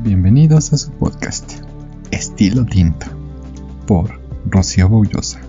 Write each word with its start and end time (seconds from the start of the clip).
Bienvenidos 0.00 0.74
a 0.74 0.76
su 0.76 0.92
podcast, 0.98 1.50
Estilo 2.12 2.66
Tinto, 2.66 3.06
por 3.86 4.20
Rocío 4.50 4.88
Boullosa. 4.90 5.40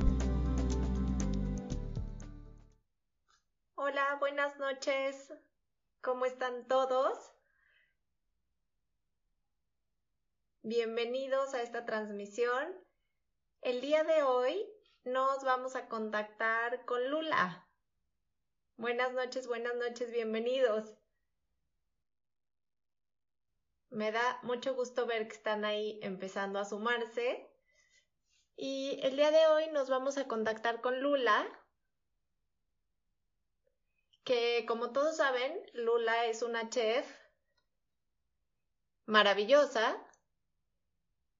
Hola, 3.75 4.15
buenas 4.19 4.57
noches. 4.57 5.33
¿Cómo 6.01 6.25
están 6.25 6.65
todos? 6.67 7.17
Bienvenidos 10.64 11.54
a 11.54 11.61
esta 11.61 11.86
transmisión. 11.86 12.73
El 13.61 13.82
día 13.82 14.05
de 14.05 14.23
hoy 14.23 14.66
nos 15.04 15.43
vamos 15.43 15.75
a 15.75 15.89
contactar 15.89 16.86
con 16.86 17.11
Lula. 17.11 17.68
Buenas 18.77 19.14
noches, 19.14 19.45
buenas 19.45 19.75
noches, 19.75 20.11
bienvenidos. 20.11 20.96
Me 23.90 24.12
da 24.12 24.40
mucho 24.44 24.76
gusto 24.76 25.06
ver 25.06 25.27
que 25.27 25.36
están 25.36 25.66
ahí 25.66 26.00
empezando 26.02 26.59
a 26.59 26.66
sumarse. 26.66 27.50
Y 28.55 29.00
el 29.04 29.16
día 29.16 29.32
de 29.32 29.48
hoy 29.48 29.70
nos 29.72 29.90
vamos 29.90 30.18
a 30.18 30.28
contactar 30.28 30.82
con 30.82 31.00
Lula, 31.02 31.48
que 34.23 34.66
como 34.68 34.92
todos 34.92 35.18
saben, 35.18 35.54
Lula 35.73 36.26
es 36.26 36.42
una 36.42 36.70
chef 36.70 37.08
maravillosa 39.05 39.95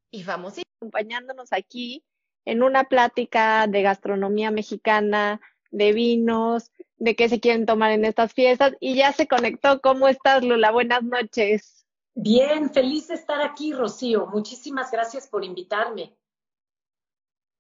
y 0.10 0.24
famosísima, 0.24 0.72
acompañándonos 0.80 1.52
aquí 1.52 2.06
en 2.46 2.64
una 2.64 2.86
plática 2.86 3.68
de 3.68 3.82
gastronomía 3.82 4.52
mexicana, 4.52 5.42
de 5.70 5.92
vinos, 5.92 6.72
de 6.96 7.16
qué 7.16 7.28
se 7.28 7.40
quieren 7.40 7.66
tomar 7.66 7.92
en 7.92 8.06
estas 8.06 8.34
fiestas 8.34 8.74
y 8.80 8.96
ya 8.96 9.12
se 9.12 9.28
conectó. 9.28 9.82
¿Cómo 9.82 10.08
estás, 10.08 10.46
Lula? 10.46 10.72
Buenas 10.72 11.04
noches. 11.04 11.87
Bien, 12.20 12.72
feliz 12.72 13.08
de 13.10 13.14
estar 13.14 13.42
aquí, 13.44 13.74
Rocío. 13.74 14.26
Muchísimas 14.26 14.90
gracias 14.90 15.28
por 15.28 15.46
invitarme. 15.46 16.18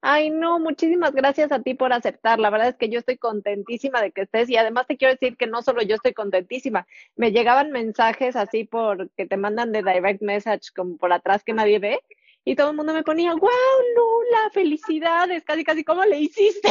Ay, 0.01 0.31
no, 0.31 0.57
muchísimas 0.57 1.13
gracias 1.13 1.51
a 1.51 1.61
ti 1.61 1.75
por 1.75 1.93
aceptar. 1.93 2.39
La 2.39 2.49
verdad 2.49 2.69
es 2.69 2.75
que 2.75 2.89
yo 2.89 2.97
estoy 2.97 3.19
contentísima 3.19 4.01
de 4.01 4.11
que 4.11 4.21
estés 4.21 4.49
y 4.49 4.57
además 4.57 4.87
te 4.87 4.97
quiero 4.97 5.13
decir 5.13 5.37
que 5.37 5.45
no 5.45 5.61
solo 5.61 5.83
yo 5.83 5.93
estoy 5.93 6.15
contentísima, 6.15 6.87
me 7.15 7.31
llegaban 7.31 7.71
mensajes 7.71 8.35
así 8.35 8.63
por 8.63 9.11
que 9.11 9.27
te 9.27 9.37
mandan 9.37 9.71
de 9.71 9.83
direct 9.83 10.23
message 10.23 10.71
como 10.75 10.97
por 10.97 11.13
atrás 11.13 11.43
que 11.43 11.53
nadie 11.53 11.77
ve 11.77 11.99
y 12.43 12.55
todo 12.55 12.71
el 12.71 12.77
mundo 12.77 12.93
me 12.93 13.03
ponía, 13.03 13.33
wow, 13.33 13.49
Lula, 13.95 14.49
felicidades, 14.53 15.43
casi, 15.45 15.63
casi, 15.63 15.83
¿cómo 15.83 16.03
le 16.03 16.19
hiciste? 16.19 16.69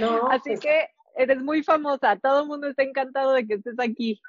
No, 0.00 0.26
Así 0.32 0.50
pues 0.50 0.60
que 0.60 0.88
eres 1.14 1.40
muy 1.42 1.62
famosa, 1.62 2.16
todo 2.16 2.42
el 2.42 2.48
mundo 2.48 2.66
está 2.66 2.82
encantado 2.82 3.34
de 3.34 3.46
que 3.46 3.54
estés 3.54 3.78
aquí. 3.78 4.20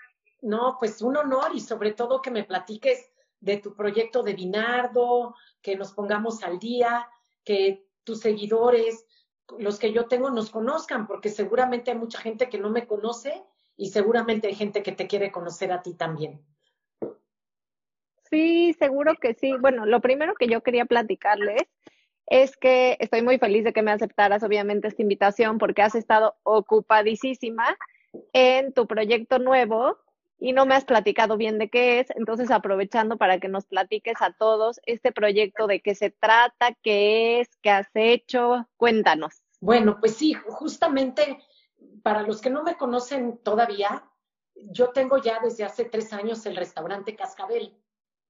No, 0.41 0.77
pues 0.79 1.01
un 1.01 1.17
honor 1.17 1.51
y 1.53 1.59
sobre 1.59 1.93
todo 1.93 2.21
que 2.21 2.31
me 2.31 2.43
platiques 2.43 3.11
de 3.39 3.57
tu 3.57 3.73
proyecto 3.73 4.23
de 4.23 4.33
Binardo, 4.33 5.35
que 5.61 5.75
nos 5.75 5.93
pongamos 5.93 6.43
al 6.43 6.59
día, 6.59 7.07
que 7.43 7.85
tus 8.03 8.19
seguidores, 8.19 9.05
los 9.57 9.79
que 9.79 9.91
yo 9.91 10.07
tengo, 10.07 10.29
nos 10.29 10.49
conozcan, 10.49 11.07
porque 11.07 11.29
seguramente 11.29 11.91
hay 11.91 11.97
mucha 11.97 12.19
gente 12.19 12.49
que 12.49 12.59
no 12.59 12.69
me 12.69 12.87
conoce 12.87 13.43
y 13.75 13.89
seguramente 13.89 14.47
hay 14.47 14.55
gente 14.55 14.83
que 14.83 14.91
te 14.91 15.07
quiere 15.07 15.31
conocer 15.31 15.71
a 15.71 15.81
ti 15.81 15.93
también. 15.93 16.41
Sí, 18.29 18.75
seguro 18.77 19.15
que 19.15 19.33
sí. 19.33 19.53
Bueno, 19.59 19.85
lo 19.85 20.01
primero 20.01 20.35
que 20.35 20.47
yo 20.47 20.61
quería 20.61 20.85
platicarles 20.85 21.63
es 22.27 22.57
que 22.57 22.95
estoy 22.99 23.23
muy 23.23 23.39
feliz 23.39 23.63
de 23.63 23.73
que 23.73 23.81
me 23.81 23.91
aceptaras, 23.91 24.43
obviamente, 24.43 24.87
esta 24.87 25.01
invitación 25.01 25.57
porque 25.57 25.81
has 25.81 25.95
estado 25.95 26.35
ocupadísima 26.43 27.77
en 28.33 28.71
tu 28.73 28.85
proyecto 28.85 29.39
nuevo 29.39 29.97
y 30.39 30.53
no 30.53 30.65
me 30.65 30.75
has 30.75 30.85
platicado 30.85 31.37
bien 31.37 31.57
de 31.57 31.69
qué 31.69 31.99
es. 31.99 32.07
Entonces, 32.15 32.49
aprovechando 32.49 33.17
para 33.17 33.39
que 33.39 33.49
nos 33.49 33.65
platiques 33.65 34.21
a 34.21 34.31
todos 34.31 34.79
este 34.85 35.11
proyecto, 35.11 35.67
de 35.67 35.81
qué 35.81 35.95
se 35.95 36.09
trata, 36.09 36.73
qué 36.81 37.41
es, 37.41 37.49
qué 37.61 37.69
has 37.69 37.89
hecho, 37.93 38.67
cuéntanos. 38.77 39.43
Bueno, 39.59 39.97
pues 39.99 40.15
sí, 40.15 40.33
justamente 40.33 41.39
para 42.01 42.23
los 42.23 42.41
que 42.41 42.49
no 42.49 42.63
me 42.63 42.77
conocen 42.77 43.37
todavía, 43.43 44.09
yo 44.55 44.89
tengo 44.89 45.17
ya 45.21 45.39
desde 45.41 45.65
hace 45.65 45.85
tres 45.85 46.13
años 46.13 46.45
el 46.45 46.55
restaurante 46.55 47.15
Cascabel 47.15 47.77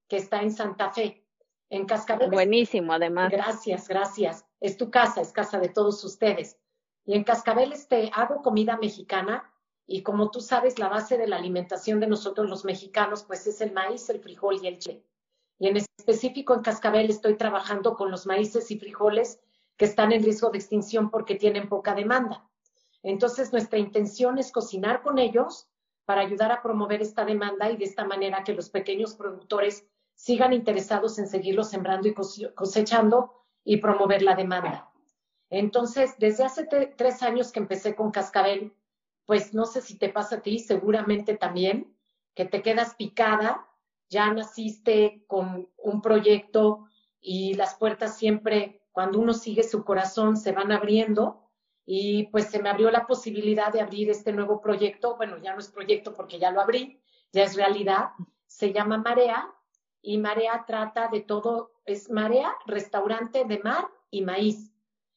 que 0.08 0.16
está 0.16 0.42
en 0.42 0.50
Santa 0.50 0.90
Fe, 0.90 1.24
en 1.68 1.86
Cascabel. 1.86 2.30
Buenísimo, 2.30 2.92
además. 2.92 3.30
Gracias, 3.30 3.86
gracias. 3.86 4.44
Es 4.60 4.76
tu 4.76 4.90
casa, 4.90 5.20
es 5.20 5.32
casa 5.32 5.60
de 5.60 5.68
todos 5.68 6.02
ustedes. 6.02 6.58
Y 7.06 7.14
en 7.14 7.22
Cascabel 7.22 7.72
este, 7.72 8.10
hago 8.12 8.42
comida 8.42 8.76
mexicana 8.76 9.49
y 9.92 10.02
como 10.04 10.30
tú 10.30 10.40
sabes, 10.40 10.78
la 10.78 10.88
base 10.88 11.18
de 11.18 11.26
la 11.26 11.34
alimentación 11.34 11.98
de 11.98 12.06
nosotros 12.06 12.48
los 12.48 12.64
mexicanos, 12.64 13.24
pues 13.24 13.44
es 13.48 13.60
el 13.60 13.72
maíz, 13.72 14.08
el 14.08 14.20
frijol 14.20 14.60
y 14.62 14.68
el 14.68 14.78
chile. 14.78 15.04
Y 15.58 15.66
en 15.66 15.78
específico 15.78 16.54
en 16.54 16.60
Cascabel 16.60 17.10
estoy 17.10 17.34
trabajando 17.36 17.96
con 17.96 18.08
los 18.08 18.24
maíces 18.24 18.70
y 18.70 18.78
frijoles 18.78 19.40
que 19.76 19.86
están 19.86 20.12
en 20.12 20.22
riesgo 20.22 20.50
de 20.50 20.58
extinción 20.58 21.10
porque 21.10 21.34
tienen 21.34 21.68
poca 21.68 21.96
demanda. 21.96 22.48
Entonces, 23.02 23.50
nuestra 23.50 23.80
intención 23.80 24.38
es 24.38 24.52
cocinar 24.52 25.02
con 25.02 25.18
ellos 25.18 25.68
para 26.04 26.20
ayudar 26.20 26.52
a 26.52 26.62
promover 26.62 27.02
esta 27.02 27.24
demanda 27.24 27.68
y 27.68 27.76
de 27.76 27.86
esta 27.86 28.04
manera 28.04 28.44
que 28.44 28.54
los 28.54 28.70
pequeños 28.70 29.16
productores 29.16 29.88
sigan 30.14 30.52
interesados 30.52 31.18
en 31.18 31.26
seguirlo 31.26 31.64
sembrando 31.64 32.06
y 32.06 32.14
cosechando 32.54 33.42
y 33.64 33.78
promover 33.78 34.22
la 34.22 34.36
demanda. 34.36 34.88
Entonces, 35.48 36.14
desde 36.16 36.44
hace 36.44 36.68
tres 36.96 37.24
años 37.24 37.50
que 37.50 37.58
empecé 37.58 37.96
con 37.96 38.12
Cascabel, 38.12 38.72
pues 39.30 39.54
no 39.54 39.64
sé 39.64 39.80
si 39.80 39.96
te 39.96 40.08
pasa 40.08 40.34
a 40.34 40.40
ti, 40.40 40.58
seguramente 40.58 41.36
también, 41.36 41.96
que 42.34 42.46
te 42.46 42.62
quedas 42.62 42.96
picada, 42.96 43.64
ya 44.08 44.34
naciste 44.34 45.22
con 45.28 45.70
un 45.76 46.02
proyecto 46.02 46.88
y 47.20 47.54
las 47.54 47.76
puertas 47.76 48.18
siempre, 48.18 48.82
cuando 48.90 49.20
uno 49.20 49.32
sigue 49.32 49.62
su 49.62 49.84
corazón, 49.84 50.36
se 50.36 50.50
van 50.50 50.72
abriendo 50.72 51.48
y 51.86 52.26
pues 52.32 52.46
se 52.46 52.60
me 52.60 52.70
abrió 52.70 52.90
la 52.90 53.06
posibilidad 53.06 53.72
de 53.72 53.80
abrir 53.80 54.10
este 54.10 54.32
nuevo 54.32 54.60
proyecto, 54.60 55.16
bueno, 55.16 55.38
ya 55.38 55.52
no 55.52 55.60
es 55.60 55.68
proyecto 55.68 56.12
porque 56.12 56.40
ya 56.40 56.50
lo 56.50 56.60
abrí, 56.60 57.00
ya 57.32 57.44
es 57.44 57.54
realidad, 57.54 58.08
se 58.48 58.72
llama 58.72 58.98
Marea 58.98 59.48
y 60.02 60.18
Marea 60.18 60.64
trata 60.66 61.06
de 61.06 61.20
todo, 61.20 61.70
es 61.84 62.10
Marea, 62.10 62.52
restaurante 62.66 63.44
de 63.44 63.60
mar 63.60 63.86
y 64.10 64.22
maíz. 64.22 64.72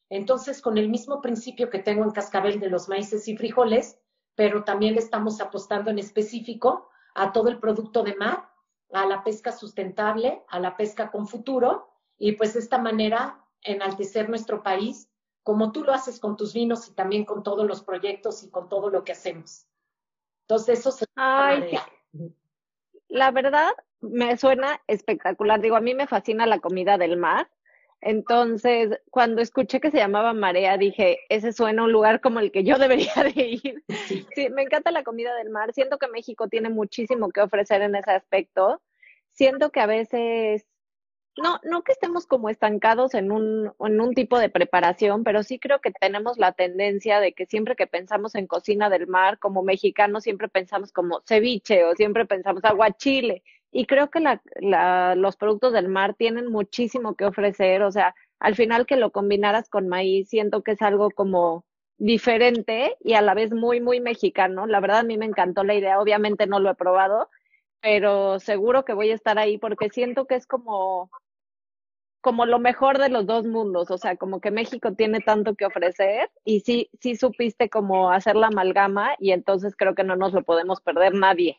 Entonces, 0.08 0.62
con 0.62 0.78
el 0.78 0.88
mismo 0.88 1.20
principio 1.20 1.68
que 1.68 1.80
tengo 1.80 2.04
en 2.04 2.12
Cascabel 2.12 2.60
de 2.60 2.70
los 2.70 2.88
maíces 2.88 3.26
y 3.26 3.36
frijoles, 3.36 3.98
pero 4.34 4.64
también 4.64 4.94
le 4.94 5.00
estamos 5.00 5.40
apostando 5.40 5.90
en 5.90 5.98
específico 5.98 6.90
a 7.14 7.32
todo 7.32 7.48
el 7.48 7.58
producto 7.58 8.02
de 8.02 8.16
mar, 8.16 8.48
a 8.92 9.06
la 9.06 9.22
pesca 9.24 9.52
sustentable, 9.52 10.42
a 10.48 10.60
la 10.60 10.76
pesca 10.76 11.10
con 11.10 11.26
futuro, 11.26 11.88
y 12.18 12.32
pues 12.32 12.54
de 12.54 12.60
esta 12.60 12.78
manera 12.78 13.44
enaltecer 13.62 14.28
nuestro 14.28 14.62
país, 14.62 15.10
como 15.42 15.72
tú 15.72 15.84
lo 15.84 15.92
haces 15.92 16.20
con 16.20 16.36
tus 16.36 16.54
vinos 16.54 16.88
y 16.88 16.94
también 16.94 17.24
con 17.24 17.42
todos 17.42 17.66
los 17.66 17.82
proyectos 17.82 18.42
y 18.42 18.50
con 18.50 18.68
todo 18.68 18.90
lo 18.90 19.04
que 19.04 19.12
hacemos. 19.12 19.66
Entonces, 20.42 20.80
eso 20.80 20.90
se... 20.90 21.06
Ay, 21.14 21.78
la 23.08 23.30
verdad, 23.30 23.70
me 24.00 24.36
suena 24.36 24.80
espectacular. 24.86 25.60
Digo, 25.60 25.76
a 25.76 25.80
mí 25.80 25.94
me 25.94 26.06
fascina 26.06 26.46
la 26.46 26.58
comida 26.58 26.98
del 26.98 27.16
mar. 27.16 27.50
Entonces, 28.06 29.00
cuando 29.10 29.40
escuché 29.40 29.80
que 29.80 29.90
se 29.90 29.96
llamaba 29.96 30.34
Marea, 30.34 30.76
dije, 30.76 31.20
ese 31.30 31.54
suena 31.54 31.84
un 31.84 31.92
lugar 31.92 32.20
como 32.20 32.38
el 32.38 32.52
que 32.52 32.62
yo 32.62 32.76
debería 32.78 33.14
de 33.14 33.58
ir. 33.62 33.82
Sí, 34.34 34.50
me 34.50 34.62
encanta 34.62 34.90
la 34.90 35.04
comida 35.04 35.34
del 35.36 35.48
mar. 35.48 35.72
Siento 35.72 35.98
que 35.98 36.08
México 36.08 36.48
tiene 36.48 36.68
muchísimo 36.68 37.30
que 37.30 37.40
ofrecer 37.40 37.80
en 37.80 37.96
ese 37.96 38.10
aspecto. 38.10 38.82
Siento 39.32 39.70
que 39.70 39.80
a 39.80 39.86
veces, 39.86 40.66
no, 41.42 41.60
no 41.64 41.82
que 41.82 41.92
estemos 41.92 42.26
como 42.26 42.50
estancados 42.50 43.14
en 43.14 43.32
un, 43.32 43.72
en 43.80 44.00
un 44.00 44.12
tipo 44.12 44.38
de 44.38 44.50
preparación, 44.50 45.24
pero 45.24 45.42
sí 45.42 45.58
creo 45.58 45.80
que 45.80 45.90
tenemos 45.90 46.36
la 46.36 46.52
tendencia 46.52 47.20
de 47.20 47.32
que 47.32 47.46
siempre 47.46 47.74
que 47.74 47.86
pensamos 47.86 48.34
en 48.34 48.46
cocina 48.46 48.90
del 48.90 49.06
mar, 49.06 49.38
como 49.38 49.62
mexicanos, 49.62 50.24
siempre 50.24 50.48
pensamos 50.48 50.92
como 50.92 51.22
ceviche 51.26 51.84
o 51.84 51.94
siempre 51.94 52.26
pensamos 52.26 52.64
aguachile 52.64 53.42
y 53.74 53.86
creo 53.86 54.08
que 54.08 54.20
la, 54.20 55.14
los 55.16 55.36
productos 55.36 55.72
del 55.72 55.88
mar 55.88 56.14
tienen 56.14 56.46
muchísimo 56.46 57.16
que 57.16 57.24
ofrecer, 57.24 57.82
o 57.82 57.90
sea, 57.90 58.14
al 58.38 58.54
final 58.54 58.86
que 58.86 58.94
lo 58.96 59.10
combinaras 59.10 59.68
con 59.68 59.88
maíz, 59.88 60.28
siento 60.28 60.62
que 60.62 60.72
es 60.72 60.82
algo 60.82 61.10
como 61.10 61.64
diferente 61.98 62.96
y 63.00 63.14
a 63.14 63.20
la 63.20 63.34
vez 63.34 63.52
muy, 63.52 63.80
muy 63.80 63.98
mexicano. 64.00 64.66
La 64.66 64.78
verdad 64.78 64.98
a 65.00 65.02
mí 65.02 65.18
me 65.18 65.26
encantó 65.26 65.64
la 65.64 65.74
idea, 65.74 66.00
obviamente 66.00 66.46
no 66.46 66.60
lo 66.60 66.70
he 66.70 66.76
probado, 66.76 67.28
pero 67.80 68.38
seguro 68.38 68.84
que 68.84 68.92
voy 68.94 69.10
a 69.10 69.14
estar 69.16 69.40
ahí 69.40 69.58
porque 69.58 69.90
siento 69.90 70.26
que 70.26 70.36
es 70.36 70.46
como 70.46 71.10
como 72.20 72.46
lo 72.46 72.58
mejor 72.58 72.98
de 72.98 73.10
los 73.10 73.26
dos 73.26 73.44
mundos, 73.44 73.90
o 73.90 73.98
sea, 73.98 74.16
como 74.16 74.40
que 74.40 74.50
México 74.50 74.94
tiene 74.94 75.20
tanto 75.20 75.56
que 75.56 75.66
ofrecer 75.66 76.30
y 76.44 76.60
sí, 76.60 76.88
sí 77.00 77.16
supiste 77.16 77.68
como 77.68 78.10
hacer 78.12 78.36
la 78.36 78.46
amalgama 78.46 79.14
y 79.18 79.32
entonces 79.32 79.74
creo 79.76 79.94
que 79.94 80.04
no 80.04 80.16
nos 80.16 80.32
lo 80.32 80.42
podemos 80.42 80.80
perder 80.80 81.12
nadie. 81.14 81.58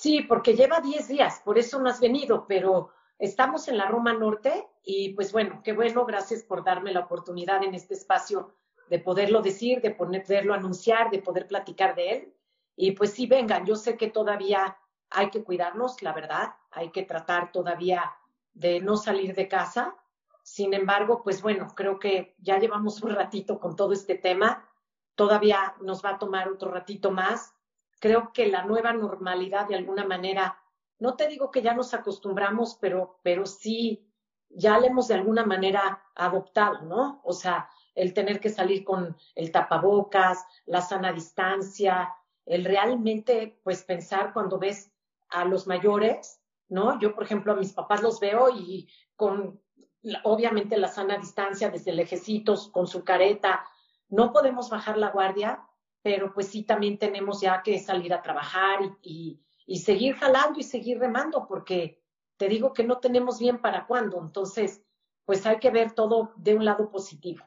Sí, 0.00 0.22
porque 0.22 0.54
lleva 0.54 0.80
10 0.80 1.08
días, 1.08 1.42
por 1.44 1.58
eso 1.58 1.78
no 1.78 1.90
has 1.90 2.00
venido, 2.00 2.46
pero 2.48 2.88
estamos 3.18 3.68
en 3.68 3.76
la 3.76 3.84
Roma 3.84 4.14
Norte 4.14 4.66
y 4.82 5.12
pues 5.12 5.30
bueno, 5.30 5.60
qué 5.62 5.74
bueno, 5.74 6.06
gracias 6.06 6.42
por 6.42 6.64
darme 6.64 6.90
la 6.90 7.00
oportunidad 7.00 7.62
en 7.62 7.74
este 7.74 7.92
espacio 7.92 8.54
de 8.88 8.98
poderlo 8.98 9.42
decir, 9.42 9.82
de 9.82 9.90
poderlo 9.90 10.54
anunciar, 10.54 11.10
de 11.10 11.20
poder 11.20 11.46
platicar 11.46 11.94
de 11.94 12.12
él. 12.12 12.34
Y 12.76 12.92
pues 12.92 13.12
sí, 13.12 13.26
vengan, 13.26 13.66
yo 13.66 13.76
sé 13.76 13.98
que 13.98 14.08
todavía 14.08 14.78
hay 15.10 15.28
que 15.28 15.44
cuidarnos, 15.44 16.00
la 16.00 16.14
verdad, 16.14 16.54
hay 16.70 16.92
que 16.92 17.02
tratar 17.02 17.52
todavía 17.52 18.10
de 18.54 18.80
no 18.80 18.96
salir 18.96 19.34
de 19.34 19.48
casa. 19.48 19.94
Sin 20.42 20.72
embargo, 20.72 21.20
pues 21.22 21.42
bueno, 21.42 21.74
creo 21.76 21.98
que 21.98 22.36
ya 22.38 22.58
llevamos 22.58 23.02
un 23.02 23.10
ratito 23.10 23.60
con 23.60 23.76
todo 23.76 23.92
este 23.92 24.14
tema, 24.14 24.66
todavía 25.14 25.74
nos 25.82 26.02
va 26.02 26.12
a 26.12 26.18
tomar 26.18 26.48
otro 26.48 26.70
ratito 26.70 27.10
más. 27.10 27.54
Creo 28.00 28.32
que 28.32 28.48
la 28.48 28.64
nueva 28.64 28.92
normalidad 28.92 29.68
de 29.68 29.76
alguna 29.76 30.04
manera, 30.04 30.58
no 30.98 31.14
te 31.14 31.28
digo 31.28 31.50
que 31.52 31.62
ya 31.62 31.74
nos 31.74 31.94
acostumbramos, 31.94 32.76
pero, 32.80 33.20
pero 33.22 33.46
sí 33.46 34.10
ya 34.48 34.78
le 34.78 34.88
hemos 34.88 35.08
de 35.08 35.14
alguna 35.14 35.44
manera 35.44 36.02
adoptado, 36.16 36.82
¿no? 36.82 37.20
O 37.24 37.32
sea, 37.32 37.68
el 37.94 38.12
tener 38.12 38.40
que 38.40 38.48
salir 38.48 38.84
con 38.84 39.16
el 39.34 39.52
tapabocas, 39.52 40.44
la 40.66 40.80
sana 40.80 41.12
distancia, 41.12 42.12
el 42.46 42.64
realmente, 42.64 43.60
pues 43.62 43.84
pensar 43.84 44.32
cuando 44.32 44.58
ves 44.58 44.90
a 45.28 45.44
los 45.44 45.66
mayores, 45.66 46.40
¿no? 46.68 46.98
Yo, 46.98 47.14
por 47.14 47.24
ejemplo, 47.24 47.52
a 47.52 47.56
mis 47.56 47.72
papás 47.72 48.02
los 48.02 48.18
veo 48.18 48.48
y 48.50 48.88
con, 49.14 49.60
obviamente, 50.24 50.76
la 50.76 50.88
sana 50.88 51.16
distancia 51.18 51.70
desde 51.70 51.92
lejecitos, 51.92 52.68
con 52.68 52.86
su 52.86 53.04
careta, 53.04 53.64
no 54.08 54.32
podemos 54.32 54.70
bajar 54.70 54.98
la 54.98 55.10
guardia, 55.10 55.62
pero 56.02 56.32
pues 56.32 56.48
sí 56.48 56.62
también 56.62 56.98
tenemos 56.98 57.40
ya 57.40 57.62
que 57.62 57.78
salir 57.78 58.12
a 58.14 58.22
trabajar 58.22 58.80
y, 59.02 59.40
y 59.66 59.78
seguir 59.78 60.16
jalando 60.16 60.58
y 60.58 60.62
seguir 60.62 60.98
remando, 60.98 61.46
porque 61.46 62.00
te 62.36 62.48
digo 62.48 62.72
que 62.72 62.84
no 62.84 62.98
tenemos 62.98 63.38
bien 63.38 63.60
para 63.60 63.86
cuándo. 63.86 64.20
Entonces, 64.20 64.82
pues 65.24 65.44
hay 65.46 65.58
que 65.58 65.70
ver 65.70 65.92
todo 65.92 66.32
de 66.36 66.54
un 66.54 66.64
lado 66.64 66.90
positivo. 66.90 67.44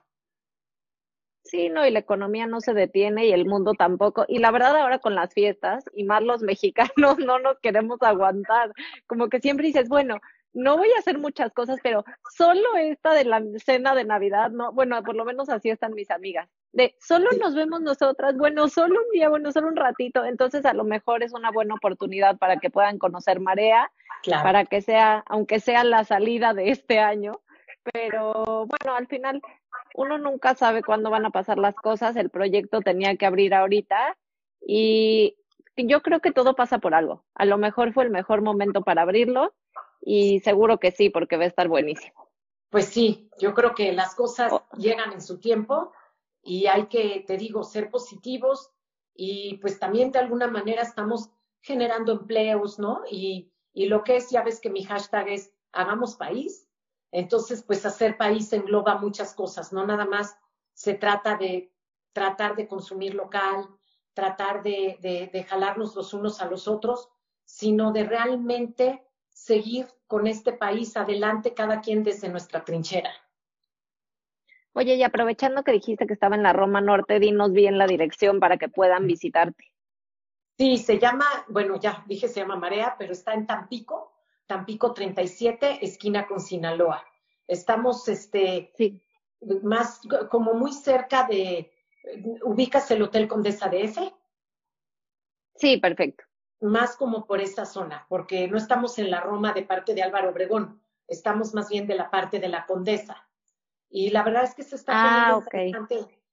Sí, 1.43 1.69
no, 1.69 1.85
y 1.85 1.91
la 1.91 1.99
economía 1.99 2.47
no 2.47 2.61
se 2.61 2.73
detiene 2.73 3.27
y 3.27 3.33
el 3.33 3.45
mundo 3.45 3.73
tampoco. 3.73 4.25
Y 4.27 4.39
la 4.39 4.51
verdad 4.51 4.77
ahora 4.77 4.99
con 4.99 5.15
las 5.15 5.33
fiestas, 5.33 5.83
y 5.93 6.05
más 6.05 6.23
los 6.23 6.41
mexicanos, 6.43 7.17
no 7.19 7.39
nos 7.39 7.59
queremos 7.59 8.01
aguantar. 8.01 8.71
Como 9.07 9.29
que 9.29 9.39
siempre 9.39 9.67
dices, 9.67 9.89
bueno, 9.89 10.19
no 10.53 10.77
voy 10.77 10.89
a 10.95 10.99
hacer 10.99 11.17
muchas 11.17 11.51
cosas, 11.51 11.79
pero 11.83 12.05
solo 12.31 12.77
esta 12.77 13.13
de 13.13 13.25
la 13.25 13.43
cena 13.57 13.95
de 13.95 14.05
Navidad, 14.05 14.51
no, 14.51 14.71
bueno, 14.71 15.01
por 15.03 15.15
lo 15.15 15.25
menos 15.25 15.49
así 15.49 15.69
están 15.69 15.93
mis 15.93 16.11
amigas. 16.11 16.49
De 16.73 16.95
solo 16.99 17.29
nos 17.39 17.53
vemos 17.53 17.81
nosotras, 17.81 18.35
bueno, 18.35 18.67
solo 18.67 18.99
un 18.99 19.11
día, 19.11 19.29
bueno, 19.29 19.51
solo 19.51 19.67
un 19.67 19.75
ratito. 19.75 20.25
Entonces 20.25 20.65
a 20.65 20.73
lo 20.73 20.83
mejor 20.83 21.23
es 21.23 21.33
una 21.33 21.51
buena 21.51 21.75
oportunidad 21.75 22.37
para 22.37 22.57
que 22.57 22.71
puedan 22.71 22.97
conocer 22.97 23.39
Marea, 23.39 23.91
para 24.41 24.65
que 24.65 24.81
sea, 24.81 25.23
aunque 25.27 25.59
sea 25.59 25.83
la 25.83 26.03
salida 26.03 26.53
de 26.53 26.71
este 26.71 26.99
año. 26.99 27.41
Pero 27.93 28.65
bueno, 28.65 28.97
al 28.97 29.07
final 29.07 29.41
uno 29.93 30.17
nunca 30.17 30.55
sabe 30.55 30.81
cuándo 30.81 31.11
van 31.11 31.25
a 31.25 31.29
pasar 31.29 31.59
las 31.59 31.75
cosas, 31.75 32.15
el 32.15 32.29
proyecto 32.29 32.81
tenía 32.81 33.15
que 33.17 33.25
abrir 33.27 33.53
ahorita 33.53 34.17
y 34.59 35.37
yo 35.75 36.01
creo 36.01 36.21
que 36.21 36.31
todo 36.31 36.55
pasa 36.55 36.79
por 36.79 36.95
algo. 36.95 37.23
A 37.35 37.45
lo 37.45 37.57
mejor 37.57 37.93
fue 37.93 38.03
el 38.05 38.09
mejor 38.09 38.41
momento 38.41 38.81
para 38.81 39.03
abrirlo 39.03 39.53
y 40.01 40.39
seguro 40.39 40.79
que 40.79 40.91
sí, 40.91 41.09
porque 41.09 41.37
va 41.37 41.43
a 41.43 41.47
estar 41.47 41.67
buenísimo. 41.67 42.31
Pues 42.69 42.85
sí, 42.87 43.29
yo 43.39 43.53
creo 43.53 43.75
que 43.75 43.91
las 43.93 44.15
cosas 44.15 44.51
oh. 44.51 44.63
llegan 44.77 45.13
en 45.13 45.21
su 45.21 45.39
tiempo 45.39 45.91
y 46.43 46.67
hay 46.67 46.87
que, 46.87 47.23
te 47.25 47.37
digo, 47.37 47.63
ser 47.63 47.89
positivos 47.89 48.71
y 49.15 49.57
pues 49.57 49.79
también 49.79 50.11
de 50.11 50.19
alguna 50.19 50.47
manera 50.47 50.81
estamos 50.81 51.29
generando 51.61 52.11
empleos, 52.11 52.79
¿no? 52.79 53.01
Y, 53.09 53.51
y 53.73 53.85
lo 53.85 54.03
que 54.03 54.17
es, 54.17 54.29
ya 54.29 54.43
ves 54.43 54.59
que 54.59 54.69
mi 54.69 54.83
hashtag 54.83 55.29
es 55.29 55.51
hagamos 55.71 56.15
país 56.15 56.67
entonces, 57.13 57.61
pues 57.61 57.85
hacer 57.85 58.17
país 58.17 58.51
engloba 58.53 58.97
muchas 58.97 59.35
cosas, 59.35 59.71
no 59.71 59.85
nada 59.85 60.05
más 60.05 60.35
se 60.73 60.95
trata 60.95 61.37
de 61.37 61.71
tratar 62.11 62.55
de 62.55 62.67
consumir 62.67 63.13
local, 63.13 63.69
tratar 64.15 64.63
de, 64.63 64.97
de, 65.31 65.43
jalarnos 65.43 65.95
los 65.95 66.11
unos 66.15 66.41
a 66.41 66.47
los 66.47 66.67
otros, 66.67 67.09
sino 67.45 67.91
de 67.91 68.05
realmente 68.05 69.03
seguir 69.29 69.87
con 70.07 70.25
este 70.25 70.53
país 70.53 70.97
adelante, 70.97 71.53
cada 71.53 71.81
quien 71.81 72.03
desde 72.03 72.29
nuestra 72.29 72.65
trinchera. 72.65 73.11
Oye, 74.73 74.95
y 74.95 75.03
aprovechando 75.03 75.63
que 75.63 75.71
dijiste 75.71 76.07
que 76.07 76.13
estaba 76.13 76.35
en 76.35 76.43
la 76.43 76.53
Roma 76.53 76.81
Norte, 76.81 77.19
dinos 77.19 77.51
bien 77.53 77.77
la 77.77 77.85
dirección 77.85 78.39
para 78.39 78.57
que 78.57 78.69
puedan 78.69 79.05
visitarte. 79.05 79.71
Sí, 80.57 80.77
se 80.77 80.99
llama, 80.99 81.25
bueno, 81.47 81.79
ya 81.79 82.03
dije 82.07 82.27
se 82.27 82.39
llama 82.39 82.55
Marea, 82.55 82.95
pero 82.97 83.13
está 83.13 83.33
en 83.33 83.45
Tampico, 83.45 84.13
Tampico 84.47 84.93
37, 84.93 85.79
esquina 85.85 86.27
con 86.27 86.39
Sinaloa. 86.39 87.03
Estamos, 87.47 88.07
este, 88.07 88.71
más 89.61 90.01
como 90.29 90.53
muy 90.53 90.73
cerca 90.73 91.27
de, 91.27 91.71
¿ubicas 92.43 92.89
el 92.91 93.01
Hotel 93.01 93.27
Condesa 93.27 93.67
de 93.69 93.83
F? 93.83 94.13
Sí, 95.55 95.77
perfecto. 95.77 96.23
Más 96.61 96.95
como 96.95 97.25
por 97.25 97.41
esta 97.41 97.65
zona, 97.65 98.05
porque 98.09 98.47
no 98.47 98.57
estamos 98.57 98.97
en 98.97 99.11
la 99.11 99.19
Roma 99.19 99.53
de 99.53 99.63
parte 99.63 99.93
de 99.93 100.01
Álvaro 100.01 100.29
Obregón, 100.29 100.81
estamos 101.07 101.53
más 101.53 101.69
bien 101.69 101.87
de 101.87 101.95
la 101.95 102.09
parte 102.09 102.39
de 102.39 102.47
la 102.47 102.65
Condesa. 102.65 103.22
Y 103.95 104.09
la 104.09 104.23
verdad 104.23 104.43
es 104.43 104.55
que 104.55 104.63
se 104.63 104.75
está 104.75 105.29
ah, 105.29 105.39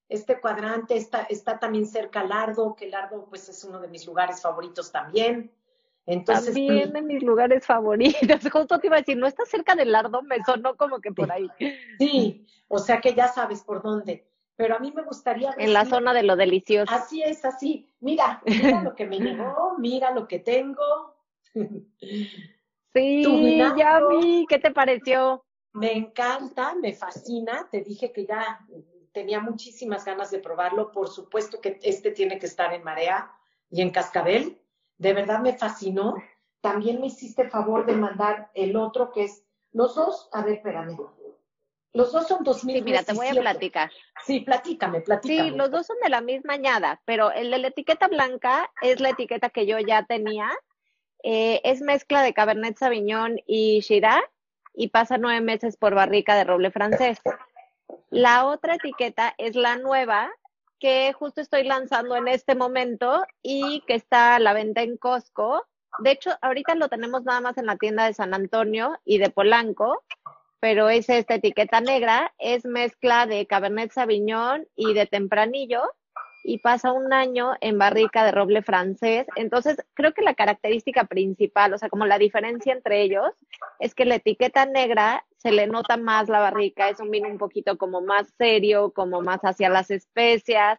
Este 0.08 0.40
cuadrante 0.40 0.96
está, 0.96 1.24
está 1.24 1.58
también 1.58 1.86
cerca 1.86 2.24
Lardo, 2.24 2.74
que 2.74 2.88
Lardo 2.88 3.26
pues 3.28 3.50
es 3.50 3.62
uno 3.64 3.78
de 3.78 3.88
mis 3.88 4.06
lugares 4.06 4.40
favoritos 4.40 4.90
también. 4.90 5.52
Entonces, 6.06 6.54
También 6.54 6.96
en 6.96 7.06
mis 7.06 7.22
lugares 7.22 7.66
favoritos. 7.66 8.18
Justo 8.50 8.78
te 8.78 8.86
iba 8.86 8.96
a 8.96 9.00
decir, 9.00 9.18
no 9.18 9.26
está 9.26 9.44
cerca 9.44 9.74
del 9.74 9.92
Lardo, 9.92 10.22
me 10.22 10.42
sonó 10.42 10.74
como 10.78 11.00
que 11.00 11.12
por 11.12 11.30
ahí. 11.30 11.48
Sí, 11.98 12.46
o 12.68 12.78
sea 12.78 12.98
que 12.98 13.12
ya 13.12 13.28
sabes 13.28 13.62
por 13.62 13.82
dónde. 13.82 14.26
Pero 14.56 14.76
a 14.76 14.78
mí 14.78 14.90
me 14.90 15.02
gustaría. 15.02 15.54
En 15.58 15.74
la 15.74 15.84
zona 15.84 16.14
de 16.14 16.22
lo 16.22 16.36
delicioso. 16.36 16.90
Así 16.90 17.22
es, 17.22 17.44
así. 17.44 17.94
Mira, 18.00 18.42
mira 18.46 18.82
lo 18.82 18.94
que 18.94 19.06
me 19.06 19.18
llegó, 19.20 19.76
mira 19.76 20.12
lo 20.12 20.26
que 20.26 20.38
tengo. 20.38 21.14
Sí, 22.94 23.58
ya 23.76 24.00
vi, 24.08 24.46
¿qué 24.48 24.58
te 24.58 24.70
pareció? 24.70 25.44
Me 25.72 25.92
encanta, 25.92 26.74
me 26.74 26.94
fascina. 26.94 27.68
Te 27.70 27.82
dije 27.82 28.12
que 28.12 28.26
ya 28.26 28.60
tenía 29.12 29.40
muchísimas 29.40 30.04
ganas 30.04 30.30
de 30.30 30.38
probarlo. 30.38 30.90
Por 30.90 31.08
supuesto 31.08 31.60
que 31.60 31.78
este 31.82 32.10
tiene 32.10 32.38
que 32.38 32.46
estar 32.46 32.72
en 32.72 32.82
Marea 32.82 33.32
y 33.70 33.82
en 33.82 33.90
Cascabel 33.90 34.60
de 35.00 35.14
verdad 35.14 35.40
me 35.40 35.56
fascinó. 35.56 36.14
También 36.60 37.00
me 37.00 37.06
hiciste 37.06 37.48
favor 37.48 37.86
de 37.86 37.96
mandar 37.96 38.50
el 38.54 38.76
otro 38.76 39.10
que 39.10 39.24
es, 39.24 39.44
los 39.72 39.94
dos, 39.94 40.28
a 40.32 40.42
ver, 40.42 40.56
espérame. 40.56 40.98
Los 41.94 42.12
dos 42.12 42.28
son 42.28 42.44
2017. 42.44 42.78
Sí, 42.78 42.84
mira, 42.84 43.02
te 43.02 43.14
voy 43.14 43.26
a 43.26 43.40
platicar. 43.40 43.90
Sí, 44.26 44.40
platícame, 44.40 45.00
platícame. 45.00 45.50
Sí, 45.50 45.56
los 45.56 45.70
dos 45.70 45.86
son 45.86 45.96
de 46.02 46.10
la 46.10 46.20
misma 46.20 46.52
añada, 46.52 47.00
pero 47.06 47.32
el 47.32 47.50
de 47.50 47.58
la 47.58 47.68
etiqueta 47.68 48.08
blanca 48.08 48.70
es 48.82 49.00
la 49.00 49.10
etiqueta 49.10 49.48
que 49.48 49.66
yo 49.66 49.78
ya 49.78 50.04
tenía. 50.04 50.50
Eh, 51.22 51.62
es 51.64 51.80
mezcla 51.80 52.22
de 52.22 52.34
Cabernet 52.34 52.76
Sauvignon 52.76 53.40
y 53.46 53.80
Shiraz 53.80 54.22
y 54.74 54.88
pasa 54.88 55.18
nueve 55.18 55.40
meses 55.40 55.76
por 55.76 55.94
barrica 55.94 56.34
de 56.34 56.44
roble 56.44 56.70
francés. 56.70 57.18
La 58.10 58.46
otra 58.46 58.74
etiqueta 58.74 59.34
es 59.38 59.54
la 59.56 59.76
nueva, 59.76 60.30
que 60.78 61.12
justo 61.12 61.40
estoy 61.40 61.64
lanzando 61.64 62.16
en 62.16 62.26
este 62.28 62.54
momento 62.54 63.22
y 63.42 63.82
que 63.86 63.94
está 63.94 64.36
a 64.36 64.40
la 64.40 64.52
venta 64.52 64.82
en 64.82 64.96
Costco. 64.96 65.66
De 65.98 66.12
hecho, 66.12 66.30
ahorita 66.40 66.74
lo 66.74 66.88
tenemos 66.88 67.24
nada 67.24 67.40
más 67.40 67.58
en 67.58 67.66
la 67.66 67.76
tienda 67.76 68.06
de 68.06 68.14
San 68.14 68.32
Antonio 68.32 68.98
y 69.04 69.18
de 69.18 69.30
Polanco, 69.30 70.02
pero 70.58 70.88
es 70.88 71.08
esta 71.08 71.34
etiqueta 71.34 71.80
negra, 71.80 72.32
es 72.38 72.64
mezcla 72.64 73.26
de 73.26 73.46
Cabernet 73.46 73.92
Sauvignon 73.92 74.66
y 74.74 74.94
de 74.94 75.06
Tempranillo 75.06 75.82
y 76.42 76.58
pasa 76.58 76.92
un 76.92 77.12
año 77.12 77.52
en 77.60 77.78
barrica 77.78 78.24
de 78.24 78.32
roble 78.32 78.62
francés. 78.62 79.26
Entonces, 79.36 79.76
creo 79.94 80.12
que 80.12 80.22
la 80.22 80.34
característica 80.34 81.04
principal, 81.04 81.74
o 81.74 81.78
sea, 81.78 81.88
como 81.88 82.06
la 82.06 82.18
diferencia 82.18 82.72
entre 82.72 83.02
ellos, 83.02 83.30
es 83.78 83.94
que 83.94 84.04
la 84.04 84.16
etiqueta 84.16 84.66
negra 84.66 85.24
se 85.36 85.52
le 85.52 85.66
nota 85.66 85.96
más 85.96 86.28
la 86.28 86.40
barrica, 86.40 86.88
es 86.88 87.00
un 87.00 87.10
vino 87.10 87.28
un 87.28 87.38
poquito 87.38 87.76
como 87.78 88.00
más 88.00 88.32
serio, 88.38 88.92
como 88.92 89.20
más 89.20 89.40
hacia 89.42 89.68
las 89.68 89.90
especias. 89.90 90.78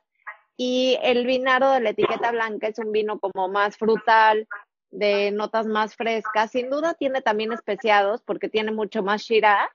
Y 0.58 0.98
el 1.02 1.26
vinaro 1.26 1.72
de 1.72 1.82
la 1.82 1.90
etiqueta 1.90 2.32
blanca 2.32 2.68
es 2.68 2.78
un 2.80 2.92
vino 2.92 3.20
como 3.20 3.48
más 3.48 3.78
frutal, 3.78 4.48
de 4.92 5.32
notas 5.32 5.66
más 5.66 5.96
frescas. 5.96 6.52
Sin 6.52 6.70
duda 6.70 6.94
tiene 6.94 7.22
también 7.22 7.54
especiados 7.54 8.22
porque 8.22 8.50
tiene 8.50 8.72
mucho 8.72 9.02
más 9.02 9.22
shira, 9.24 9.70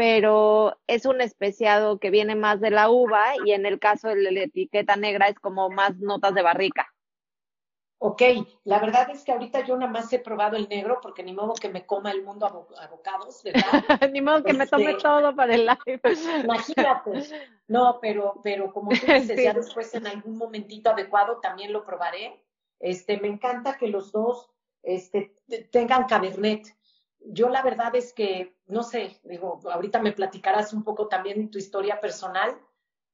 pero 0.00 0.78
es 0.86 1.04
un 1.04 1.20
especiado 1.20 1.98
que 1.98 2.08
viene 2.08 2.34
más 2.34 2.58
de 2.58 2.70
la 2.70 2.88
uva 2.88 3.34
y 3.44 3.52
en 3.52 3.66
el 3.66 3.78
caso 3.78 4.08
de 4.08 4.32
la 4.32 4.44
etiqueta 4.44 4.96
negra 4.96 5.28
es 5.28 5.38
como 5.38 5.68
más 5.68 5.98
notas 5.98 6.32
de 6.32 6.40
barrica. 6.40 6.90
Ok, 7.98 8.22
la 8.64 8.78
verdad 8.78 9.10
es 9.10 9.24
que 9.24 9.32
ahorita 9.32 9.66
yo 9.66 9.76
nada 9.76 9.92
más 9.92 10.10
he 10.14 10.18
probado 10.18 10.56
el 10.56 10.70
negro 10.70 11.00
porque 11.02 11.22
ni 11.22 11.34
modo 11.34 11.52
que 11.52 11.68
me 11.68 11.84
coma 11.84 12.12
el 12.12 12.24
mundo 12.24 12.46
a, 12.46 12.86
bocados, 12.86 13.42
¿verdad? 13.42 13.60
ni 14.10 14.22
modo 14.22 14.42
que 14.42 14.54
me 14.54 14.66
tome 14.66 14.92
este, 14.92 15.02
todo 15.02 15.36
para 15.36 15.54
el 15.54 15.66
live. 15.66 16.00
Imagínate. 16.44 17.50
No, 17.68 17.98
pero, 18.00 18.40
pero 18.42 18.72
como 18.72 18.92
tú 18.92 19.04
dices, 19.06 19.38
ya 19.38 19.52
después 19.52 19.94
en 19.94 20.06
algún 20.06 20.38
momentito 20.38 20.88
adecuado 20.88 21.40
también 21.42 21.74
lo 21.74 21.84
probaré. 21.84 22.42
Este, 22.78 23.20
me 23.20 23.28
encanta 23.28 23.76
que 23.76 23.88
los 23.88 24.12
dos 24.12 24.48
este, 24.82 25.34
tengan 25.70 26.04
cabernet 26.04 26.74
yo 27.20 27.48
la 27.48 27.62
verdad 27.62 27.94
es 27.94 28.12
que, 28.12 28.56
no 28.66 28.82
sé, 28.82 29.20
digo, 29.24 29.60
ahorita 29.70 30.00
me 30.00 30.12
platicarás 30.12 30.72
un 30.72 30.84
poco 30.84 31.08
también 31.08 31.50
tu 31.50 31.58
historia 31.58 32.00
personal, 32.00 32.58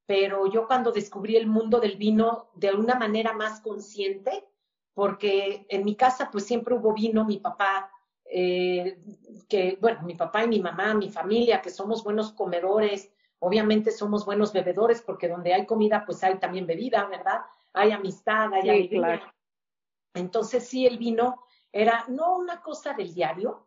pero 0.07 0.51
yo 0.51 0.67
cuando 0.67 0.93
descubrí 0.93 1.37
el 1.37 1.47
mundo 1.47 1.81
del 1.81 1.97
vino 1.97 2.51
de 2.55 2.73
una 2.73 2.95
manera 2.95 3.33
más 3.33 3.61
consciente, 3.61 4.45
porque 4.95 5.67
en 5.69 5.85
mi 5.85 5.97
casa 5.97 6.31
pues 6.31 6.47
siempre 6.47 6.75
hubo 6.75 6.95
vino, 6.95 7.25
mi 7.25 7.39
papá, 7.39 7.91
eh, 8.25 8.99
que 9.49 9.77
bueno, 9.81 10.03
mi 10.03 10.15
papá 10.15 10.45
y 10.45 10.49
mi 10.49 10.61
mamá, 10.61 10.95
mi 10.95 11.11
familia, 11.11 11.61
que 11.61 11.71
somos 11.71 12.05
buenos 12.05 12.33
comedores, 12.33 13.13
obviamente 13.41 13.91
somos 13.91 14.25
buenos 14.25 14.53
bebedores, 14.53 15.03
porque 15.03 15.29
donde 15.29 15.53
hay 15.53 15.67
comida 15.67 16.05
pues 16.07 16.23
hay 16.23 16.39
también 16.39 16.67
bebida, 16.67 17.05
¿verdad? 17.07 17.41
Hay 17.73 17.91
amistad, 17.91 18.55
hay 18.55 18.71
alegría. 18.71 19.35
Entonces 20.15 20.67
sí, 20.67 20.87
el 20.87 20.99
vino 20.99 21.43
era 21.73 22.07
no 22.09 22.37
una 22.37 22.63
cosa 22.63 22.95
del 22.95 23.13
diario, 23.13 23.66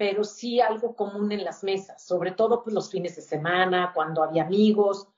pero 0.00 0.24
sí 0.24 0.62
algo 0.62 0.96
común 0.96 1.30
en 1.30 1.44
las 1.44 1.62
mesas, 1.62 2.02
sobre 2.02 2.30
todo 2.30 2.62
pues 2.62 2.72
los 2.72 2.90
fines 2.90 3.16
de 3.16 3.20
semana, 3.20 3.92
cuando 3.94 4.22
había 4.22 4.44
amigos, 4.44 5.08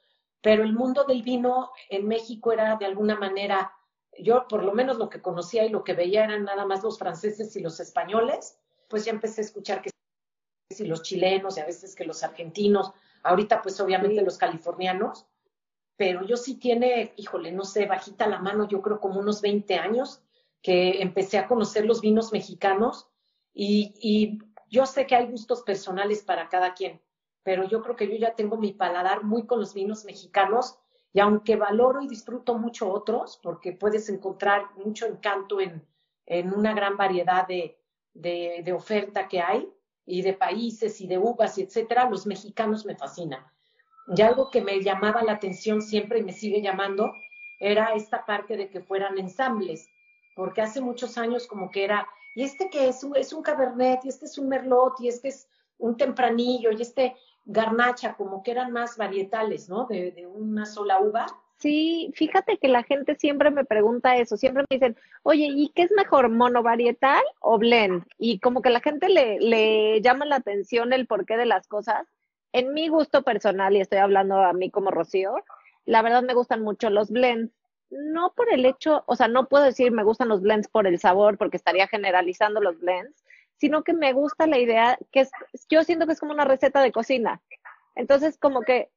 pero 0.41 0.65
el 0.65 0.73
mundo 0.73 1.05
del 1.05 1.23
vino 1.23 1.71
en 1.89 2.09
México 2.09 2.51
era 2.51 2.75
de 2.75 2.87
alguna 2.87 3.15
manera 3.15 3.73
yo 4.19 4.49
por 4.49 4.65
lo 4.65 4.73
menos 4.73 4.99
lo 4.99 5.09
que 5.09 5.23
conocía 5.23 5.65
y 5.65 5.69
lo 5.69 5.85
que 5.85 5.95
veía 5.95 6.25
eran 6.25 6.43
nada 6.43 6.67
más 6.67 6.83
los 6.83 6.99
franceses 6.99 7.55
y 7.55 7.61
los 7.61 7.79
españoles, 7.79 8.59
pues 8.89 9.05
ya 9.05 9.13
empecé 9.13 9.43
a 9.43 9.45
escuchar 9.45 9.83
que 9.83 9.91
si 10.69 10.85
los 10.85 11.03
chilenos 11.03 11.59
y 11.59 11.61
a 11.61 11.67
veces 11.67 11.95
que 11.95 12.05
los 12.05 12.25
argentinos, 12.25 12.91
ahorita 13.23 13.63
pues 13.63 13.79
obviamente 13.81 14.21
los 14.21 14.37
californianos, 14.37 15.27
pero 15.97 16.27
yo 16.27 16.37
sí 16.37 16.57
tiene, 16.57 17.15
híjole, 17.19 17.53
no 17.53 17.63
sé, 17.63 17.87
bajita 17.87 18.27
la 18.27 18.41
mano, 18.41 18.67
yo 18.67 18.83
creo 18.83 18.99
como 18.99 19.21
unos 19.21 19.43
20 19.43 19.77
años 19.77 20.23
que 20.61 21.03
empecé 21.03 21.39
a 21.39 21.47
conocer 21.47 21.85
los 21.87 22.01
vinos 22.01 22.33
mexicanos 22.33 23.07
y, 23.55 23.95
y 24.01 24.52
yo 24.73 24.87
sé 24.87 25.07
que 25.07 25.15
hay 25.15 25.27
gustos 25.27 25.63
personales 25.63 26.23
para 26.23 26.49
cada 26.49 26.75
quien, 26.75 27.01
pero 27.45 27.69
yo 27.69 27.83
creo 27.83 27.95
que 27.95 28.09
yo 28.09 28.17
ya 28.17 28.35
tengo 28.35 28.57
mi 28.57 28.73
paladar 28.73 29.23
muy 29.23 29.47
con 29.47 29.61
los 29.61 29.75
vinos 29.75 30.05
mexicanos 30.05 30.79
y 31.13 31.21
aunque 31.21 31.57
valoro 31.57 32.01
y 32.01 32.09
disfruto 32.09 32.55
mucho 32.55 32.91
otros, 32.91 33.39
porque 33.43 33.73
puedes 33.73 34.09
encontrar 34.09 34.71
mucho 34.77 35.07
encanto 35.07 35.61
en, 35.61 35.87
en 36.25 36.55
una 36.55 36.73
gran 36.73 36.97
variedad 36.97 37.47
de, 37.47 37.79
de, 38.15 38.73
oferta 38.73 39.29
que 39.29 39.43
hay, 39.43 39.69
y 40.07 40.23
de 40.23 40.33
países 40.33 41.01
y 41.03 41.07
de 41.07 41.19
uvas, 41.19 41.59
y 41.59 41.63
etcétera, 41.63 42.09
los 42.09 42.27
mexicanos 42.27 42.87
me 42.87 42.97
fascinan. 42.97 43.45
Y 44.17 44.23
algo 44.23 44.51
que 44.51 44.63
me 44.63 44.83
llamaba 44.83 45.23
la 45.23 45.33
atención 45.33 45.83
siempre 45.83 46.21
y 46.21 46.23
me 46.25 46.33
sigue 46.33 46.63
llamando 46.63 47.13
era 47.61 47.93
esta 47.95 48.25
parte 48.25 48.57
de 48.57 48.69
que 48.71 48.81
fueran 48.81 49.19
ensambles, 49.19 49.89
porque 50.35 50.63
hace 50.63 50.81
muchos 50.81 51.19
años 51.19 51.47
como 51.47 51.71
que 51.71 51.85
era, 51.85 52.09
y 52.35 52.43
este 52.43 52.71
que 52.71 52.89
es 52.89 53.05
un, 53.05 53.17
es 53.17 53.33
un 53.33 53.43
cabernet, 53.43 54.01
y 54.05 54.09
este 54.09 54.27
es 54.27 54.39
un 54.39 54.49
merlot, 54.49 55.01
y 55.01 55.09
este 55.09 55.29
es 55.29 55.49
un 55.79 55.97
tempranillo, 55.97 56.71
y 56.73 56.83
este, 56.83 57.17
garnacha, 57.45 58.15
como 58.15 58.43
que 58.43 58.53
eran 58.53 58.73
más 58.73 58.97
varietales, 58.97 59.69
¿no? 59.69 59.87
De, 59.87 60.27
una 60.27 60.65
sola 60.65 61.01
uva. 61.01 61.27
Sí, 61.57 62.13
fíjate 62.15 62.59
que 62.59 62.69
la 62.69 62.83
gente 62.83 63.15
siempre 63.15 63.51
me 63.51 63.65
pregunta 63.65 64.17
eso, 64.17 64.37
siempre 64.37 64.65
me 64.69 64.77
dicen, 64.77 64.97
oye, 65.23 65.49
¿y 65.55 65.71
qué 65.75 65.83
es 65.83 65.93
mejor, 65.93 66.29
monovarietal 66.29 67.23
o 67.41 67.59
blend? 67.59 68.05
Y 68.19 68.41
como 68.41 68.63
que 68.63 68.71
la 68.71 68.81
gente 68.81 69.09
le, 69.09 69.39
le 69.39 70.01
llama 70.01 70.25
la 70.25 70.37
atención 70.37 70.93
el 70.93 71.07
porqué 71.07 71.37
de 71.37 71.47
las 71.47 71.69
cosas. 71.69 72.07
En 72.53 72.75
mi 72.75 72.89
gusto 72.89 73.23
personal, 73.23 73.77
y 73.77 73.81
estoy 73.81 73.99
hablando 73.99 74.43
a 74.43 74.53
mí 74.53 74.71
como 74.71 74.91
Rocío, 74.91 75.37
la 75.85 76.03
verdad 76.03 76.23
me 76.23 76.35
gustan 76.35 76.63
mucho 76.63 76.91
los 76.91 77.11
blends. 77.11 77.53
No 77.93 78.33
por 78.35 78.53
el 78.53 78.65
hecho, 78.65 79.05
o 79.07 79.17
sea, 79.17 79.29
no 79.29 79.49
puedo 79.49 79.65
decir 79.65 79.93
me 79.93 80.05
gustan 80.05 80.29
los 80.29 80.41
blends 80.41 80.69
por 80.69 80.87
el 80.87 80.99
sabor, 80.99 81.37
porque 81.37 81.59
estaría 81.59 81.87
generalizando 81.89 82.61
los 82.61 82.81
blends, 82.81 83.23
sino 83.59 83.85
que 83.85 83.93
me 83.93 84.13
gusta 84.13 84.47
la 84.47 84.59
idea 84.59 84.99
que 85.13 85.21
es, 85.21 85.31
yo 85.69 85.85
siento 85.85 86.07
que 86.07 86.13
es 86.15 86.21
como 86.21 86.33
una 86.33 86.45
receta 86.45 86.83
de 86.83 86.91
cocina. 86.91 87.43
Entonces, 87.95 88.39
como 88.39 88.63
que 88.63 88.91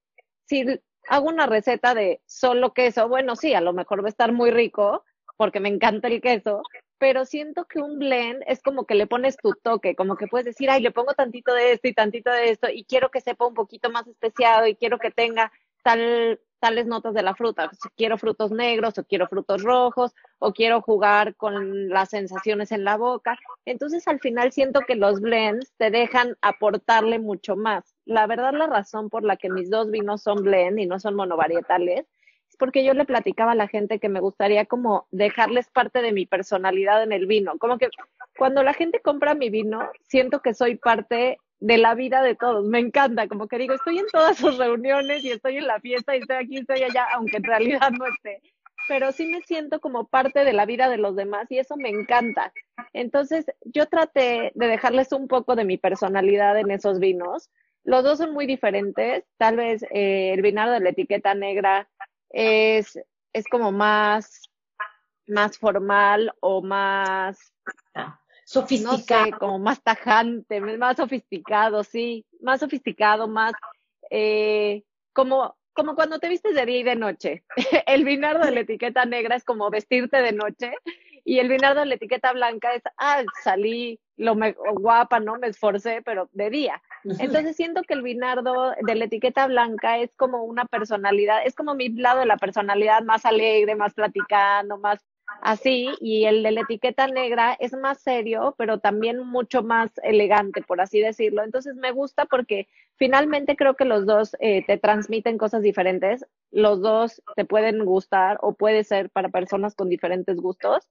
si 0.45 0.65
hago 1.09 1.27
una 1.27 1.45
receta 1.45 1.93
de 1.93 2.21
solo 2.25 2.73
queso, 2.73 3.07
bueno, 3.09 3.35
sí, 3.35 3.53
a 3.53 3.61
lo 3.61 3.73
mejor 3.73 4.01
va 4.01 4.07
a 4.07 4.09
estar 4.09 4.31
muy 4.31 4.51
rico 4.51 5.03
porque 5.37 5.59
me 5.59 5.69
encanta 5.69 6.07
el 6.07 6.21
queso, 6.21 6.61
pero 6.97 7.25
siento 7.25 7.65
que 7.65 7.79
un 7.79 7.99
blend 7.99 8.43
es 8.47 8.61
como 8.61 8.85
que 8.85 8.95
le 8.95 9.05
pones 9.05 9.37
tu 9.37 9.53
toque, 9.53 9.95
como 9.95 10.15
que 10.15 10.27
puedes 10.27 10.45
decir, 10.45 10.69
ay, 10.69 10.81
le 10.81 10.91
pongo 10.91 11.13
tantito 11.13 11.53
de 11.53 11.73
esto 11.73 11.87
y 11.89 11.93
tantito 11.93 12.31
de 12.31 12.51
esto 12.51 12.69
y 12.69 12.85
quiero 12.85 13.09
que 13.11 13.21
sepa 13.21 13.45
un 13.45 13.53
poquito 13.53 13.89
más 13.89 14.07
especiado 14.07 14.65
y 14.65 14.75
quiero 14.75 14.97
que 14.97 15.11
tenga 15.11 15.51
tal 15.83 16.39
tales 16.59 16.85
notas 16.87 17.13
de 17.13 17.21
la 17.21 17.35
fruta. 17.35 17.69
Si 17.71 17.89
quiero 17.95 18.17
frutos 18.17 18.51
negros 18.51 18.97
o 18.97 19.03
quiero 19.03 19.27
frutos 19.27 19.63
rojos 19.63 20.13
o 20.39 20.53
quiero 20.53 20.81
jugar 20.81 21.35
con 21.35 21.89
las 21.89 22.09
sensaciones 22.09 22.71
en 22.71 22.83
la 22.83 22.97
boca. 22.97 23.37
Entonces 23.65 24.07
al 24.07 24.19
final 24.19 24.51
siento 24.51 24.81
que 24.81 24.95
los 24.95 25.21
blends 25.21 25.73
te 25.77 25.91
dejan 25.91 26.37
aportarle 26.41 27.19
mucho 27.19 27.55
más. 27.55 27.95
La 28.05 28.27
verdad 28.27 28.53
la 28.53 28.67
razón 28.67 29.09
por 29.09 29.23
la 29.23 29.37
que 29.37 29.49
mis 29.49 29.69
dos 29.69 29.91
vinos 29.91 30.21
son 30.21 30.43
blend 30.43 30.79
y 30.79 30.85
no 30.85 30.99
son 30.99 31.15
monovarietales 31.15 32.05
es 32.49 32.57
porque 32.57 32.83
yo 32.83 32.93
le 32.93 33.05
platicaba 33.05 33.53
a 33.53 33.55
la 33.55 33.67
gente 33.67 33.99
que 33.99 34.09
me 34.09 34.19
gustaría 34.19 34.65
como 34.65 35.07
dejarles 35.11 35.67
parte 35.69 36.01
de 36.01 36.11
mi 36.11 36.25
personalidad 36.25 37.03
en 37.03 37.11
el 37.11 37.25
vino. 37.25 37.57
Como 37.57 37.77
que 37.77 37.89
cuando 38.37 38.63
la 38.63 38.73
gente 38.73 39.01
compra 39.01 39.33
mi 39.33 39.49
vino, 39.49 39.89
siento 40.07 40.41
que 40.41 40.53
soy 40.53 40.75
parte 40.75 41.39
de 41.59 41.77
la 41.77 41.95
vida 41.95 42.21
de 42.21 42.35
todos. 42.35 42.65
Me 42.65 42.79
encanta, 42.79 43.27
como 43.27 43.47
que 43.47 43.57
digo, 43.57 43.73
estoy 43.73 43.99
en 43.99 44.07
todas 44.11 44.37
sus 44.37 44.57
reuniones 44.57 45.23
y 45.23 45.31
estoy 45.31 45.57
en 45.57 45.67
la 45.67 45.79
fiesta 45.79 46.15
y 46.15 46.19
estoy 46.19 46.35
aquí, 46.37 46.57
estoy 46.57 46.83
allá, 46.83 47.07
aunque 47.13 47.37
en 47.37 47.43
realidad 47.43 47.91
no 47.91 48.05
esté. 48.05 48.41
Pero 48.87 49.11
sí 49.11 49.25
me 49.25 49.41
siento 49.41 49.79
como 49.79 50.07
parte 50.07 50.43
de 50.43 50.53
la 50.53 50.65
vida 50.65 50.89
de 50.89 50.97
los 50.97 51.15
demás 51.15 51.47
y 51.49 51.57
eso 51.57 51.75
me 51.75 51.89
encanta. 51.89 52.53
Entonces, 52.93 53.45
yo 53.63 53.87
traté 53.87 54.51
de 54.53 54.67
dejarles 54.67 55.11
un 55.11 55.27
poco 55.27 55.55
de 55.55 55.65
mi 55.65 55.77
personalidad 55.77 56.59
en 56.59 56.69
esos 56.69 56.99
vinos. 56.99 57.49
Los 57.83 58.03
dos 58.03 58.19
son 58.19 58.33
muy 58.33 58.45
diferentes. 58.45 59.23
Tal 59.37 59.55
vez 59.55 59.83
eh, 59.91 60.33
el 60.33 60.41
vinado 60.41 60.73
de 60.73 60.81
la 60.81 60.89
etiqueta 60.89 61.33
negra 61.33 61.89
es, 62.29 62.99
es 63.33 63.47
como 63.47 63.71
más, 63.71 64.51
más 65.25 65.57
formal 65.57 66.31
o 66.41 66.61
más 66.61 67.54
sofisticado. 68.45 69.37
como 69.39 69.59
más 69.59 69.81
tajante, 69.83 70.61
más 70.61 70.97
sofisticado, 70.97 71.83
sí, 71.83 72.25
más 72.41 72.61
sofisticado, 72.61 73.27
más 73.27 73.53
eh, 74.09 74.83
como, 75.13 75.57
como 75.73 75.95
cuando 75.95 76.19
te 76.19 76.29
vistes 76.29 76.55
de 76.55 76.65
día 76.65 76.79
y 76.79 76.83
de 76.83 76.95
noche. 76.95 77.43
el 77.87 78.05
vinardo 78.05 78.45
de 78.45 78.51
la 78.51 78.61
etiqueta 78.61 79.05
negra 79.05 79.35
es 79.35 79.43
como 79.43 79.69
vestirte 79.69 80.21
de 80.21 80.31
noche 80.31 80.73
y 81.23 81.39
el 81.39 81.49
vinardo 81.49 81.81
de 81.81 81.87
la 81.87 81.95
etiqueta 81.95 82.31
blanca 82.31 82.73
es, 82.73 82.83
ah, 82.97 83.23
salí 83.43 83.99
lo 84.17 84.35
me, 84.35 84.55
guapa, 84.75 85.19
¿no? 85.19 85.37
Me 85.37 85.47
esforcé, 85.47 86.01
pero 86.03 86.29
de 86.31 86.49
día. 86.49 86.81
Entonces 87.03 87.55
siento 87.55 87.81
que 87.81 87.95
el 87.95 88.01
vinardo 88.01 88.73
de 88.81 88.95
la 88.95 89.05
etiqueta 89.05 89.47
blanca 89.47 89.97
es 89.97 90.11
como 90.15 90.43
una 90.43 90.65
personalidad, 90.65 91.45
es 91.45 91.55
como 91.55 91.75
mi 91.75 91.89
lado 91.89 92.21
de 92.21 92.25
la 92.25 92.37
personalidad 92.37 93.03
más 93.03 93.25
alegre, 93.25 93.75
más 93.75 93.93
platicando, 93.93 94.77
más 94.77 95.03
así, 95.41 95.89
y 96.01 96.25
el 96.25 96.43
de 96.43 96.51
la 96.51 96.61
etiqueta 96.61 97.07
negra 97.07 97.55
es 97.59 97.73
más 97.73 97.99
serio, 97.99 98.55
pero 98.57 98.79
también 98.79 99.19
mucho 99.19 99.63
más 99.63 99.91
elegante, 100.03 100.61
por 100.61 100.81
así 100.81 100.99
decirlo. 100.99 101.43
Entonces 101.43 101.75
me 101.75 101.91
gusta 101.91 102.25
porque 102.25 102.67
finalmente 102.95 103.55
creo 103.55 103.75
que 103.75 103.85
los 103.85 104.05
dos 104.05 104.35
eh, 104.39 104.65
te 104.65 104.77
transmiten 104.77 105.37
cosas 105.37 105.61
diferentes, 105.61 106.25
los 106.51 106.81
dos 106.81 107.21
te 107.35 107.45
pueden 107.45 107.85
gustar 107.85 108.37
o 108.41 108.53
puede 108.53 108.83
ser 108.83 109.09
para 109.09 109.29
personas 109.29 109.75
con 109.75 109.89
diferentes 109.89 110.37
gustos. 110.37 110.89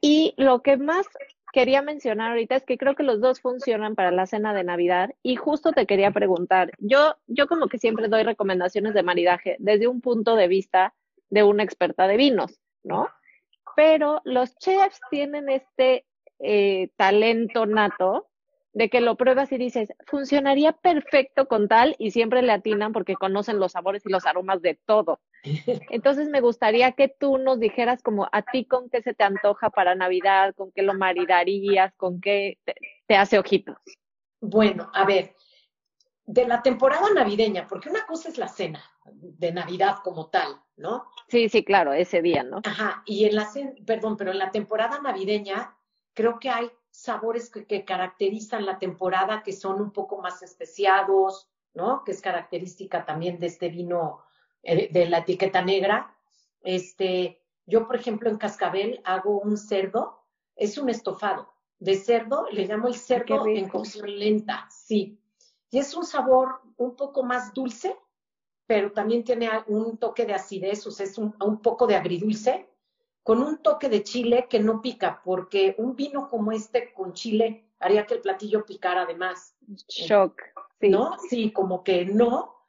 Y 0.00 0.34
lo 0.36 0.62
que 0.62 0.76
más 0.76 1.06
quería 1.52 1.82
mencionar 1.82 2.30
ahorita 2.30 2.56
es 2.56 2.64
que 2.64 2.78
creo 2.78 2.94
que 2.94 3.02
los 3.02 3.20
dos 3.20 3.40
funcionan 3.40 3.94
para 3.94 4.10
la 4.10 4.26
cena 4.26 4.54
de 4.54 4.64
Navidad 4.64 5.10
y 5.22 5.36
justo 5.36 5.72
te 5.72 5.86
quería 5.86 6.10
preguntar, 6.10 6.70
yo, 6.78 7.16
yo 7.26 7.48
como 7.48 7.68
que 7.68 7.78
siempre 7.78 8.08
doy 8.08 8.22
recomendaciones 8.22 8.94
de 8.94 9.02
maridaje 9.02 9.56
desde 9.58 9.88
un 9.88 10.00
punto 10.00 10.36
de 10.36 10.48
vista 10.48 10.94
de 11.30 11.42
una 11.42 11.62
experta 11.62 12.06
de 12.06 12.16
vinos, 12.16 12.60
¿no? 12.82 13.08
Pero 13.78 14.20
los 14.24 14.56
chefs 14.58 14.98
tienen 15.08 15.48
este 15.48 16.04
eh, 16.40 16.90
talento 16.96 17.64
nato 17.64 18.26
de 18.72 18.90
que 18.90 19.00
lo 19.00 19.14
pruebas 19.14 19.52
y 19.52 19.56
dices, 19.56 19.92
funcionaría 20.04 20.72
perfecto 20.72 21.46
con 21.46 21.68
tal 21.68 21.94
y 21.96 22.10
siempre 22.10 22.42
le 22.42 22.50
atinan 22.50 22.92
porque 22.92 23.14
conocen 23.14 23.60
los 23.60 23.70
sabores 23.70 24.04
y 24.04 24.10
los 24.10 24.26
aromas 24.26 24.62
de 24.62 24.80
todo. 24.84 25.20
Entonces 25.90 26.28
me 26.28 26.40
gustaría 26.40 26.90
que 26.90 27.06
tú 27.06 27.38
nos 27.38 27.60
dijeras 27.60 28.02
como 28.02 28.28
a 28.32 28.42
ti 28.42 28.64
con 28.64 28.90
qué 28.90 29.00
se 29.00 29.14
te 29.14 29.22
antoja 29.22 29.70
para 29.70 29.94
Navidad, 29.94 30.56
con 30.56 30.72
qué 30.72 30.82
lo 30.82 30.94
maridarías, 30.94 31.94
con 31.94 32.20
qué 32.20 32.58
te 33.06 33.14
hace 33.14 33.38
ojitos. 33.38 33.76
Bueno, 34.40 34.90
a 34.92 35.04
ver, 35.04 35.36
de 36.26 36.48
la 36.48 36.62
temporada 36.62 37.10
navideña, 37.14 37.68
porque 37.68 37.90
una 37.90 38.04
cosa 38.06 38.28
es 38.28 38.38
la 38.38 38.48
cena 38.48 38.82
de 39.12 39.52
Navidad 39.52 39.96
como 40.02 40.28
tal, 40.28 40.60
¿no? 40.76 41.06
Sí, 41.28 41.48
sí, 41.48 41.64
claro, 41.64 41.92
ese 41.92 42.22
día, 42.22 42.42
¿no? 42.42 42.60
Ajá, 42.64 43.02
y 43.06 43.24
en 43.24 43.36
la, 43.36 43.50
perdón, 43.86 44.16
pero 44.16 44.30
en 44.30 44.38
la 44.38 44.50
temporada 44.50 45.00
navideña 45.00 45.76
creo 46.14 46.38
que 46.38 46.50
hay 46.50 46.70
sabores 46.90 47.50
que, 47.50 47.84
caracterizan 47.84 48.66
la 48.66 48.78
temporada 48.78 49.42
que 49.42 49.52
son 49.52 49.80
un 49.80 49.92
poco 49.92 50.20
más 50.20 50.42
especiados, 50.42 51.48
¿no? 51.74 52.02
Que 52.04 52.12
es 52.12 52.20
característica 52.20 53.04
también 53.04 53.38
de 53.38 53.46
este 53.46 53.68
vino 53.68 54.20
eh, 54.62 54.88
de 54.92 55.08
la 55.08 55.18
etiqueta 55.18 55.62
negra. 55.62 56.14
Este, 56.62 57.42
yo, 57.66 57.86
por 57.86 57.96
ejemplo, 57.96 58.30
en 58.30 58.38
Cascabel 58.38 59.00
hago 59.04 59.38
un 59.38 59.56
cerdo, 59.56 60.24
es 60.56 60.78
un 60.78 60.88
estofado 60.88 61.52
de 61.78 61.94
cerdo, 61.94 62.46
le 62.50 62.66
llamo 62.66 62.88
el 62.88 62.96
cerdo 62.96 63.46
en 63.46 63.68
cocción 63.68 64.18
lenta, 64.18 64.66
sí 64.68 65.20
y 65.70 65.78
es 65.78 65.94
un 65.94 66.04
sabor 66.04 66.60
un 66.76 66.96
poco 66.96 67.22
más 67.22 67.52
dulce, 67.52 67.96
pero 68.68 68.92
también 68.92 69.24
tiene 69.24 69.48
un 69.66 69.96
toque 69.96 70.26
de 70.26 70.34
acidez, 70.34 70.86
o 70.86 70.90
sea, 70.90 71.06
es 71.06 71.16
un, 71.16 71.32
poco 71.62 71.86
de 71.86 71.96
agridulce, 71.96 72.68
con 73.22 73.42
un 73.42 73.62
toque 73.62 73.88
de 73.88 74.02
chile 74.02 74.46
que 74.48 74.60
no 74.60 74.82
pica, 74.82 75.22
porque 75.24 75.74
un 75.78 75.96
vino 75.96 76.28
como 76.28 76.52
este 76.52 76.92
con 76.92 77.14
chile 77.14 77.72
haría 77.80 78.04
que 78.04 78.14
el 78.14 78.20
platillo 78.20 78.66
picara 78.66 79.02
además. 79.02 79.56
Shock, 79.88 80.42
sí. 80.78 80.90
¿No? 80.90 81.16
Sí, 81.30 81.50
como 81.50 81.82
que 81.82 82.04
no. 82.04 82.66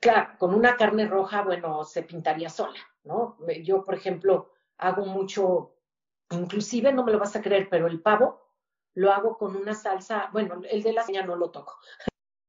Claro, 0.00 0.30
con 0.38 0.52
una 0.52 0.76
carne 0.76 1.06
roja, 1.06 1.42
bueno, 1.42 1.84
se 1.84 2.02
pintaría 2.02 2.48
sola, 2.48 2.80
¿no? 3.04 3.38
Yo, 3.62 3.84
por 3.84 3.94
ejemplo, 3.94 4.50
hago 4.76 5.06
mucho, 5.06 5.76
inclusive 6.30 6.92
no 6.92 7.04
me 7.04 7.12
lo 7.12 7.20
vas 7.20 7.36
a 7.36 7.42
creer, 7.42 7.68
pero 7.70 7.86
el 7.86 8.00
pavo 8.00 8.44
lo 8.94 9.12
hago 9.12 9.38
con 9.38 9.54
una 9.54 9.74
salsa, 9.74 10.30
bueno, 10.32 10.60
el 10.68 10.82
de 10.82 10.92
la 10.92 11.04
cena 11.04 11.22
no 11.22 11.36
lo 11.36 11.50
toco, 11.50 11.78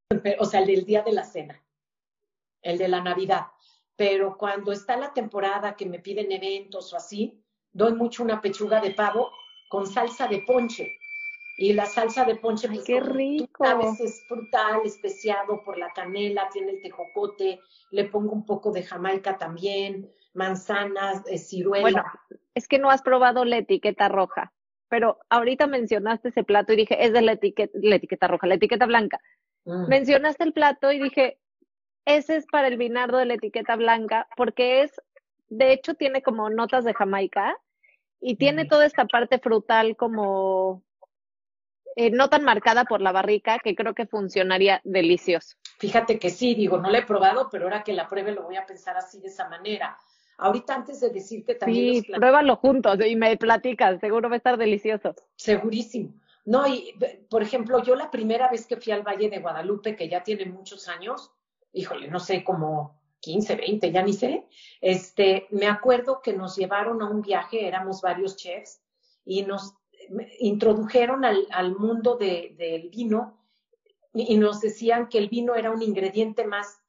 o 0.39 0.45
sea, 0.45 0.61
el 0.61 0.67
del 0.67 0.85
día 0.85 1.03
de 1.03 1.11
la 1.11 1.23
cena, 1.23 1.61
el 2.67 2.77
de 2.77 2.87
la 2.87 3.01
Navidad 3.01 3.47
pero 3.97 4.37
cuando 4.37 4.71
está 4.71 4.95
la 4.95 5.11
temporada 5.11 5.75
que 5.75 5.87
me 5.87 5.99
piden 5.99 6.31
eventos 6.31 6.93
o 6.93 6.97
así, 6.97 7.43
doy 7.73 7.93
mucho 7.93 8.23
una 8.23 8.39
pechuga 8.39 8.79
de 8.79 8.91
pavo 8.91 9.31
con 9.67 9.87
salsa 9.87 10.27
de 10.27 10.43
ponche. 10.43 10.99
Y 11.57 11.73
la 11.73 11.87
salsa 11.87 12.23
de 12.23 12.35
ponche, 12.35 12.67
pues, 12.67 12.83
qué 12.85 12.99
rico. 12.99 13.65
A 13.65 13.73
veces 13.73 13.99
es 14.01 14.27
frutal, 14.27 14.81
especiado 14.85 15.63
por 15.63 15.79
la 15.79 15.91
canela, 15.91 16.47
tiene 16.53 16.73
el 16.73 16.81
tejocote, 16.83 17.59
le 17.89 18.05
pongo 18.05 18.33
un 18.33 18.45
poco 18.45 18.71
de 18.71 18.83
jamaica 18.83 19.39
también, 19.39 20.11
manzanas, 20.35 21.23
eh, 21.27 21.39
ciruela. 21.39 21.81
Bueno, 21.81 22.03
es 22.53 22.67
que 22.67 22.77
no 22.77 22.91
has 22.91 23.01
probado 23.01 23.43
la 23.43 23.57
etiqueta 23.57 24.07
roja, 24.07 24.53
pero 24.89 25.17
ahorita 25.29 25.65
mencionaste 25.65 26.29
ese 26.29 26.43
plato 26.43 26.73
y 26.73 26.75
dije, 26.75 27.03
es 27.03 27.11
de 27.11 27.23
la 27.23 27.31
etiqueta, 27.31 27.75
la 27.81 27.95
etiqueta 27.95 28.27
roja, 28.27 28.45
la 28.45 28.55
etiqueta 28.55 28.85
blanca. 28.85 29.19
Mm. 29.65 29.87
Mencionaste 29.87 30.43
el 30.43 30.53
plato 30.53 30.91
y 30.91 30.99
dije, 30.99 31.39
ese 32.07 32.37
es 32.37 32.45
para 32.47 32.69
el 32.69 32.77
vinardo 32.77 33.17
de 33.17 33.25
la 33.25 33.33
etiqueta 33.33 33.75
blanca, 33.75 34.27
porque 34.37 34.81
es, 34.81 34.91
de 35.49 35.73
hecho, 35.73 35.93
tiene 35.93 36.21
como 36.23 36.49
notas 36.49 36.85
de 36.85 36.93
Jamaica 36.93 37.57
y 38.21 38.37
tiene 38.37 38.65
toda 38.65 38.85
esta 38.85 39.05
parte 39.05 39.39
frutal 39.39 39.97
como 39.97 40.83
eh, 41.97 42.09
no 42.09 42.29
tan 42.29 42.45
marcada 42.45 42.85
por 42.85 43.01
la 43.01 43.11
barrica, 43.11 43.59
que 43.59 43.75
creo 43.75 43.93
que 43.93 44.05
funcionaría 44.05 44.79
delicioso. 44.85 45.57
Fíjate 45.79 46.17
que 46.17 46.29
sí, 46.29 46.55
digo, 46.55 46.77
no 46.77 46.89
lo 46.89 46.97
he 46.97 47.05
probado, 47.05 47.49
pero 47.51 47.65
ahora 47.65 47.83
que 47.83 47.91
la 47.91 48.07
pruebe 48.07 48.31
lo 48.31 48.43
voy 48.43 48.55
a 48.55 48.65
pensar 48.65 48.95
así 48.95 49.19
de 49.19 49.27
esa 49.27 49.49
manera. 49.49 49.97
Ahorita 50.37 50.75
antes 50.75 51.01
de 51.01 51.09
decirte 51.09 51.55
también. 51.55 52.03
Sí, 52.03 52.11
pruébalo 52.13 52.55
juntos 52.55 52.97
y 53.05 53.17
me 53.17 53.35
platicas, 53.35 53.99
seguro 53.99 54.29
va 54.29 54.35
a 54.35 54.37
estar 54.37 54.57
delicioso. 54.57 55.13
Segurísimo. 55.35 56.13
No, 56.45 56.65
y 56.65 56.95
por 57.29 57.43
ejemplo, 57.43 57.83
yo 57.83 57.95
la 57.95 58.09
primera 58.09 58.49
vez 58.49 58.65
que 58.65 58.77
fui 58.77 58.93
al 58.93 59.03
Valle 59.03 59.29
de 59.29 59.39
Guadalupe, 59.39 59.97
que 59.97 60.07
ya 60.07 60.23
tiene 60.23 60.45
muchos 60.45 60.87
años, 60.87 61.33
híjole, 61.77 62.07
no 62.07 62.19
sé, 62.19 62.43
como 62.43 62.99
15, 63.21 63.55
20, 63.55 63.91
ya 63.91 64.03
ni 64.03 64.13
sé, 64.13 64.47
este, 64.81 65.47
me 65.51 65.67
acuerdo 65.67 66.21
que 66.21 66.33
nos 66.33 66.55
llevaron 66.55 67.01
a 67.01 67.09
un 67.09 67.21
viaje, 67.21 67.67
éramos 67.67 68.01
varios 68.01 68.35
chefs, 68.35 68.81
y 69.25 69.43
nos 69.43 69.75
introdujeron 70.39 71.25
al, 71.25 71.47
al 71.51 71.75
mundo 71.75 72.15
de, 72.15 72.55
del 72.57 72.89
vino 72.89 73.37
y, 74.13 74.37
nos 74.37 74.61
decían 74.61 75.09
que 75.09 75.17
el 75.17 75.29
vino 75.29 75.53
era 75.55 75.69
un 75.69 75.81
ingrediente 75.81 76.45
más 76.45 76.81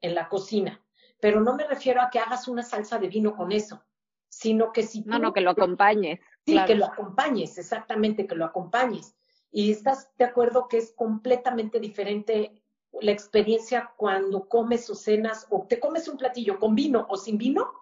en 0.00 0.14
la 0.14 0.28
cocina. 0.28 0.80
Pero 1.18 1.40
no 1.40 1.56
me 1.56 1.66
refiero 1.66 2.00
a 2.00 2.10
que 2.10 2.20
hagas 2.20 2.46
una 2.46 2.62
salsa 2.62 2.98
de 2.98 3.08
vino 3.08 3.34
con 3.34 3.50
eso, 3.50 3.82
sino 4.28 4.70
que 4.72 4.84
si... 4.84 5.02
no, 5.02 5.18
no, 5.18 5.32
que 5.32 5.40
lo 5.40 5.50
acompañes. 5.50 6.20
Sí, 6.46 6.56
que 6.66 6.76
lo 6.76 6.86
acompañes, 6.86 7.58
exactamente, 7.58 8.26
que 8.26 8.36
lo 8.36 8.44
acompañes. 8.44 9.16
Y 9.50 9.72
estás 9.72 10.10
de 10.16 10.24
acuerdo 10.24 10.68
que 10.68 10.78
es 10.78 10.92
completamente 10.92 11.80
diferente 11.80 12.57
la 13.00 13.12
experiencia 13.12 13.92
cuando 13.96 14.48
comes 14.48 14.88
o 14.90 14.94
cenas 14.94 15.46
o 15.50 15.66
te 15.68 15.78
comes 15.78 16.08
un 16.08 16.16
platillo 16.16 16.58
con 16.58 16.74
vino 16.74 17.06
o 17.08 17.16
sin 17.16 17.38
vino, 17.38 17.72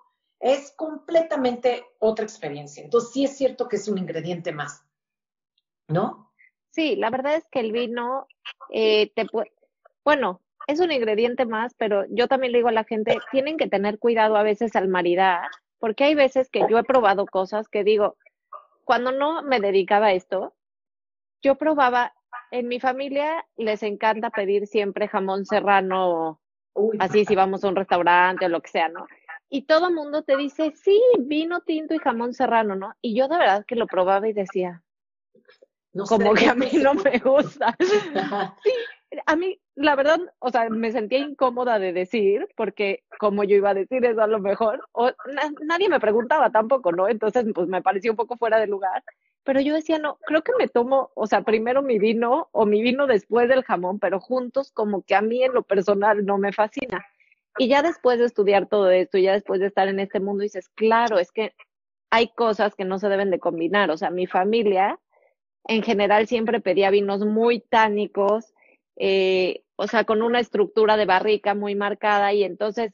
es 0.40 0.72
completamente 0.72 1.86
otra 1.98 2.24
experiencia. 2.24 2.82
Entonces 2.82 3.12
sí 3.12 3.24
es 3.24 3.36
cierto 3.36 3.68
que 3.68 3.76
es 3.76 3.88
un 3.88 3.98
ingrediente 3.98 4.52
más, 4.52 4.84
¿no? 5.88 6.32
Sí, 6.70 6.96
la 6.96 7.10
verdad 7.10 7.36
es 7.36 7.46
que 7.48 7.60
el 7.60 7.72
vino 7.72 8.26
eh, 8.70 9.10
te 9.14 9.24
puede, 9.24 9.52
bueno, 10.04 10.42
es 10.66 10.80
un 10.80 10.92
ingrediente 10.92 11.46
más, 11.46 11.74
pero 11.74 12.04
yo 12.10 12.28
también 12.28 12.52
le 12.52 12.58
digo 12.58 12.68
a 12.68 12.72
la 12.72 12.84
gente, 12.84 13.18
tienen 13.30 13.56
que 13.56 13.68
tener 13.68 13.98
cuidado 13.98 14.36
a 14.36 14.42
veces 14.42 14.76
al 14.76 14.88
maridar, 14.88 15.48
porque 15.78 16.04
hay 16.04 16.14
veces 16.14 16.50
que 16.50 16.66
yo 16.68 16.78
he 16.78 16.84
probado 16.84 17.26
cosas 17.26 17.68
que 17.68 17.84
digo, 17.84 18.16
cuando 18.84 19.12
no 19.12 19.42
me 19.42 19.60
dedicaba 19.60 20.06
a 20.06 20.12
esto, 20.12 20.54
yo 21.42 21.54
probaba 21.54 22.14
en 22.50 22.68
mi 22.68 22.80
familia 22.80 23.44
les 23.56 23.82
encanta 23.82 24.30
pedir 24.30 24.66
siempre 24.66 25.08
jamón 25.08 25.46
serrano, 25.46 26.40
así 26.98 27.24
si 27.24 27.34
vamos 27.34 27.64
a 27.64 27.68
un 27.68 27.76
restaurante 27.76 28.46
o 28.46 28.48
lo 28.48 28.60
que 28.60 28.70
sea, 28.70 28.88
¿no? 28.88 29.06
Y 29.48 29.62
todo 29.62 29.88
el 29.88 29.94
mundo 29.94 30.22
te 30.22 30.36
dice, 30.36 30.72
sí, 30.74 31.00
vino 31.20 31.60
tinto 31.60 31.94
y 31.94 31.98
jamón 31.98 32.34
serrano, 32.34 32.74
¿no? 32.74 32.94
Y 33.00 33.14
yo 33.14 33.28
de 33.28 33.38
verdad 33.38 33.64
que 33.66 33.76
lo 33.76 33.86
probaba 33.86 34.28
y 34.28 34.32
decía, 34.32 34.82
no 35.92 36.04
como 36.04 36.34
que 36.34 36.46
a 36.46 36.54
mí 36.54 36.68
no 36.74 36.94
me 36.94 37.18
gusta. 37.18 37.76
sí, 38.62 38.72
a 39.24 39.36
mí, 39.36 39.60
la 39.76 39.94
verdad, 39.94 40.20
o 40.40 40.50
sea, 40.50 40.68
me 40.68 40.92
sentía 40.92 41.20
incómoda 41.20 41.78
de 41.78 41.92
decir, 41.92 42.48
porque 42.56 43.04
como 43.18 43.44
yo 43.44 43.56
iba 43.56 43.70
a 43.70 43.74
decir 43.74 44.04
eso 44.04 44.20
a 44.20 44.26
lo 44.26 44.40
mejor, 44.40 44.86
o 44.92 45.10
nadie 45.62 45.88
me 45.88 46.00
preguntaba 46.00 46.50
tampoco, 46.50 46.92
¿no? 46.92 47.08
Entonces, 47.08 47.46
pues 47.54 47.68
me 47.68 47.82
pareció 47.82 48.10
un 48.12 48.16
poco 48.16 48.36
fuera 48.36 48.58
de 48.58 48.66
lugar 48.66 49.02
pero 49.46 49.60
yo 49.60 49.74
decía, 49.74 49.98
no, 50.00 50.18
creo 50.26 50.42
que 50.42 50.52
me 50.58 50.66
tomo, 50.66 51.12
o 51.14 51.26
sea, 51.28 51.42
primero 51.42 51.80
mi 51.80 52.00
vino 52.00 52.48
o 52.50 52.66
mi 52.66 52.82
vino 52.82 53.06
después 53.06 53.48
del 53.48 53.62
jamón, 53.62 54.00
pero 54.00 54.20
juntos 54.20 54.72
como 54.72 55.02
que 55.02 55.14
a 55.14 55.22
mí 55.22 55.42
en 55.42 55.54
lo 55.54 55.62
personal 55.62 56.26
no 56.26 56.36
me 56.36 56.52
fascina. 56.52 57.06
Y 57.56 57.68
ya 57.68 57.80
después 57.80 58.18
de 58.18 58.26
estudiar 58.26 58.66
todo 58.66 58.90
esto, 58.90 59.18
ya 59.18 59.32
después 59.32 59.60
de 59.60 59.68
estar 59.68 59.86
en 59.86 60.00
este 60.00 60.18
mundo, 60.18 60.42
dices, 60.42 60.68
claro, 60.70 61.20
es 61.20 61.30
que 61.30 61.54
hay 62.10 62.28
cosas 62.34 62.74
que 62.74 62.84
no 62.84 62.98
se 62.98 63.08
deben 63.08 63.30
de 63.30 63.38
combinar. 63.38 63.90
O 63.92 63.96
sea, 63.96 64.10
mi 64.10 64.26
familia 64.26 64.98
en 65.64 65.82
general 65.82 66.26
siempre 66.26 66.60
pedía 66.60 66.90
vinos 66.90 67.24
muy 67.24 67.60
tánicos, 67.60 68.52
eh, 68.96 69.62
o 69.76 69.86
sea, 69.86 70.04
con 70.04 70.22
una 70.22 70.40
estructura 70.40 70.96
de 70.96 71.06
barrica 71.06 71.54
muy 71.54 71.76
marcada 71.76 72.32
y 72.32 72.42
entonces 72.42 72.92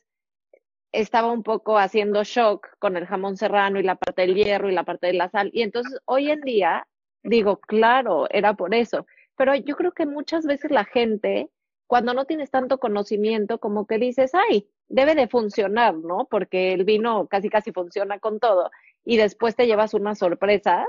estaba 0.92 1.32
un 1.32 1.42
poco 1.42 1.78
haciendo 1.78 2.22
shock 2.22 2.68
con 2.78 2.96
el 2.96 3.06
jamón 3.06 3.36
serrano 3.36 3.80
y 3.80 3.82
la 3.82 3.96
parte 3.96 4.22
del 4.22 4.34
hierro 4.34 4.68
y 4.68 4.74
la 4.74 4.84
parte 4.84 5.08
de 5.08 5.14
la 5.14 5.30
sal. 5.30 5.50
Y 5.52 5.62
entonces 5.62 5.98
hoy 6.04 6.30
en 6.30 6.42
día 6.42 6.86
digo, 7.22 7.58
claro, 7.58 8.26
era 8.30 8.54
por 8.54 8.74
eso. 8.74 9.06
Pero 9.36 9.54
yo 9.54 9.76
creo 9.76 9.92
que 9.92 10.06
muchas 10.06 10.46
veces 10.46 10.70
la 10.70 10.84
gente, 10.84 11.50
cuando 11.86 12.14
no 12.14 12.26
tienes 12.26 12.50
tanto 12.50 12.78
conocimiento, 12.78 13.58
como 13.58 13.86
que 13.86 13.98
dices, 13.98 14.32
ay, 14.34 14.68
debe 14.88 15.14
de 15.14 15.28
funcionar, 15.28 15.94
¿no? 15.94 16.26
Porque 16.30 16.74
el 16.74 16.84
vino 16.84 17.26
casi 17.26 17.48
casi 17.48 17.72
funciona 17.72 18.18
con 18.18 18.38
todo 18.38 18.70
y 19.04 19.16
después 19.16 19.56
te 19.56 19.66
llevas 19.66 19.94
unas 19.94 20.18
sorpresas. 20.18 20.86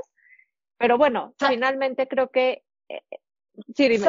Pero 0.78 0.98
bueno, 0.98 1.34
finalmente 1.40 2.08
creo 2.08 2.30
que... 2.30 2.64
Eh, 2.90 3.02
sí, 3.74 3.88
dime. 3.88 4.06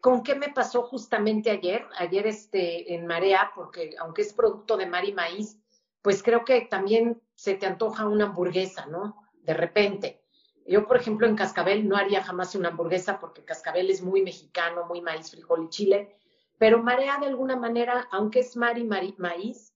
¿Con 0.00 0.22
qué 0.22 0.34
me 0.34 0.48
pasó 0.48 0.82
justamente 0.82 1.50
ayer? 1.50 1.86
Ayer 1.98 2.26
este, 2.26 2.94
en 2.94 3.06
Marea, 3.06 3.52
porque 3.54 3.94
aunque 3.98 4.22
es 4.22 4.32
producto 4.32 4.76
de 4.76 4.86
mar 4.86 5.04
y 5.04 5.12
maíz, 5.12 5.58
pues 6.02 6.22
creo 6.22 6.44
que 6.44 6.62
también 6.62 7.20
se 7.34 7.54
te 7.54 7.66
antoja 7.66 8.06
una 8.06 8.26
hamburguesa, 8.26 8.86
¿no? 8.86 9.16
De 9.42 9.54
repente. 9.54 10.22
Yo, 10.66 10.86
por 10.86 10.96
ejemplo, 10.96 11.26
en 11.26 11.36
Cascabel 11.36 11.88
no 11.88 11.96
haría 11.96 12.22
jamás 12.22 12.54
una 12.54 12.68
hamburguesa 12.68 13.18
porque 13.20 13.44
Cascabel 13.44 13.90
es 13.90 14.02
muy 14.02 14.22
mexicano, 14.22 14.86
muy 14.86 15.02
maíz, 15.02 15.30
frijol 15.30 15.64
y 15.64 15.68
chile. 15.68 16.16
Pero 16.58 16.82
Marea, 16.82 17.18
de 17.18 17.26
alguna 17.26 17.56
manera, 17.56 18.08
aunque 18.10 18.40
es 18.40 18.56
mar 18.56 18.78
y 18.78 18.84
maíz, 18.84 19.74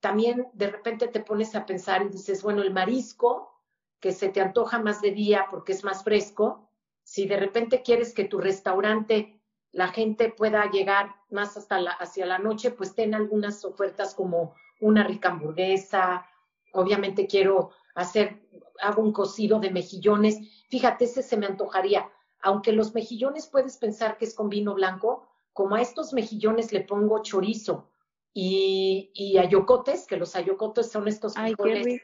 también 0.00 0.48
de 0.52 0.70
repente 0.70 1.08
te 1.08 1.20
pones 1.20 1.54
a 1.54 1.66
pensar 1.66 2.02
y 2.02 2.08
dices, 2.08 2.42
bueno, 2.42 2.62
el 2.62 2.72
marisco, 2.72 3.56
que 3.98 4.12
se 4.12 4.28
te 4.28 4.40
antoja 4.40 4.78
más 4.78 5.00
de 5.00 5.10
día 5.10 5.46
porque 5.50 5.72
es 5.72 5.82
más 5.82 6.04
fresco, 6.04 6.70
si 7.02 7.26
de 7.26 7.36
repente 7.36 7.82
quieres 7.82 8.14
que 8.14 8.24
tu 8.24 8.38
restaurante 8.38 9.35
la 9.76 9.88
gente 9.88 10.30
pueda 10.30 10.70
llegar 10.70 11.16
más 11.28 11.58
hasta 11.58 11.78
la, 11.78 11.90
hacia 11.90 12.24
la 12.24 12.38
noche, 12.38 12.70
pues 12.70 12.94
ten 12.94 13.14
algunas 13.14 13.62
ofertas 13.62 14.14
como 14.14 14.54
una 14.80 15.04
rica 15.04 15.28
hamburguesa. 15.28 16.26
Obviamente 16.72 17.26
quiero 17.26 17.72
hacer, 17.94 18.48
hago 18.80 19.02
un 19.02 19.12
cocido 19.12 19.60
de 19.60 19.70
mejillones. 19.70 20.38
Fíjate, 20.70 21.04
ese 21.04 21.22
se 21.22 21.36
me 21.36 21.44
antojaría. 21.44 22.10
Aunque 22.40 22.72
los 22.72 22.94
mejillones 22.94 23.48
puedes 23.48 23.76
pensar 23.76 24.16
que 24.16 24.24
es 24.24 24.34
con 24.34 24.48
vino 24.48 24.72
blanco, 24.72 25.28
como 25.52 25.74
a 25.74 25.82
estos 25.82 26.14
mejillones 26.14 26.72
le 26.72 26.80
pongo 26.80 27.20
chorizo 27.20 27.90
y, 28.32 29.10
y 29.12 29.36
ayocotes, 29.36 30.06
que 30.06 30.16
los 30.16 30.36
ayocotes 30.36 30.90
son 30.90 31.06
estos 31.06 31.34
frijoles. 31.34 32.00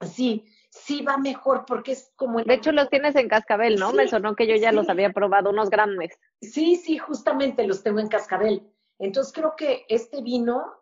Sí, 0.00 0.46
sí 0.76 1.02
va 1.02 1.16
mejor 1.16 1.64
porque 1.66 1.92
es 1.92 2.12
como... 2.16 2.42
De 2.42 2.54
hecho, 2.54 2.72
los 2.72 2.88
tienes 2.88 3.16
en 3.16 3.28
cascabel, 3.28 3.76
¿no? 3.76 3.92
Me 3.92 4.08
sonó 4.08 4.36
que 4.36 4.46
yo 4.46 4.56
ya 4.56 4.72
los 4.72 4.88
había 4.88 5.12
probado, 5.12 5.50
unos 5.50 5.70
grandes. 5.70 6.18
Sí, 6.40 6.76
sí, 6.76 6.98
justamente 6.98 7.66
los 7.66 7.82
tengo 7.82 8.00
en 8.00 8.08
cascabel. 8.08 8.70
Entonces 8.98 9.32
creo 9.32 9.54
que 9.56 9.84
este 9.88 10.22
vino, 10.22 10.72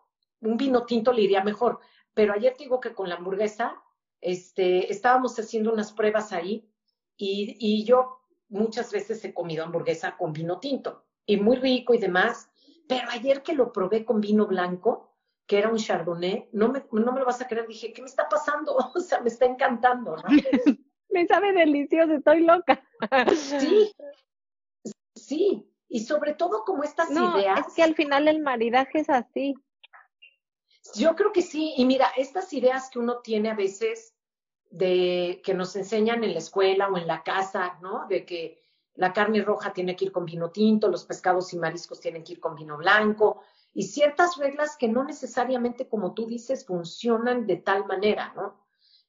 un 0.40 0.56
vino 0.56 0.84
tinto 0.84 1.12
le 1.12 1.22
iría 1.22 1.42
mejor. 1.42 1.80
Pero 2.12 2.32
ayer 2.32 2.54
te 2.56 2.64
digo 2.64 2.80
que 2.80 2.94
con 2.94 3.08
la 3.08 3.16
hamburguesa, 3.16 3.82
este, 4.20 4.90
estábamos 4.92 5.38
haciendo 5.38 5.72
unas 5.72 5.92
pruebas 5.92 6.32
ahí 6.32 6.68
y, 7.16 7.56
y 7.58 7.84
yo 7.84 8.20
muchas 8.48 8.92
veces 8.92 9.24
he 9.24 9.34
comido 9.34 9.64
hamburguesa 9.64 10.16
con 10.16 10.32
vino 10.32 10.60
tinto 10.60 11.04
y 11.26 11.36
muy 11.36 11.56
rico 11.56 11.94
y 11.94 11.98
demás. 11.98 12.50
Pero 12.88 13.08
ayer 13.10 13.42
que 13.42 13.54
lo 13.54 13.72
probé 13.72 14.04
con 14.04 14.20
vino 14.20 14.46
blanco, 14.46 15.13
que 15.46 15.58
era 15.58 15.68
un 15.68 15.78
chardonnay, 15.78 16.48
no 16.52 16.68
me, 16.68 16.84
no 16.92 17.12
me 17.12 17.20
lo 17.20 17.26
vas 17.26 17.40
a 17.40 17.46
creer, 17.46 17.66
dije, 17.66 17.92
¿qué 17.92 18.02
me 18.02 18.08
está 18.08 18.28
pasando? 18.28 18.76
O 18.94 19.00
sea, 19.00 19.20
me 19.20 19.28
está 19.28 19.44
encantando, 19.44 20.16
¿no? 20.16 20.22
me 21.10 21.26
sabe 21.26 21.52
delicioso, 21.52 22.14
estoy 22.14 22.44
loca. 22.44 22.82
sí, 23.34 23.92
sí, 25.14 25.68
y 25.88 26.00
sobre 26.00 26.34
todo 26.34 26.64
como 26.64 26.82
estas 26.82 27.10
no, 27.10 27.38
ideas. 27.38 27.68
Es 27.68 27.74
que 27.74 27.82
al 27.82 27.94
final 27.94 28.28
el 28.28 28.40
maridaje 28.40 29.00
es 29.00 29.10
así. 29.10 29.54
Yo 30.94 31.14
creo 31.16 31.32
que 31.32 31.42
sí, 31.42 31.74
y 31.76 31.86
mira, 31.86 32.08
estas 32.16 32.52
ideas 32.52 32.90
que 32.90 32.98
uno 32.98 33.18
tiene 33.18 33.50
a 33.50 33.54
veces 33.54 34.14
de 34.70 35.40
que 35.44 35.54
nos 35.54 35.76
enseñan 35.76 36.24
en 36.24 36.32
la 36.32 36.38
escuela 36.38 36.88
o 36.88 36.98
en 36.98 37.06
la 37.06 37.22
casa, 37.22 37.78
¿no? 37.80 38.06
De 38.08 38.26
que 38.26 38.60
la 38.96 39.12
carne 39.12 39.42
roja 39.42 39.72
tiene 39.72 39.96
que 39.96 40.06
ir 40.06 40.12
con 40.12 40.24
vino 40.24 40.50
tinto, 40.50 40.88
los 40.88 41.04
pescados 41.04 41.52
y 41.52 41.58
mariscos 41.58 42.00
tienen 42.00 42.22
que 42.22 42.34
ir 42.34 42.40
con 42.40 42.54
vino 42.54 42.76
blanco, 42.76 43.42
y 43.74 43.82
ciertas 43.82 44.36
reglas 44.36 44.76
que 44.76 44.88
no 44.88 45.04
necesariamente, 45.04 45.88
como 45.88 46.14
tú 46.14 46.26
dices, 46.26 46.64
funcionan 46.64 47.46
de 47.46 47.56
tal 47.56 47.86
manera, 47.86 48.32
¿no? 48.36 48.54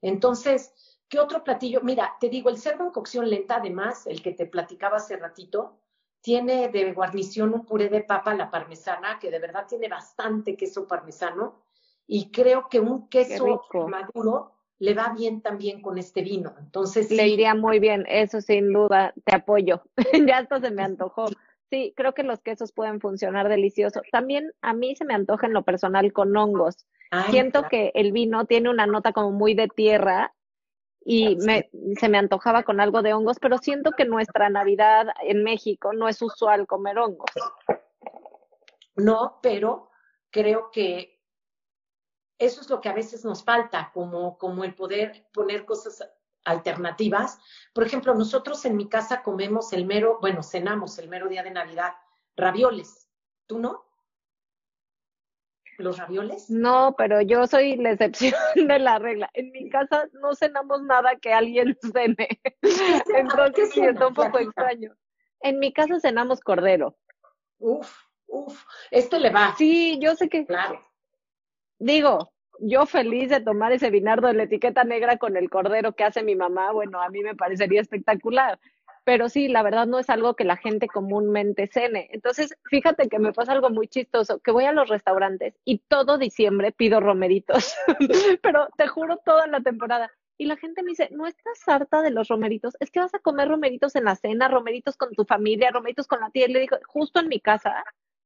Entonces, 0.01 0.99
¿qué 1.07 1.19
otro 1.19 1.43
platillo? 1.43 1.81
Mira, 1.81 2.15
te 2.19 2.29
digo, 2.29 2.49
el 2.49 2.57
cerdo 2.57 2.83
en 2.83 2.91
cocción 2.91 3.29
lenta, 3.29 3.57
además, 3.57 4.07
el 4.07 4.21
que 4.23 4.33
te 4.33 4.47
platicaba 4.47 4.97
hace 4.97 5.17
ratito, 5.17 5.77
tiene 6.21 6.69
de 6.69 6.91
guarnición 6.93 7.53
un 7.53 7.65
puré 7.65 7.89
de 7.89 8.01
papa 8.01 8.33
la 8.33 8.49
parmesana, 8.49 9.19
que 9.19 9.29
de 9.29 9.37
verdad 9.37 9.67
tiene 9.69 9.87
bastante 9.87 10.57
queso 10.57 10.87
parmesano, 10.87 11.61
y 12.07 12.31
creo 12.31 12.67
que 12.67 12.79
un 12.79 13.07
queso 13.07 13.61
maduro 13.87 14.51
le 14.79 14.93
va 14.93 15.13
bien 15.13 15.41
también 15.41 15.81
con 15.81 15.99
este 15.99 16.21
vino. 16.21 16.55
Entonces, 16.59 17.11
le 17.11 17.27
iría 17.27 17.53
muy 17.53 17.79
bien, 17.79 18.05
eso 18.09 18.41
sin 18.41 18.73
duda, 18.73 19.13
te 19.23 19.35
apoyo. 19.35 19.83
ya 20.27 20.39
esto 20.39 20.59
se 20.59 20.71
me 20.71 20.83
antojó. 20.83 21.27
Sí, 21.69 21.93
creo 21.95 22.13
que 22.13 22.23
los 22.23 22.41
quesos 22.41 22.71
pueden 22.71 22.99
funcionar 23.01 23.49
delicioso. 23.49 24.01
También 24.11 24.51
a 24.61 24.73
mí 24.73 24.95
se 24.95 25.05
me 25.05 25.13
antoja 25.13 25.47
en 25.47 25.53
lo 25.53 25.63
personal 25.63 26.13
con 26.13 26.35
hongos. 26.35 26.85
Siento 27.29 27.63
que 27.69 27.91
el 27.95 28.11
vino 28.11 28.45
tiene 28.45 28.69
una 28.69 28.87
nota 28.87 29.13
como 29.13 29.31
muy 29.31 29.53
de 29.53 29.67
tierra 29.69 30.33
y 31.03 31.37
me, 31.37 31.69
se 31.97 32.09
me 32.09 32.17
antojaba 32.17 32.63
con 32.63 32.81
algo 32.81 33.01
de 33.01 33.13
hongos, 33.13 33.37
pero 33.39 33.57
siento 33.57 33.91
que 33.91 34.05
nuestra 34.05 34.49
Navidad 34.49 35.07
en 35.23 35.43
México 35.43 35.93
no 35.93 36.09
es 36.09 36.21
usual 36.21 36.67
comer 36.67 36.97
hongos. 36.97 37.29
No, 38.95 39.39
pero 39.41 39.91
creo 40.29 40.71
que 40.71 41.21
eso 42.37 42.61
es 42.61 42.69
lo 42.69 42.81
que 42.81 42.89
a 42.89 42.93
veces 42.93 43.23
nos 43.23 43.43
falta, 43.43 43.91
como, 43.93 44.37
como 44.37 44.63
el 44.63 44.75
poder 44.75 45.27
poner 45.33 45.65
cosas 45.65 46.03
alternativas. 46.45 47.39
Por 47.73 47.85
ejemplo, 47.85 48.13
nosotros 48.15 48.63
en 48.65 48.77
mi 48.77 48.87
casa 48.87 49.23
comemos 49.23 49.73
el 49.73 49.85
mero, 49.85 50.19
bueno, 50.21 50.43
cenamos 50.43 50.97
el 50.99 51.09
mero 51.09 51.27
día 51.27 51.43
de 51.43 51.51
Navidad, 51.51 51.93
ravioles. 52.35 53.09
¿Tú 53.47 53.59
no? 53.59 53.85
¿Los 55.77 55.97
ravioles? 55.97 56.49
No, 56.49 56.95
pero 56.97 57.21
yo 57.21 57.47
soy 57.47 57.75
la 57.75 57.91
excepción 57.91 58.33
de 58.55 58.79
la 58.79 58.97
regla. 58.97 59.29
En 59.33 59.51
mi 59.51 59.69
casa 59.69 60.07
no 60.13 60.33
cenamos 60.33 60.81
nada 60.83 61.17
que 61.17 61.33
alguien 61.33 61.77
cene. 61.93 62.27
Entonces 63.15 63.71
sí, 63.71 63.81
está 63.81 64.07
un 64.07 64.13
poco 64.13 64.39
extraño. 64.39 64.95
En 65.41 65.59
mi 65.59 65.73
casa 65.73 65.99
cenamos 65.99 66.39
cordero. 66.39 66.95
Uf, 67.57 67.91
uf. 68.27 68.63
Este 68.89 69.19
le 69.19 69.31
va. 69.31 69.53
Sí, 69.57 69.99
yo 69.99 70.15
sé 70.15 70.29
que. 70.29 70.45
Claro. 70.45 70.81
Digo, 71.77 72.31
yo 72.59 72.85
feliz 72.85 73.29
de 73.29 73.41
tomar 73.41 73.71
ese 73.71 73.89
vinardo 73.89 74.27
de 74.27 74.33
la 74.33 74.43
etiqueta 74.43 74.83
negra 74.83 75.17
con 75.17 75.37
el 75.37 75.49
cordero 75.49 75.93
que 75.93 76.03
hace 76.03 76.23
mi 76.23 76.35
mamá, 76.35 76.71
bueno, 76.71 77.01
a 77.01 77.09
mí 77.09 77.21
me 77.21 77.35
parecería 77.35 77.81
espectacular. 77.81 78.59
Pero 79.03 79.29
sí, 79.29 79.47
la 79.47 79.61
verdad 79.61 79.85
no 79.85 79.99
es 79.99 80.09
algo 80.09 80.35
que 80.35 80.45
la 80.45 80.57
gente 80.57 80.87
comúnmente 80.87 81.67
cene. 81.67 82.09
Entonces, 82.11 82.57
fíjate 82.63 83.07
que 83.07 83.19
me 83.19 83.33
pasa 83.33 83.51
algo 83.51 83.69
muy 83.69 83.87
chistoso, 83.87 84.39
que 84.39 84.51
voy 84.51 84.65
a 84.65 84.73
los 84.73 84.89
restaurantes 84.89 85.53
y 85.63 85.77
todo 85.87 86.17
diciembre 86.17 86.71
pido 86.71 86.99
romeritos, 86.99 87.75
pero 88.41 88.67
te 88.77 88.87
juro 88.87 89.17
toda 89.23 89.45
la 89.45 89.61
temporada. 89.61 90.11
Y 90.37 90.45
la 90.45 90.57
gente 90.57 90.81
me 90.81 90.89
dice, 90.89 91.09
no 91.11 91.27
estás 91.27 91.67
harta 91.67 92.01
de 92.01 92.09
los 92.09 92.27
romeritos, 92.27 92.75
es 92.79 92.91
que 92.91 92.99
vas 92.99 93.13
a 93.13 93.19
comer 93.19 93.47
romeritos 93.47 93.95
en 93.95 94.05
la 94.05 94.15
cena, 94.15 94.47
romeritos 94.47 94.97
con 94.97 95.13
tu 95.13 95.23
familia, 95.23 95.71
romeritos 95.71 96.07
con 96.07 96.19
la 96.19 96.31
tía. 96.31 96.47
Y 96.47 96.53
le 96.53 96.59
digo, 96.61 96.77
justo 96.87 97.19
en 97.19 97.29
mi 97.29 97.39
casa 97.39 97.85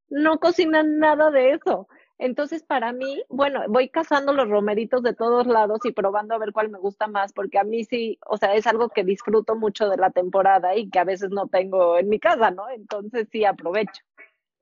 no 0.10 0.39
cocinan 0.39 0.98
nada 1.00 1.30
de 1.30 1.52
eso. 1.52 1.88
Entonces, 2.19 2.63
para 2.63 2.91
mí, 2.91 3.23
bueno, 3.29 3.62
voy 3.69 3.88
cazando 3.88 4.34
los 4.34 4.49
romeritos 4.49 5.01
de 5.01 5.13
todos 5.13 5.47
lados 5.47 5.79
y 5.86 5.93
probando 5.93 6.36
a 6.36 6.38
ver 6.38 6.51
cuál 6.51 6.69
me 6.69 6.77
gusta 6.77 7.08
más, 7.08 7.32
porque 7.32 7.58
a 7.58 7.63
mí 7.63 7.86
sí, 7.86 8.19
o 8.27 8.36
sea, 8.36 8.55
es 8.55 8.67
algo 8.67 8.89
que 8.89 9.05
disfruto 9.05 9.55
mucho 9.55 9.88
de 9.88 9.95
la 9.95 10.12
temporada 10.12 10.75
y 10.75 10.89
que 10.89 10.99
a 10.99 11.05
veces 11.05 11.29
no 11.29 11.47
tengo 11.47 11.97
en 11.97 12.10
mi 12.10 12.19
casa, 12.19 12.51
¿no? 12.51 12.69
Entonces 12.69 13.29
sí 13.32 13.45
aprovecho. 13.45 14.03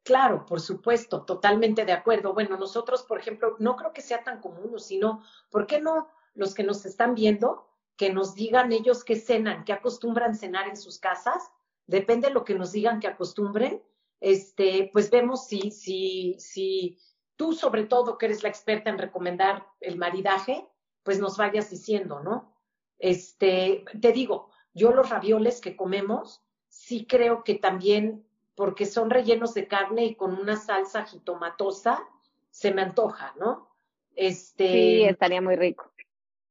Claro, 0.04 0.46
por 0.46 0.62
supuesto, 0.62 1.26
totalmente 1.26 1.84
de 1.84 1.93
acuerdo. 1.93 2.36
Bueno, 2.36 2.58
nosotros, 2.58 3.02
por 3.02 3.20
ejemplo, 3.20 3.56
no 3.58 3.76
creo 3.76 3.91
que 3.91 4.02
sea 4.02 4.24
tan 4.24 4.39
común, 4.39 4.80
sino, 4.80 5.24
¿por 5.50 5.65
qué 5.65 5.82
no 5.82 6.10
los 6.36 6.54
que 6.54 6.63
nos 6.63 6.86
están 6.86 7.15
viendo, 7.15 7.67
que 7.98 8.13
nos 8.13 8.36
digan 8.36 8.72
ellos 8.72 9.04
qué 9.04 9.15
cenan, 9.15 9.65
qué 9.65 9.74
acostumbran 9.74 10.36
cenar 10.36 10.67
en 10.67 10.78
sus 10.78 11.00
casas? 11.00 11.52
Depende 11.88 12.28
de 12.28 12.36
lo 12.36 12.46
que 12.46 12.54
nos 12.54 12.72
digan 12.72 13.00
que 13.00 13.08
acostumbren, 13.08 13.82
este, 14.20 14.89
pues 14.93 15.10
vemos 15.10 15.48
si, 15.48 15.72
si, 15.72 16.36
si 16.39 17.00
tú 17.38 17.54
sobre 17.54 17.86
todo 17.86 18.17
que 18.17 18.26
eres 18.26 18.43
la 18.43 18.50
experta 18.50 18.89
en 18.89 18.97
recomendar 18.97 19.65
el 19.80 19.97
maridaje, 19.97 20.67
pues 21.04 21.19
nos 21.19 21.38
vayas 21.38 21.69
diciendo, 21.69 22.19
¿no? 22.19 22.54
Este, 23.00 23.86
te 24.02 24.12
digo, 24.12 24.50
yo 24.73 24.91
los 24.91 25.10
ravioles 25.10 25.62
que 25.62 25.76
comemos, 25.76 26.43
sí 26.67 27.06
creo 27.08 27.43
que 27.43 27.56
también, 27.56 28.26
porque 28.56 28.86
son 28.86 29.10
rellenos 29.10 29.54
de 29.54 29.67
carne 29.67 30.06
y 30.06 30.15
con 30.15 30.34
una 30.34 30.58
salsa 30.58 31.06
jitomatosa, 31.06 32.04
se 32.50 32.73
me 32.73 32.82
antoja, 32.82 33.34
¿no? 33.39 33.69
Este, 34.15 34.67
sí, 34.67 35.04
estaría 35.04 35.41
muy 35.41 35.56
rico. 35.56 35.91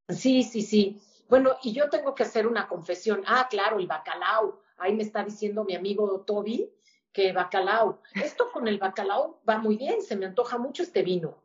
Sí, 0.07 0.43
sí, 0.43 0.61
sí. 0.61 1.01
Bueno, 1.27 1.57
y 1.61 1.73
yo 1.73 1.89
tengo 1.89 2.15
que 2.15 2.23
hacer 2.23 2.47
una 2.47 2.69
confesión. 2.69 3.23
Ah, 3.27 3.47
claro, 3.49 3.77
el 3.77 3.87
bacalao. 3.87 4.61
Ahí 4.77 4.95
me 4.95 5.03
está 5.03 5.23
diciendo 5.23 5.65
mi 5.65 5.75
amigo 5.75 6.21
Toby 6.21 6.71
que 7.17 7.33
bacalao. 7.33 7.99
Esto 8.13 8.51
con 8.51 8.67
el 8.67 8.77
bacalao 8.77 9.39
va 9.49 9.57
muy 9.57 9.75
bien, 9.75 10.03
se 10.03 10.15
me 10.15 10.27
antoja 10.27 10.59
mucho 10.59 10.83
este 10.83 11.01
vino. 11.01 11.41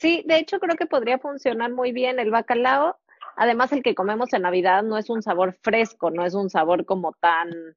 Sí, 0.00 0.24
de 0.26 0.38
hecho 0.38 0.58
creo 0.58 0.74
que 0.74 0.86
podría 0.86 1.20
funcionar 1.20 1.70
muy 1.70 1.92
bien 1.92 2.18
el 2.18 2.32
bacalao. 2.32 2.98
Además, 3.36 3.70
el 3.72 3.84
que 3.84 3.94
comemos 3.94 4.32
en 4.32 4.42
Navidad 4.42 4.82
no 4.82 4.98
es 4.98 5.08
un 5.08 5.22
sabor 5.22 5.56
fresco, 5.62 6.10
no 6.10 6.24
es 6.24 6.34
un 6.34 6.50
sabor 6.50 6.84
como 6.84 7.12
tan 7.12 7.76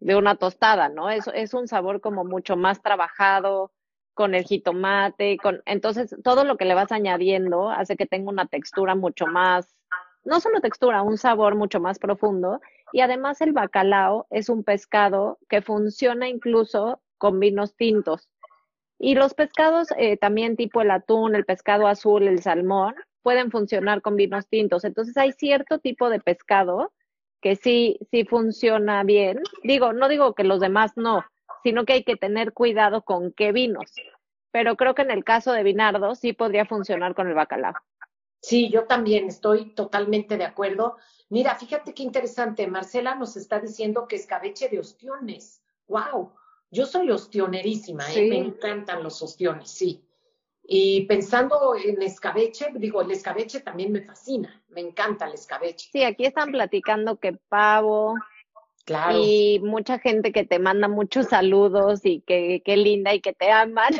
de 0.00 0.16
una 0.16 0.36
tostada, 0.36 0.88
¿no? 0.88 1.10
Es, 1.10 1.28
es 1.34 1.52
un 1.52 1.68
sabor 1.68 2.00
como 2.00 2.24
mucho 2.24 2.56
más 2.56 2.80
trabajado 2.80 3.70
con 4.14 4.34
el 4.34 4.44
jitomate, 4.44 5.36
con 5.36 5.62
entonces 5.66 6.16
todo 6.24 6.44
lo 6.44 6.56
que 6.56 6.64
le 6.64 6.72
vas 6.72 6.92
añadiendo 6.92 7.68
hace 7.68 7.94
que 7.94 8.06
tenga 8.06 8.30
una 8.30 8.46
textura 8.46 8.94
mucho 8.94 9.26
más 9.26 9.76
no 10.28 10.40
solo 10.40 10.60
textura, 10.60 11.02
un 11.02 11.16
sabor 11.16 11.54
mucho 11.54 11.80
más 11.80 11.98
profundo. 11.98 12.60
Y 12.92 13.00
además 13.00 13.40
el 13.40 13.52
bacalao 13.52 14.26
es 14.30 14.48
un 14.48 14.64
pescado 14.64 15.38
que 15.48 15.62
funciona 15.62 16.28
incluso 16.28 17.00
con 17.18 17.40
vinos 17.40 17.76
tintos. 17.76 18.28
Y 18.98 19.14
los 19.14 19.34
pescados 19.34 19.88
eh, 19.96 20.16
también 20.16 20.56
tipo 20.56 20.80
el 20.82 20.90
atún, 20.90 21.34
el 21.34 21.44
pescado 21.44 21.86
azul, 21.86 22.26
el 22.26 22.42
salmón, 22.42 22.94
pueden 23.22 23.50
funcionar 23.50 24.02
con 24.02 24.16
vinos 24.16 24.48
tintos. 24.48 24.84
Entonces 24.84 25.16
hay 25.16 25.32
cierto 25.32 25.78
tipo 25.78 26.10
de 26.10 26.20
pescado 26.20 26.92
que 27.40 27.56
sí, 27.56 27.98
sí 28.10 28.24
funciona 28.24 29.04
bien. 29.04 29.40
Digo, 29.62 29.92
no 29.92 30.08
digo 30.08 30.34
que 30.34 30.44
los 30.44 30.60
demás 30.60 30.92
no, 30.96 31.24
sino 31.62 31.84
que 31.84 31.92
hay 31.92 32.04
que 32.04 32.16
tener 32.16 32.52
cuidado 32.52 33.02
con 33.02 33.32
qué 33.32 33.52
vinos. 33.52 33.92
Pero 34.50 34.76
creo 34.76 34.94
que 34.94 35.02
en 35.02 35.10
el 35.10 35.24
caso 35.24 35.52
de 35.52 35.62
Vinardo 35.62 36.14
sí 36.14 36.32
podría 36.32 36.64
funcionar 36.64 37.14
con 37.14 37.28
el 37.28 37.34
bacalao. 37.34 37.74
Sí, 38.40 38.70
yo 38.70 38.84
también 38.84 39.28
estoy 39.28 39.74
totalmente 39.74 40.36
de 40.36 40.44
acuerdo. 40.44 40.96
Mira, 41.28 41.54
fíjate 41.56 41.94
qué 41.94 42.02
interesante. 42.02 42.66
Marcela 42.66 43.14
nos 43.14 43.36
está 43.36 43.60
diciendo 43.60 44.06
que 44.06 44.16
escabeche 44.16 44.68
de 44.68 44.78
ostiones. 44.78 45.62
¡Wow! 45.88 46.32
Yo 46.70 46.86
soy 46.86 47.10
ostionerísima, 47.10 48.04
¿eh? 48.12 48.28
me 48.28 48.38
encantan 48.38 49.02
los 49.02 49.22
ostiones, 49.22 49.70
sí. 49.70 50.04
Y 50.62 51.06
pensando 51.06 51.74
en 51.82 52.02
escabeche, 52.02 52.68
digo, 52.74 53.00
el 53.00 53.10
escabeche 53.10 53.60
también 53.60 53.90
me 53.90 54.02
fascina, 54.02 54.62
me 54.68 54.82
encanta 54.82 55.26
el 55.26 55.32
escabeche. 55.32 55.88
Sí, 55.90 56.04
aquí 56.04 56.26
están 56.26 56.52
platicando 56.52 57.16
que 57.16 57.32
pavo. 57.32 58.14
Claro. 58.84 59.18
Y 59.18 59.60
mucha 59.64 59.98
gente 59.98 60.30
que 60.30 60.44
te 60.44 60.58
manda 60.58 60.88
muchos 60.88 61.28
saludos 61.28 62.04
y 62.04 62.20
que 62.20 62.62
qué 62.64 62.76
linda 62.76 63.14
y 63.14 63.20
que 63.20 63.32
te 63.32 63.50
aman. 63.50 63.94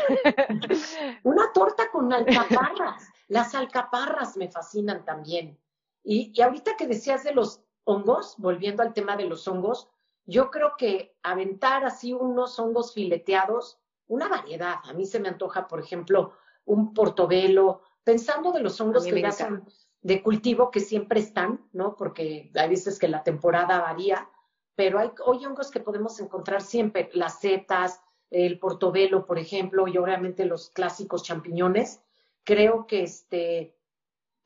Una 1.22 1.53
torta 1.55 1.90
con 1.90 2.12
alcaparras. 2.12 3.09
Las 3.28 3.54
alcaparras 3.54 4.36
me 4.36 4.50
fascinan 4.50 5.04
también. 5.04 5.58
Y, 6.02 6.32
y 6.34 6.42
ahorita 6.42 6.76
que 6.76 6.86
decías 6.86 7.22
de 7.24 7.34
los 7.34 7.62
hongos, 7.84 8.34
volviendo 8.38 8.82
al 8.82 8.92
tema 8.92 9.16
de 9.16 9.26
los 9.26 9.46
hongos, 9.46 9.88
yo 10.24 10.50
creo 10.50 10.74
que 10.76 11.16
aventar 11.22 11.84
así 11.84 12.12
unos 12.12 12.58
hongos 12.58 12.92
fileteados, 12.92 13.78
una 14.06 14.28
variedad. 14.28 14.76
A 14.84 14.92
mí 14.92 15.06
se 15.06 15.20
me 15.20 15.28
antoja, 15.28 15.66
por 15.66 15.80
ejemplo, 15.80 16.32
un 16.66 16.92
portobelo, 16.92 17.80
pensando 18.04 18.52
de 18.52 18.60
los 18.60 18.78
hongos 18.80 19.04
que 19.04 19.22
ya 19.22 19.32
son 19.32 19.66
de 20.02 20.22
cultivo, 20.22 20.70
que 20.70 20.80
siempre 20.80 21.20
están, 21.20 21.66
¿no? 21.72 21.96
Porque 21.96 22.52
hay 22.54 22.68
veces 22.68 22.98
que 22.98 23.08
la 23.08 23.22
temporada 23.22 23.80
varía, 23.80 24.28
pero 24.74 24.98
hay, 24.98 25.10
hay 25.26 25.46
hongos 25.46 25.70
que 25.70 25.80
podemos 25.80 26.20
encontrar 26.20 26.60
siempre, 26.60 27.10
las 27.14 27.40
setas, 27.40 28.00
el 28.30 28.58
portobelo, 28.58 29.24
por 29.24 29.38
ejemplo, 29.38 29.88
y 29.88 29.96
obviamente 29.96 30.44
los 30.44 30.68
clásicos 30.70 31.22
champiñones. 31.22 32.02
Creo 32.48 32.87
que 32.87 33.02
este, 33.02 33.76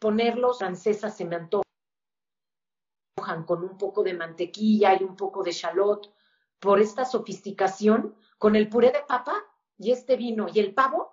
ponerlos 0.00 0.58
francesas 0.58 1.16
se 1.16 1.24
me 1.24 1.36
antojan 1.36 1.62
con 3.46 3.62
un 3.62 3.78
poco 3.78 4.02
de 4.02 4.12
mantequilla 4.12 5.00
y 5.00 5.04
un 5.04 5.14
poco 5.14 5.44
de 5.44 5.52
shallot 5.52 6.12
por 6.58 6.80
esta 6.80 7.04
sofisticación, 7.04 8.16
con 8.38 8.56
el 8.56 8.68
puré 8.68 8.90
de 8.90 9.04
papa 9.06 9.36
y 9.78 9.92
este 9.92 10.16
vino 10.16 10.48
y 10.52 10.58
el 10.58 10.74
pavo, 10.74 11.12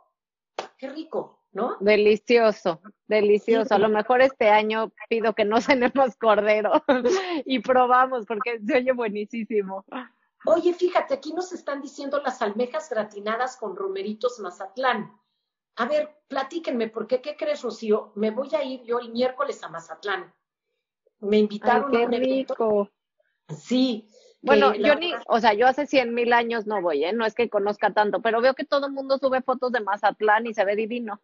qué 0.79 0.89
rico, 0.89 1.43
¿no? 1.51 1.77
Delicioso, 1.79 2.81
delicioso. 3.05 3.75
A 3.75 3.77
lo 3.77 3.89
mejor 3.89 4.23
este 4.23 4.49
año 4.49 4.91
pido 5.09 5.35
que 5.35 5.45
no 5.45 5.61
cenemos 5.61 6.15
cordero 6.15 6.71
y 7.45 7.59
probamos 7.59 8.25
porque 8.25 8.59
se 8.65 8.77
oye 8.77 8.93
buenísimo. 8.93 9.85
Oye, 10.43 10.73
fíjate, 10.73 11.13
aquí 11.13 11.33
nos 11.33 11.51
están 11.51 11.83
diciendo 11.83 12.19
las 12.19 12.41
almejas 12.41 12.89
gratinadas 12.89 13.57
con 13.57 13.75
romeritos 13.75 14.39
Mazatlán. 14.39 15.13
A 15.75 15.85
ver, 15.85 16.09
platíquenme, 16.27 16.89
¿por 16.89 17.07
qué? 17.07 17.21
¿Qué 17.21 17.35
crees, 17.35 17.61
Rocío? 17.61 18.11
Me 18.15 18.31
voy 18.31 18.49
a 18.55 18.63
ir 18.63 18.83
yo 18.83 18.99
el 18.99 19.11
miércoles 19.11 19.63
a 19.63 19.69
Mazatlán. 19.69 20.33
Me 21.19 21.37
invitaron 21.37 21.95
a 21.95 21.99
un 22.01 22.11
rico. 22.11 22.89
Sí. 23.55 24.09
Bueno, 24.41 24.73
yo 24.73 24.95
ni, 24.95 25.13
o 25.27 25.39
sea, 25.39 25.53
yo 25.53 25.67
hace 25.67 25.85
cien 25.85 26.13
mil 26.13 26.31
años 26.31 26.65
no 26.65 26.81
voy, 26.81 27.03
¿eh? 27.03 27.11
No 27.11 27.25
es 27.25 27.33
que 27.33 27.49
conozca 27.49 27.93
tanto, 27.93 28.21
pero 28.21 28.41
veo 28.41 28.53
que 28.53 28.63
todo 28.63 28.87
el 28.87 28.93
mundo 28.93 29.17
sube 29.17 29.41
fotos 29.41 29.71
de 29.71 29.81
Mazatlán 29.81 30.47
y 30.47 30.53
se 30.53 30.63
ve 30.63 30.75
divino. 30.75 31.21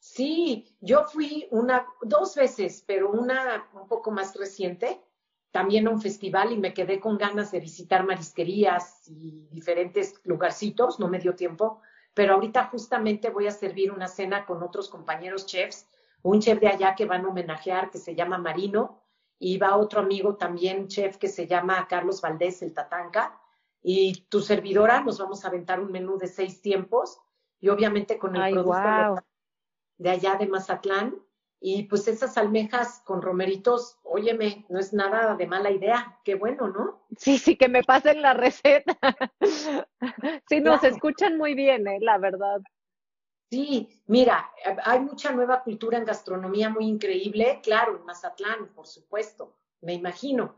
Sí, 0.00 0.76
yo 0.80 1.04
fui 1.04 1.46
una, 1.50 1.86
dos 2.02 2.34
veces, 2.34 2.84
pero 2.86 3.10
una 3.10 3.68
un 3.72 3.86
poco 3.86 4.10
más 4.10 4.34
reciente 4.34 5.00
también 5.52 5.86
a 5.86 5.90
un 5.90 6.00
festival 6.00 6.50
y 6.50 6.56
me 6.56 6.74
quedé 6.74 6.98
con 6.98 7.18
ganas 7.18 7.52
de 7.52 7.60
visitar 7.60 8.04
marisquerías 8.04 9.06
y 9.06 9.46
diferentes 9.50 10.14
lugarcitos, 10.24 10.98
no 10.98 11.08
me 11.08 11.18
dio 11.20 11.36
tiempo, 11.36 11.80
pero 12.14 12.34
ahorita 12.34 12.64
justamente 12.66 13.30
voy 13.30 13.46
a 13.46 13.52
servir 13.52 13.92
una 13.92 14.08
cena 14.08 14.44
con 14.44 14.62
otros 14.62 14.88
compañeros 14.88 15.46
chefs, 15.46 15.86
un 16.22 16.40
chef 16.40 16.60
de 16.60 16.68
allá 16.68 16.94
que 16.94 17.06
van 17.06 17.24
a 17.24 17.28
homenajear 17.28 17.90
que 17.90 17.98
se 17.98 18.14
llama 18.14 18.38
Marino 18.38 19.02
y 19.38 19.58
va 19.58 19.76
otro 19.76 20.00
amigo 20.00 20.36
también 20.36 20.88
chef 20.88 21.16
que 21.16 21.28
se 21.28 21.46
llama 21.46 21.86
Carlos 21.88 22.20
Valdés, 22.20 22.62
el 22.62 22.74
Tatanca, 22.74 23.40
y 23.82 24.26
tu 24.28 24.40
servidora 24.40 25.02
nos 25.02 25.18
vamos 25.18 25.44
a 25.44 25.48
aventar 25.48 25.80
un 25.80 25.90
menú 25.90 26.16
de 26.18 26.28
seis 26.28 26.62
tiempos 26.62 27.18
y 27.58 27.68
obviamente 27.68 28.18
con 28.18 28.36
el 28.36 28.52
producto 28.52 29.24
de 29.98 30.10
allá 30.10 30.36
de 30.36 30.46
Mazatlán 30.46 31.16
y 31.64 31.84
pues 31.84 32.08
esas 32.08 32.36
almejas 32.36 33.02
con 33.04 33.22
romeritos, 33.22 33.96
óyeme, 34.02 34.66
no 34.68 34.80
es 34.80 34.92
nada 34.92 35.36
de 35.36 35.46
mala 35.46 35.70
idea. 35.70 36.18
Qué 36.24 36.34
bueno, 36.34 36.66
¿no? 36.66 37.06
Sí, 37.16 37.38
sí, 37.38 37.54
que 37.56 37.68
me 37.68 37.84
pasen 37.84 38.20
la 38.20 38.34
receta. 38.34 38.98
sí, 40.48 40.60
nos 40.60 40.82
escuchan 40.82 41.38
muy 41.38 41.54
bien, 41.54 41.86
¿eh? 41.86 41.98
la 42.00 42.18
verdad. 42.18 42.60
Sí, 43.48 44.02
mira, 44.06 44.50
hay 44.84 45.00
mucha 45.00 45.30
nueva 45.30 45.62
cultura 45.62 45.98
en 45.98 46.04
gastronomía 46.04 46.68
muy 46.68 46.86
increíble, 46.86 47.60
claro, 47.62 47.96
en 47.96 48.04
Mazatlán, 48.06 48.72
por 48.74 48.88
supuesto, 48.88 49.56
me 49.82 49.92
imagino. 49.92 50.56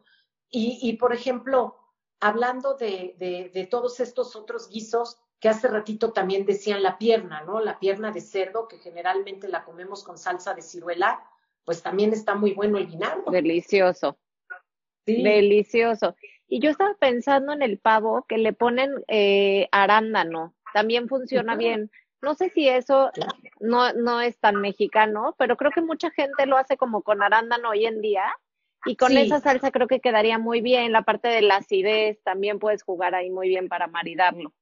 Y, 0.49 0.79
y 0.81 0.97
por 0.97 1.13
ejemplo, 1.13 1.77
hablando 2.21 2.75
de, 2.75 3.15
de, 3.19 3.51
de 3.53 3.67
todos 3.67 4.01
estos 4.01 4.35
otros 4.37 4.71
guisos, 4.71 5.21
que 5.41 5.49
hace 5.49 5.69
ratito 5.69 6.13
también 6.13 6.47
decían 6.47 6.83
la 6.83 6.99
pierna, 6.99 7.43
¿no? 7.43 7.61
La 7.61 7.79
pierna 7.79 8.11
de 8.13 8.21
cerdo, 8.21 8.67
que 8.69 8.79
generalmente 8.79 9.49
la 9.49 9.65
comemos 9.65 10.03
con 10.03 10.17
salsa 10.17 10.55
de 10.55 10.63
ciruela, 10.63 11.23
pues 11.65 11.83
también 11.83 12.13
está 12.13 12.35
muy 12.35 12.53
bueno 12.53 12.79
el 12.79 12.87
vinagre. 12.87 13.25
Delicioso. 13.31 14.19
Delicioso. 15.07 16.17
Y 16.49 16.61
yo 16.61 16.71
estaba 16.71 16.95
pensando 16.95 17.53
en 17.53 17.63
el 17.63 17.79
pavo 17.79 18.25
que 18.29 18.39
le 18.39 18.53
ponen 18.53 18.93
eh, 19.09 19.69
arándano, 19.73 20.55
también 20.73 21.09
funciona 21.09 21.57
bien. 21.57 21.91
No 22.23 22.35
sé 22.35 22.49
si 22.51 22.69
eso 22.69 23.11
no, 23.61 23.93
no 23.93 24.21
es 24.21 24.39
tan 24.39 24.57
mexicano, 24.57 25.35
pero 25.39 25.57
creo 25.57 25.73
que 25.73 25.83
mucha 25.83 26.11
gente 26.11 26.47
lo 26.47 26.57
hace 26.57 26.77
como 26.77 27.03
con 27.03 27.23
arándano 27.23 27.71
hoy 27.71 27.85
en 27.85 28.01
día. 28.01 28.25
Y 28.87 28.97
con 28.97 29.17
esa 29.17 29.41
salsa 29.41 29.71
creo 29.71 29.89
que 29.89 30.01
quedaría 30.01 30.39
muy 30.39 30.61
bien. 30.61 30.93
La 30.93 31.03
parte 31.03 31.29
de 31.29 31.43
la 31.43 31.57
acidez 31.57 32.23
también 32.23 32.59
puedes 32.59 32.83
jugar 32.83 33.15
ahí 33.15 33.31
muy 33.31 33.49
bien 33.49 33.69
para 33.69 33.87
maridarlo 33.87 34.53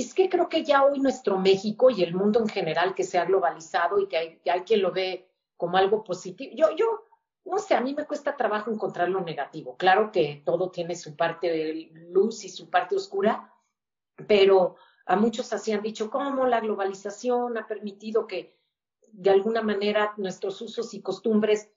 es 0.00 0.12
que 0.12 0.28
creo 0.28 0.50
que 0.50 0.62
ya 0.62 0.84
hoy 0.84 0.98
nuestro 0.98 1.38
México 1.38 1.88
y 1.88 2.02
el 2.02 2.14
mundo 2.14 2.38
en 2.40 2.48
general 2.48 2.94
que 2.94 3.02
se 3.02 3.18
ha 3.18 3.24
globalizado 3.24 3.98
y 3.98 4.06
que 4.06 4.16
hay, 4.18 4.38
que 4.44 4.64
quien 4.64 4.82
lo 4.82 4.92
ve 4.92 5.30
como 5.56 5.78
algo 5.78 6.04
positivo. 6.04 6.52
Yo, 6.54 6.76
yo, 6.76 7.04
no 7.46 7.56
sé, 7.58 7.74
a 7.74 7.80
mí 7.80 7.94
me 7.94 8.04
cuesta 8.04 8.36
trabajo 8.36 8.70
encontrar 8.70 9.08
lo 9.08 9.22
negativo. 9.22 9.74
Claro 9.78 10.12
que 10.12 10.42
todo 10.44 10.70
tiene 10.70 10.96
su 10.96 11.16
parte 11.16 11.48
de 11.48 11.88
luz 12.10 12.44
y 12.44 12.50
su 12.50 12.68
parte 12.68 12.94
oscura, 12.94 13.50
pero 14.28 14.76
a 15.06 15.16
muchos 15.16 15.50
así 15.54 15.72
han 15.72 15.80
dicho 15.80 16.10
cómo 16.10 16.44
la 16.44 16.60
globalización 16.60 17.56
ha 17.56 17.66
permitido 17.66 18.26
que 18.26 18.60
de 19.12 19.30
alguna 19.30 19.62
manera 19.62 20.12
nuestros 20.18 20.60
usos 20.60 20.92
y 20.92 21.00
costumbres 21.00 21.70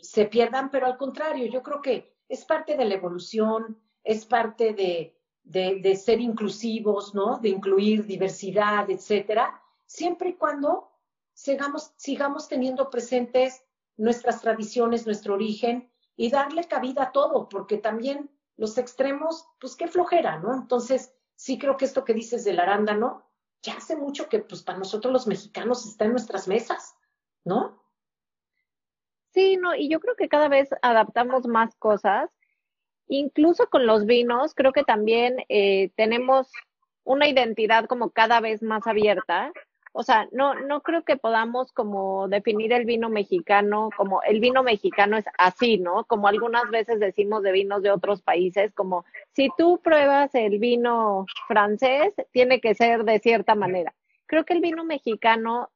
se 0.00 0.24
pierdan, 0.24 0.70
pero 0.70 0.86
al 0.86 0.96
contrario, 0.96 1.44
yo 1.46 1.62
creo 1.62 1.82
que 1.82 2.16
es 2.30 2.46
parte 2.46 2.78
de 2.78 2.86
la 2.86 2.94
evolución, 2.94 3.78
es 4.04 4.24
parte 4.24 4.72
de, 4.72 5.17
de, 5.48 5.96
ser 5.96 6.20
inclusivos, 6.20 7.14
¿no? 7.14 7.38
De 7.38 7.48
incluir 7.48 8.04
diversidad, 8.04 8.88
etcétera, 8.90 9.62
siempre 9.86 10.30
y 10.30 10.34
cuando 10.34 10.90
sigamos, 11.32 11.92
sigamos 11.96 12.48
teniendo 12.48 12.90
presentes 12.90 13.64
nuestras 13.96 14.42
tradiciones, 14.42 15.06
nuestro 15.06 15.34
origen 15.34 15.90
y 16.16 16.30
darle 16.30 16.64
cabida 16.64 17.04
a 17.04 17.12
todo, 17.12 17.48
porque 17.48 17.78
también 17.78 18.30
los 18.56 18.76
extremos, 18.76 19.46
pues 19.58 19.74
qué 19.74 19.88
flojera, 19.88 20.38
¿no? 20.38 20.54
Entonces, 20.54 21.14
sí 21.34 21.58
creo 21.58 21.76
que 21.76 21.86
esto 21.86 22.04
que 22.04 22.12
dices 22.12 22.44
del 22.44 22.60
arándano, 22.60 23.24
ya 23.62 23.74
hace 23.74 23.96
mucho 23.96 24.28
que 24.28 24.40
pues 24.40 24.62
para 24.62 24.78
nosotros 24.78 25.12
los 25.12 25.26
mexicanos 25.26 25.86
está 25.86 26.04
en 26.04 26.12
nuestras 26.12 26.46
mesas, 26.46 26.94
¿no? 27.44 27.82
Sí, 29.32 29.56
no, 29.56 29.74
y 29.74 29.88
yo 29.88 30.00
creo 30.00 30.14
que 30.14 30.28
cada 30.28 30.48
vez 30.48 30.68
adaptamos 30.82 31.46
más 31.46 31.74
cosas 31.76 32.30
Incluso 33.08 33.68
con 33.68 33.86
los 33.86 34.06
vinos, 34.06 34.54
creo 34.54 34.72
que 34.72 34.84
también 34.84 35.36
eh, 35.48 35.90
tenemos 35.96 36.50
una 37.04 37.26
identidad 37.26 37.86
como 37.86 38.10
cada 38.10 38.40
vez 38.40 38.62
más 38.62 38.86
abierta. 38.86 39.50
O 39.92 40.02
sea, 40.02 40.28
no, 40.30 40.54
no 40.54 40.82
creo 40.82 41.02
que 41.02 41.16
podamos 41.16 41.72
como 41.72 42.28
definir 42.28 42.72
el 42.72 42.84
vino 42.84 43.08
mexicano 43.08 43.88
como 43.96 44.22
el 44.22 44.38
vino 44.38 44.62
mexicano 44.62 45.16
es 45.16 45.24
así, 45.38 45.78
¿no? 45.78 46.04
Como 46.04 46.28
algunas 46.28 46.68
veces 46.70 47.00
decimos 47.00 47.42
de 47.42 47.52
vinos 47.52 47.82
de 47.82 47.90
otros 47.90 48.20
países, 48.20 48.72
como 48.74 49.06
si 49.32 49.48
tú 49.56 49.80
pruebas 49.82 50.34
el 50.34 50.58
vino 50.58 51.24
francés, 51.48 52.12
tiene 52.30 52.60
que 52.60 52.74
ser 52.74 53.04
de 53.04 53.18
cierta 53.18 53.54
manera. 53.54 53.94
Creo 54.26 54.44
que 54.44 54.52
el 54.52 54.60
vino 54.60 54.84
mexicano 54.84 55.70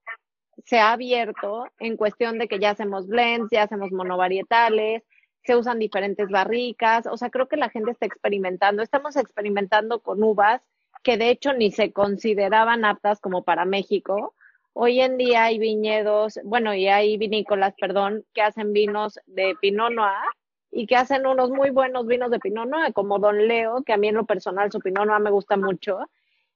se 0.66 0.78
ha 0.78 0.92
abierto 0.92 1.66
en 1.78 1.96
cuestión 1.96 2.38
de 2.38 2.48
que 2.48 2.58
ya 2.58 2.70
hacemos 2.70 3.08
blends, 3.08 3.48
ya 3.50 3.62
hacemos 3.62 3.90
monovarietales, 3.90 5.02
se 5.44 5.56
usan 5.56 5.78
diferentes 5.78 6.28
barricas, 6.28 7.06
o 7.06 7.16
sea, 7.16 7.30
creo 7.30 7.48
que 7.48 7.56
la 7.56 7.70
gente 7.70 7.90
está 7.90 8.06
experimentando, 8.06 8.82
estamos 8.82 9.16
experimentando 9.16 10.00
con 10.00 10.22
uvas 10.22 10.62
que 11.02 11.16
de 11.16 11.30
hecho 11.30 11.52
ni 11.52 11.72
se 11.72 11.92
consideraban 11.92 12.84
aptas 12.84 13.20
como 13.20 13.42
para 13.42 13.64
México. 13.64 14.34
Hoy 14.72 15.00
en 15.00 15.16
día 15.18 15.44
hay 15.44 15.58
viñedos, 15.58 16.38
bueno, 16.44 16.74
y 16.74 16.88
hay 16.88 17.16
vinícolas, 17.18 17.74
perdón, 17.78 18.24
que 18.32 18.42
hacen 18.42 18.72
vinos 18.72 19.18
de 19.26 19.54
Pinot 19.60 19.92
Noir 19.92 20.30
y 20.70 20.86
que 20.86 20.96
hacen 20.96 21.26
unos 21.26 21.50
muy 21.50 21.70
buenos 21.70 22.06
vinos 22.06 22.30
de 22.30 22.38
Pinot 22.38 22.68
Noir, 22.68 22.92
como 22.94 23.18
Don 23.18 23.46
Leo, 23.48 23.82
que 23.82 23.92
a 23.92 23.98
mí 23.98 24.08
en 24.08 24.14
lo 24.14 24.24
personal 24.24 24.72
su 24.72 24.78
Pinot 24.78 25.06
Noir 25.06 25.20
me 25.20 25.30
gusta 25.30 25.56
mucho. 25.56 25.98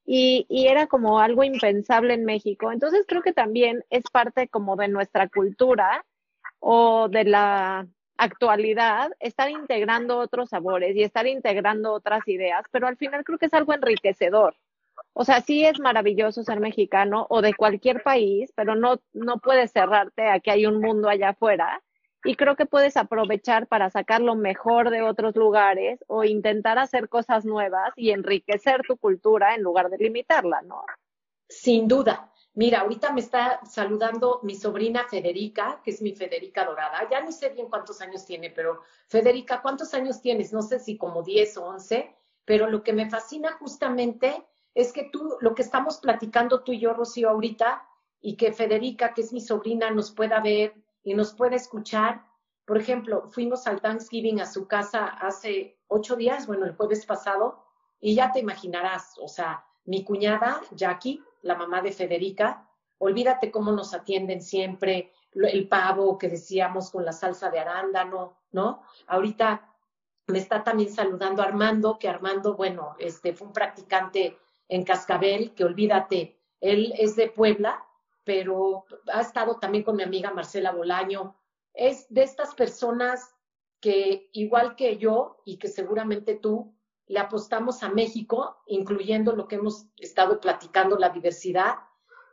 Y, 0.06 0.46
y 0.48 0.68
era 0.68 0.86
como 0.86 1.18
algo 1.18 1.42
impensable 1.42 2.14
en 2.14 2.24
México. 2.24 2.70
Entonces 2.72 3.04
creo 3.08 3.22
que 3.22 3.32
también 3.32 3.84
es 3.90 4.04
parte 4.10 4.48
como 4.48 4.76
de 4.76 4.88
nuestra 4.88 5.28
cultura 5.28 6.06
o 6.60 7.08
de 7.08 7.24
la 7.24 7.86
actualidad 8.18 9.10
estar 9.20 9.50
integrando 9.50 10.18
otros 10.18 10.50
sabores 10.50 10.96
y 10.96 11.02
estar 11.02 11.26
integrando 11.26 11.92
otras 11.92 12.26
ideas, 12.26 12.64
pero 12.70 12.86
al 12.86 12.96
final 12.96 13.24
creo 13.24 13.38
que 13.38 13.46
es 13.46 13.54
algo 13.54 13.72
enriquecedor. 13.72 14.56
O 15.12 15.24
sea, 15.24 15.40
sí 15.40 15.64
es 15.64 15.78
maravilloso 15.80 16.42
ser 16.42 16.60
mexicano 16.60 17.26
o 17.30 17.42
de 17.42 17.54
cualquier 17.54 18.02
país, 18.02 18.52
pero 18.54 18.74
no, 18.74 19.00
no 19.12 19.38
puedes 19.38 19.72
cerrarte 19.72 20.28
a 20.28 20.40
que 20.40 20.50
hay 20.50 20.66
un 20.66 20.80
mundo 20.80 21.08
allá 21.08 21.30
afuera. 21.30 21.82
Y 22.24 22.34
creo 22.34 22.56
que 22.56 22.66
puedes 22.66 22.96
aprovechar 22.96 23.66
para 23.66 23.88
sacar 23.88 24.20
lo 24.20 24.34
mejor 24.34 24.90
de 24.90 25.02
otros 25.02 25.36
lugares 25.36 26.00
o 26.08 26.24
intentar 26.24 26.78
hacer 26.78 27.08
cosas 27.08 27.44
nuevas 27.44 27.92
y 27.96 28.10
enriquecer 28.10 28.82
tu 28.82 28.96
cultura 28.96 29.54
en 29.54 29.62
lugar 29.62 29.90
de 29.90 29.98
limitarla, 29.98 30.62
¿no? 30.62 30.82
Sin 31.48 31.86
duda. 31.86 32.32
Mira, 32.56 32.80
ahorita 32.80 33.12
me 33.12 33.20
está 33.20 33.60
saludando 33.66 34.40
mi 34.42 34.54
sobrina 34.54 35.04
Federica, 35.06 35.82
que 35.84 35.90
es 35.90 36.00
mi 36.00 36.14
Federica 36.14 36.64
Dorada. 36.64 37.06
Ya 37.10 37.20
no 37.20 37.30
sé 37.30 37.50
bien 37.50 37.68
cuántos 37.68 38.00
años 38.00 38.24
tiene, 38.24 38.48
pero 38.48 38.80
Federica, 39.08 39.60
¿cuántos 39.60 39.92
años 39.92 40.22
tienes? 40.22 40.54
No 40.54 40.62
sé 40.62 40.78
si 40.78 40.96
como 40.96 41.22
10 41.22 41.58
o 41.58 41.66
11, 41.66 42.16
pero 42.46 42.66
lo 42.70 42.82
que 42.82 42.94
me 42.94 43.10
fascina 43.10 43.52
justamente 43.58 44.42
es 44.72 44.94
que 44.94 45.10
tú, 45.12 45.36
lo 45.40 45.54
que 45.54 45.60
estamos 45.60 45.98
platicando 45.98 46.62
tú 46.62 46.72
y 46.72 46.80
yo, 46.80 46.94
Rocío, 46.94 47.28
ahorita, 47.28 47.86
y 48.22 48.38
que 48.38 48.54
Federica, 48.54 49.12
que 49.12 49.20
es 49.20 49.34
mi 49.34 49.42
sobrina, 49.42 49.90
nos 49.90 50.10
pueda 50.10 50.40
ver 50.40 50.72
y 51.02 51.12
nos 51.12 51.34
pueda 51.34 51.56
escuchar. 51.56 52.24
Por 52.64 52.78
ejemplo, 52.78 53.28
fuimos 53.28 53.66
al 53.66 53.82
Thanksgiving 53.82 54.40
a 54.40 54.46
su 54.46 54.66
casa 54.66 55.04
hace 55.04 55.78
ocho 55.88 56.16
días, 56.16 56.46
bueno, 56.46 56.64
el 56.64 56.74
jueves 56.74 57.04
pasado, 57.04 57.66
y 58.00 58.14
ya 58.14 58.32
te 58.32 58.40
imaginarás, 58.40 59.18
o 59.20 59.28
sea, 59.28 59.65
mi 59.86 60.04
cuñada, 60.04 60.60
Jackie, 60.72 61.22
la 61.42 61.54
mamá 61.54 61.80
de 61.80 61.92
Federica, 61.92 62.68
olvídate 62.98 63.50
cómo 63.50 63.72
nos 63.72 63.94
atienden 63.94 64.42
siempre, 64.42 65.12
el 65.32 65.68
pavo 65.68 66.16
que 66.18 66.28
decíamos 66.28 66.90
con 66.90 67.04
la 67.04 67.12
salsa 67.12 67.50
de 67.50 67.58
arándano, 67.58 68.36
¿no? 68.52 68.82
Ahorita 69.06 69.74
me 70.28 70.38
está 70.38 70.64
también 70.64 70.90
saludando 70.90 71.42
Armando, 71.42 71.98
que 71.98 72.08
Armando, 72.08 72.54
bueno, 72.54 72.96
este 72.98 73.32
fue 73.32 73.48
un 73.48 73.52
practicante 73.52 74.38
en 74.68 74.84
Cascabel, 74.84 75.54
que 75.54 75.64
olvídate, 75.64 76.40
él 76.60 76.92
es 76.98 77.16
de 77.16 77.28
Puebla, 77.28 77.84
pero 78.24 78.86
ha 79.12 79.20
estado 79.20 79.58
también 79.58 79.84
con 79.84 79.96
mi 79.96 80.02
amiga 80.02 80.32
Marcela 80.32 80.72
Bolaño. 80.72 81.36
Es 81.74 82.12
de 82.12 82.22
estas 82.22 82.54
personas 82.54 83.36
que, 83.80 84.30
igual 84.32 84.74
que 84.74 84.96
yo 84.96 85.42
y 85.44 85.58
que 85.58 85.68
seguramente 85.68 86.34
tú, 86.34 86.75
le 87.06 87.20
apostamos 87.20 87.82
a 87.82 87.88
México, 87.88 88.56
incluyendo 88.66 89.34
lo 89.34 89.46
que 89.46 89.56
hemos 89.56 89.86
estado 89.98 90.40
platicando, 90.40 90.96
la 90.96 91.10
diversidad, 91.10 91.76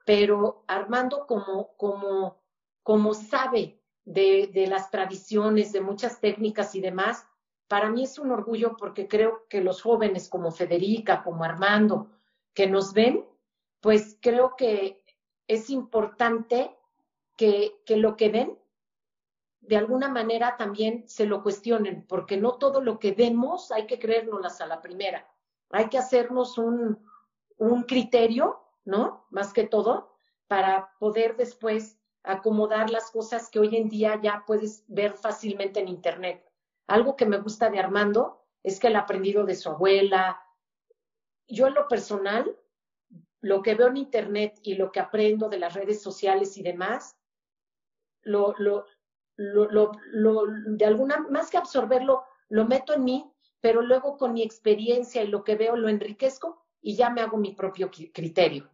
pero 0.05 0.63
Armando 0.67 1.25
como, 1.27 1.75
como, 1.77 2.41
como 2.81 3.13
sabe 3.13 3.79
de, 4.05 4.65
las 4.67 4.89
tradiciones, 4.89 5.71
de 5.71 5.81
muchas 5.81 6.19
técnicas 6.19 6.75
y 6.75 6.81
demás, 6.81 7.27
para 7.67 7.89
mí 7.89 8.03
es 8.03 8.19
un 8.19 8.31
orgullo 8.31 8.75
porque 8.77 9.07
creo 9.07 9.45
que 9.47 9.61
los 9.61 9.81
jóvenes 9.81 10.27
como 10.27 10.51
Federica, 10.51 11.23
como 11.23 11.43
Armando, 11.43 12.09
que 12.53 12.67
nos 12.67 12.93
ven, 12.93 13.25
pues 13.79 14.17
creo 14.21 14.55
que 14.57 15.03
es 15.47 15.69
importante 15.69 16.75
que, 17.35 17.81
que 17.85 17.97
lo 17.97 18.15
que 18.15 18.29
ven 18.29 18.59
de 19.65 19.77
alguna 19.77 20.09
manera 20.09 20.57
también 20.57 21.07
se 21.07 21.25
lo 21.25 21.41
cuestionen, 21.41 22.05
porque 22.07 22.37
no 22.37 22.57
todo 22.57 22.81
lo 22.81 22.99
que 22.99 23.13
vemos 23.13 23.71
hay 23.71 23.87
que 23.87 23.97
creérnoslas 23.97 24.59
a 24.59 24.67
la 24.67 24.81
primera. 24.81 25.27
Hay 25.69 25.87
que 25.89 25.97
hacernos 25.97 26.57
un, 26.57 26.99
un 27.57 27.83
criterio, 27.83 28.61
¿no? 28.83 29.25
Más 29.29 29.53
que 29.53 29.65
todo, 29.65 30.15
para 30.47 30.93
poder 30.99 31.37
después 31.37 31.97
acomodar 32.23 32.89
las 32.89 33.09
cosas 33.09 33.49
que 33.49 33.59
hoy 33.59 33.75
en 33.77 33.89
día 33.89 34.19
ya 34.21 34.43
puedes 34.45 34.83
ver 34.87 35.13
fácilmente 35.13 35.79
en 35.79 35.87
Internet. 35.87 36.45
Algo 36.87 37.15
que 37.15 37.25
me 37.25 37.37
gusta 37.37 37.69
de 37.69 37.79
Armando 37.79 38.45
es 38.63 38.79
que 38.79 38.89
ha 38.89 38.99
aprendido 38.99 39.45
de 39.45 39.55
su 39.55 39.69
abuela. 39.69 40.41
Yo 41.47 41.67
en 41.67 41.73
lo 41.73 41.87
personal, 41.87 42.57
lo 43.39 43.61
que 43.61 43.75
veo 43.75 43.87
en 43.87 43.97
Internet 43.97 44.59
y 44.61 44.75
lo 44.75 44.91
que 44.91 44.99
aprendo 44.99 45.47
de 45.47 45.59
las 45.59 45.73
redes 45.73 46.01
sociales 46.01 46.57
y 46.57 46.63
demás, 46.63 47.17
lo, 48.21 48.55
lo, 48.57 48.85
lo, 49.35 49.69
lo, 49.69 49.91
lo, 50.11 50.43
de 50.67 50.85
alguna, 50.85 51.19
más 51.29 51.49
que 51.49 51.57
absorberlo, 51.57 52.23
lo 52.49 52.65
meto 52.65 52.93
en 52.93 53.03
mí, 53.03 53.31
pero 53.61 53.81
luego 53.81 54.17
con 54.17 54.33
mi 54.33 54.43
experiencia 54.43 55.23
y 55.23 55.27
lo 55.27 55.43
que 55.43 55.55
veo 55.55 55.75
lo 55.75 55.89
enriquezco 55.89 56.63
y 56.81 56.95
ya 56.95 57.09
me 57.09 57.21
hago 57.21 57.37
mi 57.37 57.53
propio 57.53 57.89
criterio. 57.89 58.69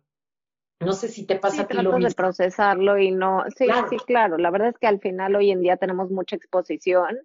No 0.79 0.93
sé 0.93 1.09
si 1.09 1.25
te 1.25 1.35
pasa 1.35 1.63
a 1.63 1.67
ti 1.67 1.75
lo 1.75 1.91
mismo. 1.91 2.07
de 2.07 2.15
procesarlo 2.15 2.97
y 2.97 3.11
no, 3.11 3.43
sí, 3.55 3.67
sí, 3.89 3.97
claro. 4.07 4.37
La 4.37 4.49
verdad 4.49 4.69
es 4.69 4.77
que 4.77 4.87
al 4.87 4.99
final 4.99 5.35
hoy 5.35 5.51
en 5.51 5.61
día 5.61 5.77
tenemos 5.77 6.09
mucha 6.09 6.37
exposición 6.37 7.19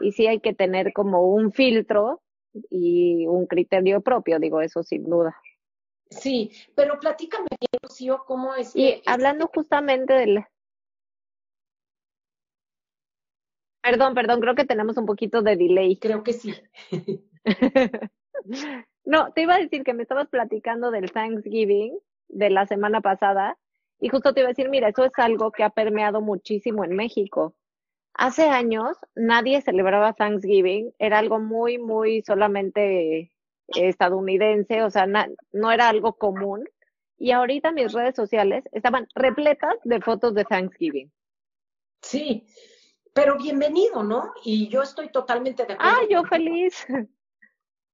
y 0.00 0.12
sí 0.12 0.28
hay 0.28 0.40
que 0.40 0.54
tener 0.54 0.92
como 0.92 1.22
un 1.22 1.52
filtro 1.52 2.22
y 2.70 3.26
un 3.26 3.46
criterio 3.46 4.00
propio, 4.00 4.38
digo 4.38 4.60
eso 4.60 4.82
sin 4.82 5.08
duda. 5.08 5.36
Sí, 6.08 6.50
pero 6.74 6.98
platícame 6.98 7.48
bien, 7.50 7.80
Lucio, 7.82 8.24
cómo 8.26 8.54
es 8.54 8.74
y 8.74 9.02
hablando 9.06 9.48
justamente 9.52 10.12
del, 10.14 10.44
Perdón, 13.90 14.14
perdón, 14.14 14.40
creo 14.40 14.54
que 14.54 14.64
tenemos 14.64 14.96
un 14.98 15.06
poquito 15.06 15.42
de 15.42 15.56
delay. 15.56 15.96
Creo 15.96 16.22
que 16.22 16.32
sí. 16.32 16.54
no, 19.04 19.32
te 19.32 19.42
iba 19.42 19.56
a 19.56 19.58
decir 19.58 19.82
que 19.82 19.94
me 19.94 20.04
estabas 20.04 20.28
platicando 20.28 20.92
del 20.92 21.10
Thanksgiving 21.10 21.98
de 22.28 22.50
la 22.50 22.66
semana 22.66 23.00
pasada 23.00 23.58
y 23.98 24.08
justo 24.08 24.32
te 24.32 24.40
iba 24.40 24.48
a 24.48 24.52
decir, 24.52 24.68
mira, 24.68 24.90
eso 24.90 25.04
es 25.04 25.10
algo 25.16 25.50
que 25.50 25.64
ha 25.64 25.70
permeado 25.70 26.20
muchísimo 26.20 26.84
en 26.84 26.94
México. 26.94 27.56
Hace 28.14 28.44
años 28.44 28.96
nadie 29.16 29.60
celebraba 29.60 30.12
Thanksgiving, 30.12 30.92
era 31.00 31.18
algo 31.18 31.40
muy, 31.40 31.78
muy 31.78 32.22
solamente 32.22 33.32
estadounidense, 33.66 34.84
o 34.84 34.90
sea, 34.90 35.06
no 35.06 35.72
era 35.72 35.88
algo 35.88 36.12
común. 36.12 36.64
Y 37.18 37.32
ahorita 37.32 37.72
mis 37.72 37.92
redes 37.92 38.14
sociales 38.14 38.62
estaban 38.70 39.08
repletas 39.16 39.74
de 39.82 40.00
fotos 40.00 40.32
de 40.34 40.44
Thanksgiving. 40.44 41.10
Sí, 42.02 42.46
pero 43.12 43.36
bienvenido, 43.36 44.02
¿no? 44.02 44.32
Y 44.44 44.68
yo 44.68 44.82
estoy 44.82 45.10
totalmente 45.10 45.64
de 45.64 45.74
acuerdo. 45.74 45.92
Ah, 46.00 46.06
yo 46.08 46.24
feliz. 46.24 46.86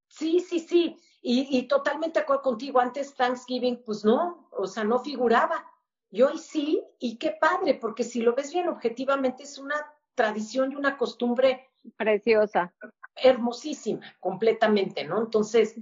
Sí, 0.08 0.40
sí, 0.40 0.60
sí. 0.60 0.96
Y, 1.20 1.58
y, 1.58 1.66
totalmente 1.66 2.20
de 2.20 2.22
acuerdo 2.22 2.42
contigo. 2.42 2.78
Antes 2.78 3.14
Thanksgiving, 3.14 3.82
pues 3.84 4.04
no, 4.04 4.48
o 4.52 4.66
sea, 4.66 4.84
no 4.84 5.00
figuraba. 5.00 5.64
Y 6.10 6.22
hoy 6.22 6.38
sí, 6.38 6.82
y 6.98 7.18
qué 7.18 7.36
padre, 7.40 7.74
porque 7.74 8.04
si 8.04 8.20
lo 8.20 8.34
ves 8.34 8.52
bien 8.52 8.68
objetivamente, 8.68 9.42
es 9.42 9.58
una 9.58 9.74
tradición 10.14 10.72
y 10.72 10.76
una 10.76 10.96
costumbre 10.96 11.68
preciosa. 11.96 12.72
Hermosísima, 13.16 14.00
completamente, 14.20 15.04
¿no? 15.04 15.18
Entonces, 15.20 15.80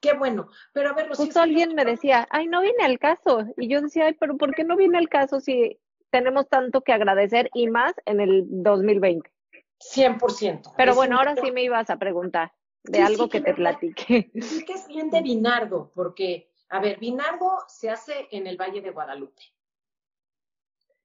qué 0.00 0.12
bueno. 0.12 0.48
Pero 0.72 0.90
a 0.90 0.92
ver, 0.92 1.08
Justo 1.14 1.40
alguien 1.40 1.74
me 1.74 1.84
decía, 1.84 2.26
ay, 2.30 2.46
no 2.46 2.60
viene 2.60 2.84
al 2.84 2.98
caso. 2.98 3.44
Y 3.56 3.68
yo 3.68 3.80
decía, 3.82 4.06
ay, 4.06 4.14
pero 4.14 4.36
¿por 4.36 4.54
qué 4.54 4.64
no 4.64 4.76
viene 4.76 4.98
al 4.98 5.08
caso 5.08 5.40
si 5.40 5.78
tenemos 6.10 6.48
tanto 6.48 6.82
que 6.82 6.92
agradecer 6.92 7.50
y 7.54 7.68
más 7.68 7.94
en 8.06 8.20
el 8.20 8.44
2020. 8.48 9.30
100%. 9.78 10.74
Pero 10.76 10.94
bueno, 10.94 11.18
ahora 11.18 11.36
sí 11.36 11.52
me 11.52 11.62
ibas 11.62 11.88
a 11.90 11.98
preguntar 11.98 12.52
de 12.84 13.00
algo 13.00 13.28
que, 13.28 13.40
te 13.40 13.54
platiqué. 13.54 14.30
Sí 14.40 14.64
que 14.66 14.72
es 14.72 14.86
bien 14.88 15.10
de 15.10 15.22
Vinardo, 15.22 15.92
porque, 15.94 16.50
a 16.68 16.80
ver, 16.80 16.98
Vinardo 16.98 17.50
se 17.68 17.90
hace 17.90 18.28
en 18.30 18.46
el 18.46 18.56
Valle 18.56 18.80
de 18.80 18.90
Guadalupe. 18.90 19.42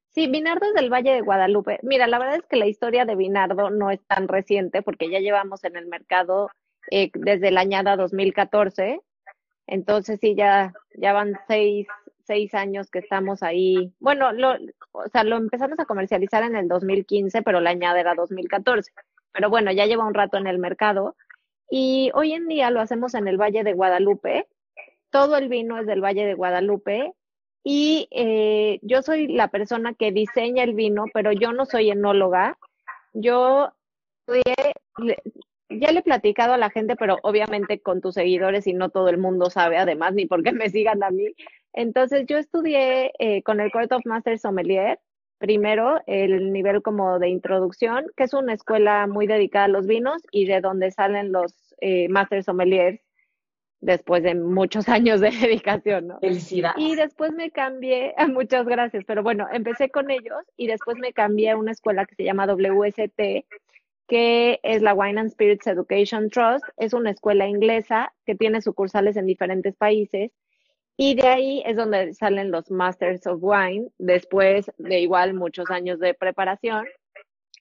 Sí, 0.10 0.28
Vinardo 0.28 0.68
es 0.68 0.74
del 0.76 0.92
Valle 0.92 1.12
de 1.12 1.22
Guadalupe. 1.22 1.80
Mira, 1.82 2.06
la 2.06 2.20
verdad 2.20 2.36
es 2.36 2.46
que 2.48 2.56
la 2.56 2.68
historia 2.68 3.04
de 3.06 3.16
Vinardo 3.16 3.72
no 3.72 3.89
es 3.89 4.00
tan 4.06 4.28
reciente 4.28 4.84
porque 4.84 5.10
ya 5.10 5.20
llevamos 5.20 5.63
en 5.63 5.76
el 5.76 5.88
mercado 5.88 6.52
eh, 6.92 7.10
desde 7.16 7.50
la 7.50 7.62
añada 7.62 7.96
2014. 7.96 9.02
Entonces 9.66 10.20
sí, 10.22 10.36
ya, 10.36 10.74
ya 10.96 11.13
van 11.13 11.39
seis, 11.48 11.88
seis 12.26 12.54
años 12.54 12.90
que 12.90 13.00
estamos 13.00 13.44
ahí. 13.44 13.94
Bueno, 14.00 14.32
lo, 14.32 14.56
o 14.92 15.10
sea, 15.12 15.24
lo 15.24 15.38
empezamos 15.38 15.80
a 15.80 15.86
comercializar 15.86 16.44
en 16.44 16.56
el 16.56 16.68
2015, 16.68 17.42
pero 17.42 17.62
la 17.62 17.72
añade 17.72 18.00
era 18.00 18.16
2014. 18.16 18.92
Pero 19.32 19.50
bueno, 19.50 19.72
ya 19.72 19.86
lleva 19.86 20.06
un 20.06 20.14
rato 20.14 20.38
en 20.38 20.48
el 20.48 20.60
mercado. 20.60 21.16
Y 21.70 22.12
hoy 22.14 22.34
en 22.34 22.48
día 22.48 22.70
lo 22.70 22.82
hacemos 22.82 23.14
en 23.16 23.28
el 23.28 23.38
Valle 23.38 23.64
de 23.64 23.74
Guadalupe. 23.74 24.48
Todo 25.10 25.38
el 25.38 25.50
vino 25.50 25.80
es 25.80 25.88
del 25.88 26.04
Valle 26.04 26.26
de 26.26 26.36
Guadalupe. 26.36 27.14
Y 27.64 28.08
eh, 28.12 28.80
yo 28.82 29.02
soy 29.02 29.28
la 29.28 29.48
persona 29.48 29.94
que 29.94 30.12
diseña 30.12 30.64
el 30.64 30.74
vino, 30.74 31.06
pero 31.14 31.32
yo 31.32 31.54
no 31.54 31.66
soy 31.66 31.90
enóloga. 31.90 32.58
Yo 33.14 33.74
ya 35.80 35.92
le 35.92 36.00
he 36.00 36.04
platicado 36.04 36.54
a 36.54 36.58
la 36.58 36.70
gente, 36.70 36.96
pero 36.96 37.18
obviamente 37.24 37.80
con 37.80 38.02
tus 38.02 38.16
seguidores 38.16 38.68
y 38.68 38.74
no 38.74 38.90
todo 38.90 39.10
el 39.10 39.18
mundo 39.18 39.50
sabe, 39.50 39.78
además, 39.78 40.14
ni 40.14 40.26
porque 40.26 40.52
me 40.52 40.70
sigan 40.70 41.04
a 41.04 41.12
mí. 41.12 41.34
Entonces, 41.74 42.26
yo 42.28 42.38
estudié 42.38 43.12
eh, 43.20 43.44
con 43.44 43.60
el 43.60 43.72
Court 43.72 43.92
of 43.92 44.06
Master 44.06 44.38
Sommelier, 44.38 45.00
primero 45.40 46.02
el 46.08 46.54
nivel 46.54 46.82
como 46.82 47.20
de 47.20 47.30
introducción, 47.30 48.06
que 48.16 48.24
es 48.24 48.34
una 48.34 48.54
escuela 48.54 49.08
muy 49.08 49.28
dedicada 49.28 49.66
a 49.66 49.70
los 49.70 49.88
vinos 49.88 50.24
y 50.32 50.46
de 50.46 50.62
donde 50.62 50.92
salen 50.92 51.32
los 51.32 51.76
eh, 51.82 52.08
Master 52.10 52.44
Sommeliers 52.44 53.02
después 53.82 54.24
de 54.24 54.36
muchos 54.36 54.88
años 54.90 55.20
de 55.20 55.32
dedicación, 55.32 56.08
¿no? 56.08 56.20
Felicidades. 56.20 56.78
Y 56.78 56.96
después 56.96 57.34
me 57.34 57.52
cambié, 57.52 58.14
muchas 58.30 58.66
gracias, 58.66 59.04
pero 59.06 59.24
bueno, 59.24 59.48
empecé 59.52 59.90
con 59.90 60.10
ellos 60.10 60.44
y 60.56 60.68
después 60.68 60.98
me 60.98 61.14
cambié 61.14 61.52
a 61.52 61.58
una 61.58 61.72
escuela 61.72 62.06
que 62.06 62.16
se 62.16 62.24
llama 62.24 62.48
WST, 62.48 63.46
que 64.08 64.60
es 64.63 64.82
la 64.82 64.94
Wine 64.94 65.20
and 65.20 65.30
Spirits 65.30 65.68
Education 65.68 66.30
Trust. 66.30 66.66
Es 66.78 66.94
una 66.94 67.12
escuela 67.12 67.48
inglesa 67.48 68.13
que 68.26 68.36
tiene 68.36 68.62
sucursales 68.62 69.18
en 69.18 69.26
diferentes 69.26 69.76
países. 69.76 70.32
Y 70.96 71.16
de 71.16 71.28
ahí 71.28 71.63
es 71.66 71.76
donde 71.76 72.13
salen 72.13 72.52
los 72.52 72.70
Masters 72.70 73.26
of 73.26 73.39
Wine, 73.42 73.89
después 73.98 74.72
de 74.78 75.00
igual 75.00 75.34
muchos 75.34 75.72
años 75.72 75.99
de 75.99 76.14
preparación. 76.14 76.86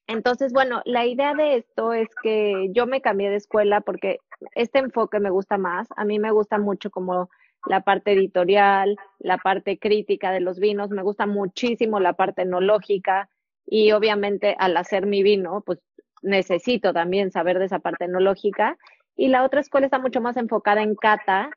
Entonces, 0.06 0.52
bueno, 0.52 0.82
la 0.84 1.06
idea 1.06 1.32
de 1.34 1.56
esto 1.56 1.94
es 1.94 2.08
que 2.22 2.68
yo 2.72 2.86
me 2.86 3.00
cambié 3.00 3.30
de 3.30 3.36
escuela 3.36 3.80
porque 3.80 4.18
este 4.54 4.80
enfoque 4.80 5.20
me 5.20 5.30
gusta 5.30 5.56
más. 5.56 5.88
A 5.96 6.04
mí 6.04 6.18
me 6.18 6.32
gusta 6.32 6.58
mucho 6.58 6.90
como 6.90 7.30
la 7.66 7.82
parte 7.82 8.12
editorial, 8.12 8.96
la 9.18 9.38
parte 9.38 9.78
crítica 9.78 10.32
de 10.32 10.40
los 10.40 10.58
vinos, 10.58 10.90
me 10.90 11.02
gusta 11.02 11.26
muchísimo 11.26 12.00
la 12.00 12.14
parte 12.14 12.42
enológica 12.42 13.28
y 13.66 13.92
obviamente 13.92 14.56
al 14.58 14.76
hacer 14.76 15.06
mi 15.06 15.22
vino, 15.22 15.62
pues 15.64 15.78
necesito 16.22 16.92
también 16.92 17.30
saber 17.30 17.58
de 17.58 17.66
esa 17.66 17.80
parte 17.80 18.04
enológica. 18.06 18.78
Y 19.16 19.28
la 19.28 19.44
otra 19.44 19.60
escuela 19.60 19.86
está 19.86 19.98
mucho 19.98 20.20
más 20.20 20.36
enfocada 20.36 20.82
en 20.82 20.94
cata 20.94 21.50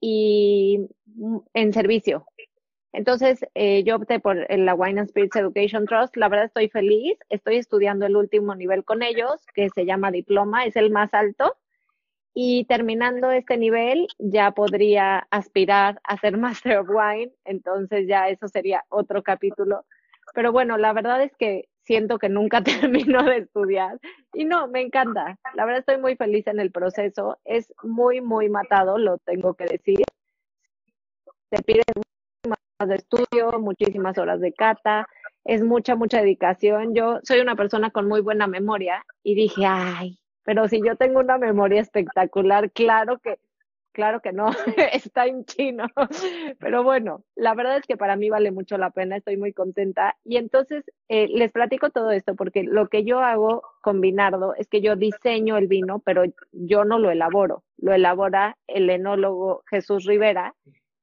y 0.00 0.88
mm, 1.06 1.38
en 1.54 1.72
servicio. 1.72 2.26
Entonces, 2.92 3.46
eh, 3.54 3.84
yo 3.84 3.96
opté 3.96 4.18
por 4.18 4.36
la 4.50 4.74
Wine 4.74 5.00
and 5.00 5.10
Spirits 5.10 5.36
Education 5.36 5.86
Trust. 5.86 6.16
La 6.16 6.28
verdad 6.28 6.46
estoy 6.46 6.68
feliz. 6.68 7.18
Estoy 7.28 7.56
estudiando 7.56 8.06
el 8.06 8.16
último 8.16 8.54
nivel 8.54 8.84
con 8.84 9.02
ellos, 9.02 9.44
que 9.54 9.68
se 9.70 9.84
llama 9.84 10.10
diploma, 10.10 10.64
es 10.64 10.76
el 10.76 10.90
más 10.90 11.12
alto. 11.14 11.56
y 12.34 12.64
terminando 12.66 13.32
este 13.32 13.56
nivel, 13.56 14.06
ya 14.18 14.52
podría 14.52 15.26
aspirar 15.30 16.00
a 16.04 16.16
ser 16.18 16.36
Master 16.38 16.78
of 16.78 16.88
Wine, 16.88 17.32
entonces 17.44 18.06
ya 18.06 18.28
eso 18.28 18.48
sería 18.48 18.84
otro 18.90 19.22
capítulo. 19.24 19.84
Pero 20.34 20.52
bueno, 20.52 20.76
la 20.78 20.92
verdad 20.92 21.22
es 21.22 21.34
que 21.36 21.68
siento 21.88 22.18
que 22.18 22.28
nunca 22.28 22.62
termino 23.16 23.24
de 23.24 23.38
estudiar 23.38 23.98
y 24.34 24.44
no, 24.44 24.68
me 24.68 24.82
encanta. 24.82 25.38
La 25.54 25.64
verdad 25.64 25.80
estoy 25.80 25.98
muy 25.98 26.16
feliz 26.16 26.46
en 26.46 26.60
el 26.60 26.70
proceso. 26.70 27.38
Es 27.44 27.72
muy, 27.82 28.20
muy 28.20 28.48
matado, 28.50 28.98
lo 28.98 29.16
tengo 29.18 29.54
que 29.54 29.64
decir. 29.64 30.04
Te 31.48 31.62
pide 31.62 31.82
muchísimas 31.96 32.88
de 32.88 32.94
estudio, 32.94 33.58
muchísimas 33.58 34.18
horas 34.18 34.40
de 34.40 34.52
cata, 34.52 35.08
es 35.44 35.64
mucha, 35.64 35.96
mucha 35.96 36.20
dedicación. 36.20 36.94
Yo 36.94 37.20
soy 37.22 37.40
una 37.40 37.56
persona 37.56 37.90
con 37.90 38.06
muy 38.06 38.20
buena 38.20 38.46
memoria 38.46 39.02
y 39.22 39.34
dije, 39.34 39.64
ay, 39.66 40.18
pero 40.44 40.68
si 40.68 40.82
yo 40.84 40.94
tengo 40.96 41.20
una 41.20 41.38
memoria 41.38 41.80
espectacular, 41.80 42.70
claro 42.70 43.18
que, 43.18 43.38
claro 43.98 44.20
que 44.20 44.32
no, 44.32 44.46
está 44.92 45.26
en 45.26 45.44
chino. 45.44 45.86
Pero 46.60 46.84
bueno, 46.84 47.24
la 47.34 47.56
verdad 47.56 47.78
es 47.78 47.84
que 47.84 47.96
para 47.96 48.14
mí 48.14 48.30
vale 48.30 48.52
mucho 48.52 48.78
la 48.78 48.90
pena, 48.90 49.16
estoy 49.16 49.36
muy 49.36 49.52
contenta. 49.52 50.16
Y 50.24 50.36
entonces 50.36 50.84
eh, 51.08 51.26
les 51.26 51.50
platico 51.50 51.90
todo 51.90 52.12
esto 52.12 52.36
porque 52.36 52.62
lo 52.62 52.88
que 52.88 53.02
yo 53.02 53.18
hago 53.18 53.62
con 53.82 54.00
Binardo 54.00 54.54
es 54.54 54.68
que 54.68 54.80
yo 54.80 54.94
diseño 54.94 55.56
el 55.56 55.66
vino, 55.66 55.98
pero 55.98 56.22
yo 56.52 56.84
no 56.84 57.00
lo 57.00 57.10
elaboro, 57.10 57.64
lo 57.76 57.92
elabora 57.92 58.56
el 58.68 58.88
enólogo 58.88 59.64
Jesús 59.68 60.04
Rivera, 60.04 60.54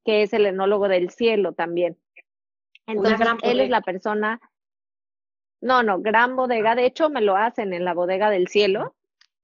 que 0.06 0.22
es 0.22 0.32
el 0.32 0.46
enólogo 0.46 0.88
del 0.88 1.10
cielo 1.10 1.52
también. 1.52 1.98
Entonces, 2.88 3.28
él 3.44 3.60
es 3.60 3.70
la 3.70 3.82
persona, 3.82 4.40
no, 5.60 5.84
no, 5.84 6.00
gran 6.00 6.38
bodega, 6.38 6.76
de 6.76 6.86
hecho 6.86 7.10
me 7.10 7.20
lo 7.20 7.36
hacen 7.36 7.74
en 7.74 7.84
la 7.84 7.94
bodega 7.94 8.30
del 8.30 8.48
cielo, 8.48 8.96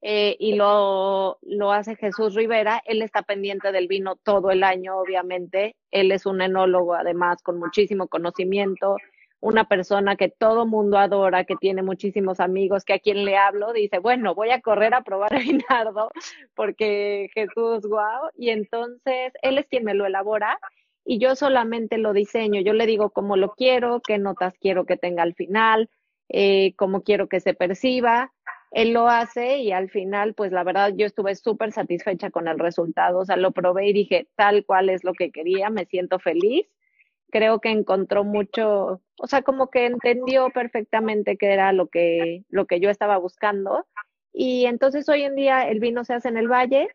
eh, 0.02 0.36
y 0.40 0.56
lo, 0.56 1.38
lo 1.42 1.72
hace 1.72 1.96
Jesús 1.96 2.34
Rivera. 2.34 2.82
Él 2.86 3.02
está 3.02 3.22
pendiente 3.22 3.72
del 3.72 3.88
vino 3.88 4.16
todo 4.16 4.50
el 4.50 4.64
año, 4.64 4.98
obviamente. 4.98 5.76
Él 5.92 6.12
es 6.12 6.26
un 6.26 6.42
enólogo, 6.42 6.96
además, 6.96 7.42
con 7.44 7.60
muchísimo 7.60 8.08
conocimiento, 8.08 8.98
una 9.42 9.68
persona 9.68 10.16
que 10.16 10.30
todo 10.30 10.66
mundo 10.66 10.98
adora, 10.98 11.46
que 11.46 11.56
tiene 11.56 11.84
muchísimos 11.84 12.40
amigos, 12.40 12.86
que 12.86 12.94
a 12.94 13.00
quien 13.00 13.26
le 13.26 13.38
hablo 13.38 13.74
dice, 13.74 14.00
bueno, 14.00 14.36
voy 14.36 14.52
a 14.52 14.62
correr 14.62 14.94
a 14.94 15.04
probar 15.04 15.32
vinardo 15.40 16.10
porque 16.56 17.30
Jesús, 17.34 17.86
guau. 17.88 18.30
Y 18.38 18.50
entonces, 18.50 19.34
él 19.42 19.58
es 19.58 19.68
quien 19.68 19.84
me 19.84 19.94
lo 19.94 20.06
elabora 20.06 20.60
y 21.06 21.20
yo 21.20 21.36
solamente 21.36 21.98
lo 21.98 22.14
diseño. 22.14 22.62
Yo 22.62 22.74
le 22.74 22.86
digo 22.86 23.10
cómo 23.12 23.36
lo 23.36 23.54
quiero, 23.54 24.02
qué 24.02 24.18
notas 24.18 24.54
quiero 24.60 24.86
que 24.86 24.98
tenga 24.98 25.24
al 25.24 25.34
final, 25.36 25.90
eh, 26.30 26.74
cómo 26.78 27.02
quiero 27.02 27.28
que 27.28 27.40
se 27.40 27.54
perciba 27.54 28.32
él 28.72 28.94
lo 28.94 29.10
hace 29.10 29.58
y 29.58 29.74
al 29.74 29.90
final, 29.90 30.34
pues 30.34 30.54
la 30.54 30.64
verdad, 30.64 30.94
yo 30.96 31.06
estuve 31.06 31.36
súper 31.36 31.74
satisfecha 31.74 32.32
con 32.32 32.48
el 32.48 32.58
resultado. 32.58 33.20
O 33.20 33.26
sea, 33.26 33.36
lo 33.36 33.52
probé 33.52 33.90
y 33.90 33.94
dije, 33.94 34.28
tal 34.36 34.66
cual 34.66 34.90
es 34.90 35.04
lo 35.04 35.14
que 35.14 35.32
quería, 35.32 35.70
me 35.70 35.86
siento 35.86 36.20
feliz. 36.20 36.68
Creo 37.32 37.60
que 37.60 37.70
encontró 37.70 38.24
mucho, 38.24 39.02
o 39.18 39.28
sea, 39.28 39.42
como 39.42 39.70
que 39.70 39.86
entendió 39.86 40.50
perfectamente 40.50 41.38
qué 41.38 41.54
era 41.54 41.74
lo 41.74 41.88
que, 41.88 42.44
lo 42.50 42.66
que 42.66 42.80
yo 42.80 42.90
estaba 42.90 43.18
buscando. 43.18 43.86
Y 44.34 44.66
entonces 44.66 45.08
hoy 45.10 45.24
en 45.24 45.36
día 45.36 45.68
el 45.68 45.80
vino 45.80 46.06
se 46.06 46.14
hace 46.14 46.30
en 46.30 46.38
el 46.38 46.48
valle 46.48 46.88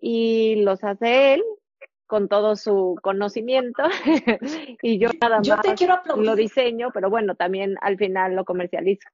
y 0.00 0.56
los 0.56 0.82
hace 0.82 1.34
él 1.34 1.42
con 2.06 2.28
todo 2.28 2.56
su 2.56 2.98
conocimiento 3.02 3.84
y 4.82 4.98
yo 4.98 5.08
nada 5.20 5.40
más 5.40 6.18
lo 6.18 6.36
diseño, 6.36 6.90
pero 6.92 7.08
bueno, 7.08 7.34
también 7.34 7.76
al 7.80 7.96
final 7.96 8.34
lo 8.34 8.44
comercializo. 8.44 9.08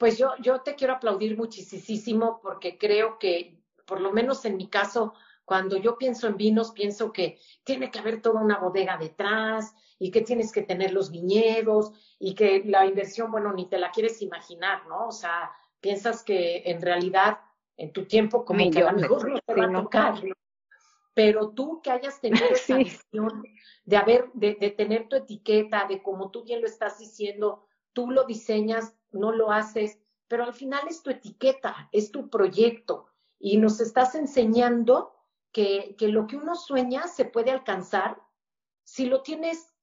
Pues 0.00 0.16
yo, 0.16 0.30
yo 0.40 0.62
te 0.62 0.76
quiero 0.76 0.94
aplaudir 0.94 1.36
muchísimo 1.36 2.40
porque 2.42 2.78
creo 2.78 3.18
que, 3.18 3.60
por 3.84 4.00
lo 4.00 4.10
menos 4.12 4.46
en 4.46 4.56
mi 4.56 4.66
caso, 4.66 5.12
cuando 5.44 5.76
yo 5.76 5.98
pienso 5.98 6.26
en 6.26 6.38
vinos, 6.38 6.72
pienso 6.72 7.12
que 7.12 7.38
tiene 7.64 7.90
que 7.90 7.98
haber 7.98 8.22
toda 8.22 8.40
una 8.40 8.56
bodega 8.56 8.96
detrás 8.96 9.74
y 9.98 10.10
que 10.10 10.22
tienes 10.22 10.52
que 10.52 10.62
tener 10.62 10.94
los 10.94 11.10
viñedos 11.10 11.92
y 12.18 12.34
que 12.34 12.62
la 12.64 12.86
inversión, 12.86 13.30
bueno, 13.30 13.52
ni 13.52 13.68
te 13.68 13.76
la 13.76 13.90
quieres 13.90 14.22
imaginar, 14.22 14.86
¿no? 14.86 15.08
O 15.08 15.12
sea, 15.12 15.52
piensas 15.82 16.24
que 16.24 16.62
en 16.64 16.80
realidad 16.80 17.40
en 17.76 17.92
tu 17.92 18.06
tiempo 18.06 18.46
como 18.46 18.70
que 18.70 18.78
a 18.78 18.92
lo 18.92 18.98
mejor 18.98 19.28
no 19.28 19.38
te 19.38 19.54
va 19.54 19.66
a 19.66 19.82
tocar. 19.82 20.14
Pero 21.12 21.50
tú 21.50 21.82
que 21.82 21.90
hayas 21.90 22.22
tenido 22.22 22.46
esa 22.52 22.78
visión 22.78 23.42
de 23.84 23.96
haber, 23.98 24.30
de, 24.32 24.54
de 24.54 24.70
tener 24.70 25.10
tu 25.10 25.16
etiqueta, 25.16 25.84
de 25.86 26.02
como 26.02 26.30
tú 26.30 26.42
bien 26.42 26.62
lo 26.62 26.66
estás 26.66 26.98
diciendo, 26.98 27.66
tú 27.92 28.10
lo 28.10 28.24
diseñas 28.24 28.94
no 29.12 29.32
lo 29.32 29.50
haces, 29.50 29.98
pero 30.28 30.44
al 30.44 30.54
final 30.54 30.86
es 30.88 31.02
tu 31.02 31.10
etiqueta, 31.10 31.88
es 31.92 32.10
tu 32.10 32.30
proyecto 32.30 33.06
y 33.38 33.56
nos 33.56 33.80
estás 33.80 34.14
enseñando 34.14 35.14
que, 35.52 35.96
que 35.98 36.08
lo 36.08 36.26
que 36.26 36.36
uno 36.36 36.54
sueña 36.54 37.08
se 37.08 37.24
puede 37.24 37.50
alcanzar 37.50 38.20
si 38.84 39.06
lo 39.06 39.22
tienes 39.22 39.74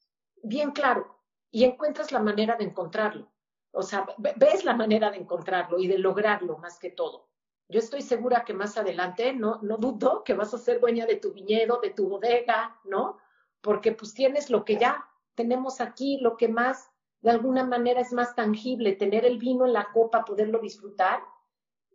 bien 0.43 0.71
claro 0.71 1.17
y 1.51 1.63
encuentras 1.63 2.11
la 2.11 2.19
manera 2.19 2.55
de 2.55 2.65
encontrarlo. 2.65 3.31
O 3.71 3.83
sea, 3.83 4.07
ves 4.17 4.63
la 4.63 4.75
manera 4.75 5.11
de 5.11 5.17
encontrarlo 5.17 5.79
y 5.79 5.87
de 5.87 5.97
lograrlo 5.97 6.57
más 6.57 6.79
que 6.79 6.89
todo. 6.89 7.29
Yo 7.69 7.79
estoy 7.79 8.01
segura 8.01 8.45
que 8.45 8.53
más 8.53 8.77
adelante, 8.77 9.33
no, 9.33 9.59
no 9.61 9.77
dudo 9.77 10.23
que 10.23 10.33
vas 10.33 10.53
a 10.53 10.57
ser 10.57 10.79
dueña 10.79 11.05
de 11.05 11.17
tu 11.17 11.33
viñedo, 11.33 11.79
de 11.81 11.89
tu 11.89 12.07
bodega, 12.07 12.79
¿no? 12.85 13.17
Porque 13.61 13.91
pues 13.91 14.13
tienes 14.13 14.49
lo 14.49 14.63
que 14.63 14.77
ya 14.77 15.05
tenemos 15.35 15.81
aquí, 15.81 16.19
lo 16.21 16.37
que 16.37 16.47
más 16.47 16.89
de 17.21 17.31
alguna 17.31 17.63
manera 17.63 18.01
es 18.01 18.13
más 18.13 18.35
tangible 18.35 18.93
tener 18.93 19.25
el 19.25 19.37
vino 19.37 19.65
en 19.65 19.73
la 19.73 19.89
copa, 19.91 20.23
poderlo 20.23 20.59
disfrutar. 20.59 21.21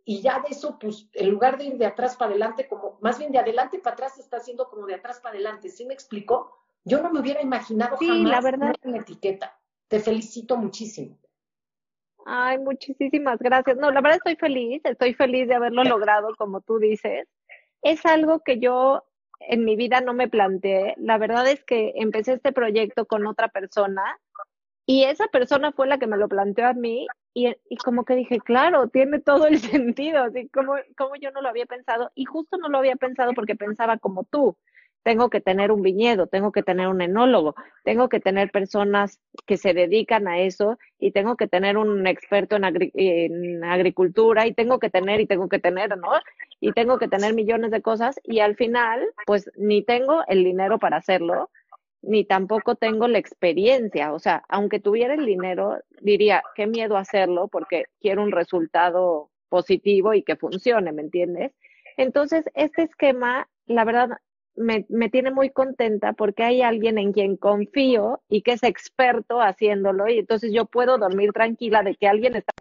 Y 0.05 0.21
ya 0.21 0.41
de 0.41 0.49
eso, 0.49 0.77
pues, 0.77 1.09
en 1.13 1.29
lugar 1.29 1.57
de 1.57 1.65
ir 1.65 1.77
de 1.77 1.85
atrás 1.85 2.17
para 2.17 2.31
adelante, 2.31 2.67
como 2.67 2.97
más 3.01 3.17
bien 3.17 3.31
de 3.31 3.39
adelante 3.39 3.79
para 3.79 3.93
atrás, 3.93 4.17
está 4.17 4.37
haciendo 4.37 4.67
como 4.69 4.85
de 4.85 4.95
atrás 4.95 5.19
para 5.21 5.35
adelante. 5.35 5.69
¿Sí 5.69 5.85
me 5.85 5.93
explicó? 5.93 6.51
Yo 6.83 7.01
no 7.01 7.11
me 7.11 7.21
hubiera 7.21 7.41
imaginado 7.41 7.97
sí, 7.97 8.07
jamás 8.07 8.31
la 8.31 8.41
verdad. 8.41 8.73
una 8.83 8.97
etiqueta. 8.97 9.57
Te 9.87 9.99
felicito 9.99 10.57
muchísimo. 10.57 11.17
Ay, 12.25 12.59
muchísimas 12.59 13.39
gracias. 13.39 13.77
No, 13.77 13.91
la 13.91 14.01
verdad 14.01 14.17
estoy 14.17 14.35
feliz, 14.35 14.81
estoy 14.83 15.13
feliz 15.13 15.47
de 15.47 15.55
haberlo 15.55 15.83
logrado, 15.83 16.35
como 16.37 16.61
tú 16.61 16.79
dices. 16.79 17.27
Es 17.81 18.05
algo 18.05 18.39
que 18.39 18.59
yo 18.59 19.03
en 19.39 19.65
mi 19.65 19.75
vida 19.75 20.01
no 20.01 20.13
me 20.13 20.27
planteé. 20.29 20.95
La 20.97 21.17
verdad 21.17 21.47
es 21.47 21.63
que 21.63 21.93
empecé 21.95 22.33
este 22.33 22.51
proyecto 22.51 23.05
con 23.05 23.27
otra 23.27 23.49
persona 23.49 24.19
y 24.85 25.03
esa 25.03 25.27
persona 25.27 25.71
fue 25.71 25.87
la 25.87 25.97
que 25.97 26.07
me 26.07 26.17
lo 26.17 26.27
planteó 26.27 26.67
a 26.67 26.73
mí 26.73 27.07
y, 27.33 27.47
y 27.69 27.77
como 27.77 28.05
que 28.05 28.15
dije, 28.15 28.39
claro, 28.39 28.87
tiene 28.89 29.19
todo 29.19 29.47
el 29.47 29.59
sentido, 29.59 30.23
así 30.23 30.49
como, 30.49 30.75
como 30.97 31.15
yo 31.15 31.31
no 31.31 31.41
lo 31.41 31.49
había 31.49 31.65
pensado 31.65 32.11
y 32.15 32.25
justo 32.25 32.57
no 32.57 32.69
lo 32.69 32.77
había 32.77 32.95
pensado 32.95 33.33
porque 33.33 33.55
pensaba 33.55 33.97
como 33.97 34.23
tú, 34.25 34.57
tengo 35.03 35.29
que 35.29 35.41
tener 35.41 35.71
un 35.71 35.81
viñedo, 35.81 36.27
tengo 36.27 36.51
que 36.51 36.63
tener 36.63 36.87
un 36.87 37.01
enólogo, 37.01 37.55
tengo 37.83 38.09
que 38.09 38.19
tener 38.19 38.51
personas 38.51 39.19
que 39.45 39.57
se 39.57 39.73
dedican 39.73 40.27
a 40.27 40.39
eso 40.39 40.79
y 40.97 41.11
tengo 41.11 41.35
que 41.35 41.47
tener 41.47 41.77
un 41.77 42.07
experto 42.07 42.55
en, 42.55 42.63
en, 42.93 43.63
agricultura 43.63 44.47
y 44.47 44.53
tengo 44.53 44.79
que 44.79 44.89
tener 44.89 45.19
y 45.19 45.27
tengo 45.27 45.49
que 45.49 45.59
tener, 45.59 45.97
¿no? 45.97 46.09
Y 46.59 46.71
tengo 46.71 46.97
que 46.97 47.09
tener 47.09 47.33
millones 47.33 47.71
de 47.71 47.81
cosas 47.81 48.19
y 48.23 48.39
al 48.39 48.55
final, 48.55 49.01
pues 49.25 49.51
ni 49.57 49.83
tengo 49.83 50.23
el 50.27 50.43
dinero 50.43 50.79
para 50.79 50.97
hacerlo 50.97 51.49
ni 52.03 52.25
tampoco 52.25 52.75
tengo 52.75 53.07
la 53.07 53.17
experiencia. 53.17 54.13
O 54.13 54.19
sea, 54.19 54.43
aunque 54.49 54.79
tuviera 54.79 55.13
el 55.15 55.25
dinero, 55.25 55.79
diría, 56.01 56.43
qué 56.55 56.67
miedo 56.67 56.97
hacerlo 56.97 57.47
porque 57.47 57.85
quiero 57.99 58.23
un 58.23 58.31
resultado 58.31 59.31
positivo 59.49 60.13
y 60.13 60.23
que 60.23 60.35
funcione, 60.35 60.91
¿me 60.91 61.01
entiendes? 61.01 61.53
Entonces, 61.97 62.45
este 62.55 62.83
esquema, 62.83 63.47
la 63.65 63.85
verdad, 63.85 64.09
me, 64.55 64.85
me 64.89 65.09
tiene 65.09 65.31
muy 65.31 65.49
contenta 65.49 66.13
porque 66.13 66.43
hay 66.43 66.61
alguien 66.61 66.97
en 66.97 67.13
quien 67.13 67.37
confío 67.37 68.21
y 68.29 68.41
que 68.43 68.53
es 68.53 68.63
experto 68.63 69.41
haciéndolo 69.41 70.07
y 70.09 70.19
entonces 70.19 70.51
yo 70.53 70.65
puedo 70.65 70.97
dormir 70.97 71.31
tranquila 71.33 71.81
de 71.83 71.95
que 71.95 72.07
alguien 72.07 72.35
está 72.35 72.53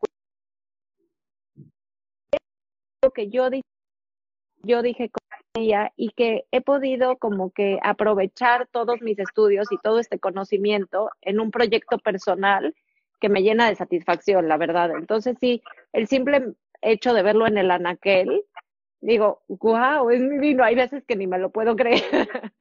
lo 3.03 3.11
que 3.11 3.29
yo 3.29 3.51
dije, 3.51 3.67
yo 4.63 4.81
dije 4.81 5.11
y 5.55 6.11
que 6.11 6.47
he 6.51 6.61
podido 6.61 7.19
como 7.19 7.51
que 7.51 7.79
aprovechar 7.83 8.69
todos 8.69 9.03
mis 9.03 9.19
estudios 9.19 9.71
y 9.71 9.79
todo 9.79 9.99
este 9.99 10.19
conocimiento 10.19 11.11
en 11.21 11.41
un 11.41 11.51
proyecto 11.51 11.99
personal 11.99 12.75
que 13.21 13.29
me 13.29 13.43
llena 13.43 13.69
de 13.69 13.77
satisfacción, 13.77 14.49
la 14.49 14.57
verdad. 14.57 14.91
Entonces 14.97 15.37
sí, 15.41 15.63
el 15.93 16.09
simple 16.09 16.55
hecho 16.81 17.13
de 17.13 17.23
verlo 17.23 17.47
en 17.47 17.59
el 17.59 17.71
anaquel, 17.71 18.45
digo, 19.03 19.43
wow, 19.49 20.09
es 20.11 20.21
mi 20.23 20.39
vino. 20.39 20.65
Hay 20.65 20.75
veces 20.75 21.05
que 21.05 21.17
ni 21.17 21.27
me 21.27 21.39
lo 21.39 21.51
puedo 21.51 21.77
creer. 21.77 22.03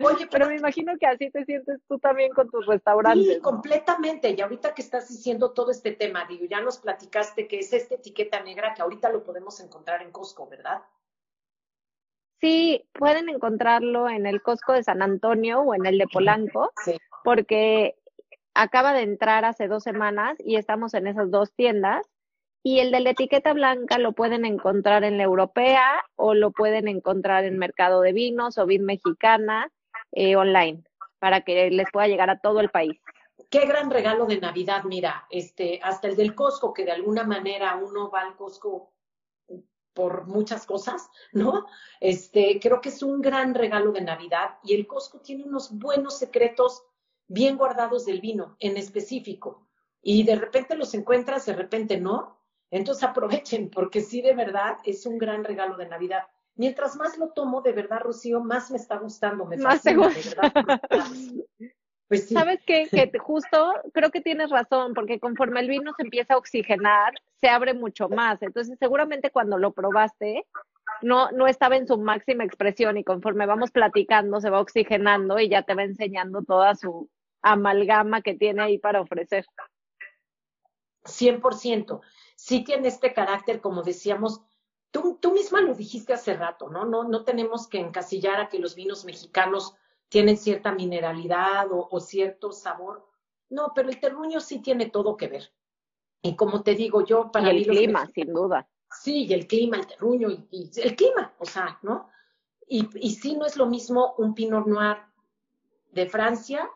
Oye, 0.02 0.28
pero, 0.30 0.48
me 0.48 0.58
imagino 0.58 0.98
que 1.00 1.08
así 1.08 1.32
te 1.32 1.46
sientes 1.46 1.80
tú 1.88 1.98
también 1.98 2.34
con 2.34 2.50
tus 2.50 2.66
restaurantes. 2.66 3.36
Sí, 3.36 3.40
completamente. 3.40 4.32
Y 4.32 4.42
ahorita 4.42 4.74
que 4.74 4.82
estás 4.82 5.08
diciendo 5.08 5.52
todo 5.52 5.72
este 5.72 5.94
tema, 5.94 6.26
digo, 6.28 6.46
ya 6.46 6.60
nos 6.60 6.78
platicaste 6.80 7.48
que 7.48 7.60
es 7.60 7.72
esta 7.72 7.96
etiqueta 7.96 8.44
negra 8.44 8.74
que 8.74 8.82
ahorita 8.82 9.10
lo 9.10 9.24
podemos 9.24 9.60
encontrar 9.62 10.02
en 10.02 10.12
Costco, 10.12 10.48
¿verdad? 10.48 10.82
Sí, 12.42 12.84
pueden 12.94 13.30
encontrarlo 13.30 14.10
en 14.10 14.26
el 14.26 14.42
Costco 14.42 14.74
de 14.74 14.84
San 14.84 15.04
Antonio 15.04 15.62
o 15.62 15.76
en 15.76 15.86
el 15.86 16.00
de 16.00 16.08
Polanco, 16.08 16.72
porque 17.24 17.96
acaba 18.56 18.94
de 18.94 19.04
entrar 19.04 19.46
hace 19.46 19.68
dos 19.68 19.84
semanas 19.84 20.38
y 20.40 20.56
estamos 20.56 20.96
en 20.96 21.08
esas 21.08 21.30
dos 21.30 21.54
tiendas. 21.54 22.06
Y 22.64 22.80
el 22.80 22.92
de 22.92 23.00
la 23.00 23.12
etiqueta 23.12 23.54
blanca 23.54 23.98
lo 23.98 24.14
pueden 24.14 24.46
encontrar 24.46 25.04
en 25.04 25.18
la 25.18 25.24
europea 25.24 26.04
o 26.16 26.36
lo 26.36 26.52
pueden 26.52 26.88
encontrar 26.88 27.44
en 27.44 27.58
Mercado 27.58 28.02
de 28.02 28.14
Vinos 28.14 28.58
o 28.60 28.68
Vid 28.68 28.82
Mexicana 28.82 29.72
eh, 30.12 30.36
online 30.36 30.84
para 31.18 31.42
que 31.42 31.72
les 31.72 31.90
pueda 31.92 32.08
llegar 32.08 32.30
a 32.30 32.40
todo 32.40 32.60
el 32.60 32.70
país. 32.70 33.00
Qué 33.50 33.66
gran 33.66 33.90
regalo 33.90 34.26
de 34.26 34.40
Navidad, 34.40 34.84
mira, 34.84 35.26
este, 35.30 35.80
hasta 35.84 36.08
el 36.08 36.16
del 36.16 36.36
Costco, 36.36 36.74
que 36.74 36.86
de 36.86 36.92
alguna 36.92 37.24
manera 37.24 37.76
uno 37.76 38.10
va 38.12 38.22
al 38.22 38.36
Costco 38.36 38.91
por 39.94 40.28
muchas 40.28 40.66
cosas, 40.66 41.10
¿no? 41.32 41.66
Este, 42.00 42.60
creo 42.62 42.82
que 42.82 42.90
es 42.90 43.04
un 43.04 43.22
gran 43.22 43.54
regalo 43.54 43.92
de 43.92 44.02
Navidad 44.02 44.58
y 44.64 44.76
el 44.76 44.88
Costco 44.88 45.20
tiene 45.20 45.44
unos 45.44 45.78
buenos 45.78 46.18
secretos 46.18 46.84
bien 47.28 47.58
guardados 47.58 48.06
del 48.06 48.22
vino 48.22 48.56
en 48.60 48.78
específico. 48.78 49.68
Y 50.02 50.24
de 50.24 50.36
repente 50.36 50.76
los 50.76 50.94
encuentras, 50.94 51.46
de 51.46 51.54
repente 51.54 52.00
no. 52.00 52.38
Entonces 52.72 53.04
aprovechen, 53.04 53.70
porque 53.70 54.02
sí, 54.02 54.22
de 54.22 54.34
verdad, 54.34 54.78
es 54.86 55.06
un 55.06 55.18
gran 55.18 55.44
regalo 55.44 55.78
de 55.78 55.88
Navidad. 55.88 56.24
Mientras 56.56 56.96
más 56.96 57.18
lo 57.18 57.30
tomo, 57.30 57.62
de 57.62 57.74
verdad, 57.74 58.00
Rocío, 58.02 58.40
más 58.40 58.72
me 58.72 58.78
está 58.78 58.98
gustando. 58.98 59.46
Me 59.46 59.58
más 59.58 59.82
fascina, 59.82 60.10
de 60.10 60.22
verdad. 60.22 61.50
Pues 62.08 62.28
sí. 62.28 62.34
Sabes 62.34 62.60
qué? 62.66 62.90
que 62.92 63.20
justo 63.20 63.74
creo 63.94 64.12
que 64.12 64.20
tienes 64.20 64.50
razón, 64.50 64.94
porque 64.94 65.18
conforme 65.18 65.62
el 65.62 65.70
vino 65.70 65.94
se 65.96 66.04
empieza 66.04 66.34
a 66.34 66.38
oxigenar, 66.38 67.14
se 67.42 67.50
abre 67.50 67.74
mucho 67.74 68.08
más. 68.08 68.42
Entonces, 68.42 68.78
seguramente 68.80 69.32
cuando 69.32 69.58
lo 69.58 69.74
probaste, 69.74 70.46
no, 71.02 71.32
no 71.32 71.48
estaba 71.48 71.76
en 71.76 71.88
su 71.88 71.98
máxima 71.98 72.44
expresión 72.44 72.98
y 72.98 73.04
conforme 73.04 73.46
vamos 73.46 73.72
platicando, 73.72 74.40
se 74.40 74.50
va 74.50 74.62
oxigenando 74.62 75.40
y 75.40 75.50
ya 75.50 75.64
te 75.64 75.74
va 75.74 75.84
enseñando 75.84 76.44
toda 76.44 76.76
su 76.76 77.10
amalgama 77.42 78.22
que 78.22 78.36
tiene 78.36 78.62
ahí 78.62 78.78
para 78.78 79.02
ofrecer. 79.02 79.46
100%. 81.04 82.02
Sí 82.36 82.64
tiene 82.64 82.88
este 82.88 83.14
carácter, 83.14 83.60
como 83.60 83.82
decíamos, 83.82 84.42
tú, 84.92 85.18
tú 85.20 85.34
misma 85.34 85.62
lo 85.62 85.74
dijiste 85.74 86.14
hace 86.14 86.36
rato, 86.36 86.70
¿no? 86.70 86.86
No, 86.86 87.04
no 87.04 87.24
tenemos 87.24 87.68
que 87.68 87.80
encasillar 87.80 88.40
a 88.40 88.50
que 88.50 88.60
los 88.60 88.76
vinos 88.76 89.06
mexicanos 89.06 89.76
tienen 90.10 90.38
cierta 90.38 90.74
mineralidad 90.74 91.68
o, 91.72 92.00
cierto 92.00 92.52
sabor. 92.52 93.08
No, 93.50 93.72
pero 93.74 93.90
el 93.90 94.00
terruño 94.00 94.42
sí 94.42 94.62
tiene 94.62 94.90
todo 94.90 95.18
que 95.18 95.28
ver. 95.28 95.54
Y 96.22 96.36
como 96.36 96.62
te 96.62 96.76
digo 96.76 97.04
yo, 97.06 97.32
para 97.32 97.52
y 97.52 97.58
el 97.58 97.68
clima, 97.68 98.06
sin 98.08 98.34
duda. 98.34 98.68
Sí, 98.90 99.26
y 99.26 99.34
el 99.34 99.48
clima, 99.48 99.78
el 99.78 99.88
terruño, 99.88 100.30
y, 100.30 100.70
el 100.76 100.96
clima, 100.96 101.34
o 101.40 101.46
sea, 101.46 101.80
¿no? 101.82 102.10
Y, 102.68 102.88
y 103.00 103.12
sí 103.12 103.36
no 103.36 103.46
es 103.46 103.58
lo 103.58 103.66
mismo 103.66 104.14
un 104.18 104.34
Pinot 104.34 104.68
Noir 104.68 104.98
de 105.92 106.06
Francia 106.08 106.70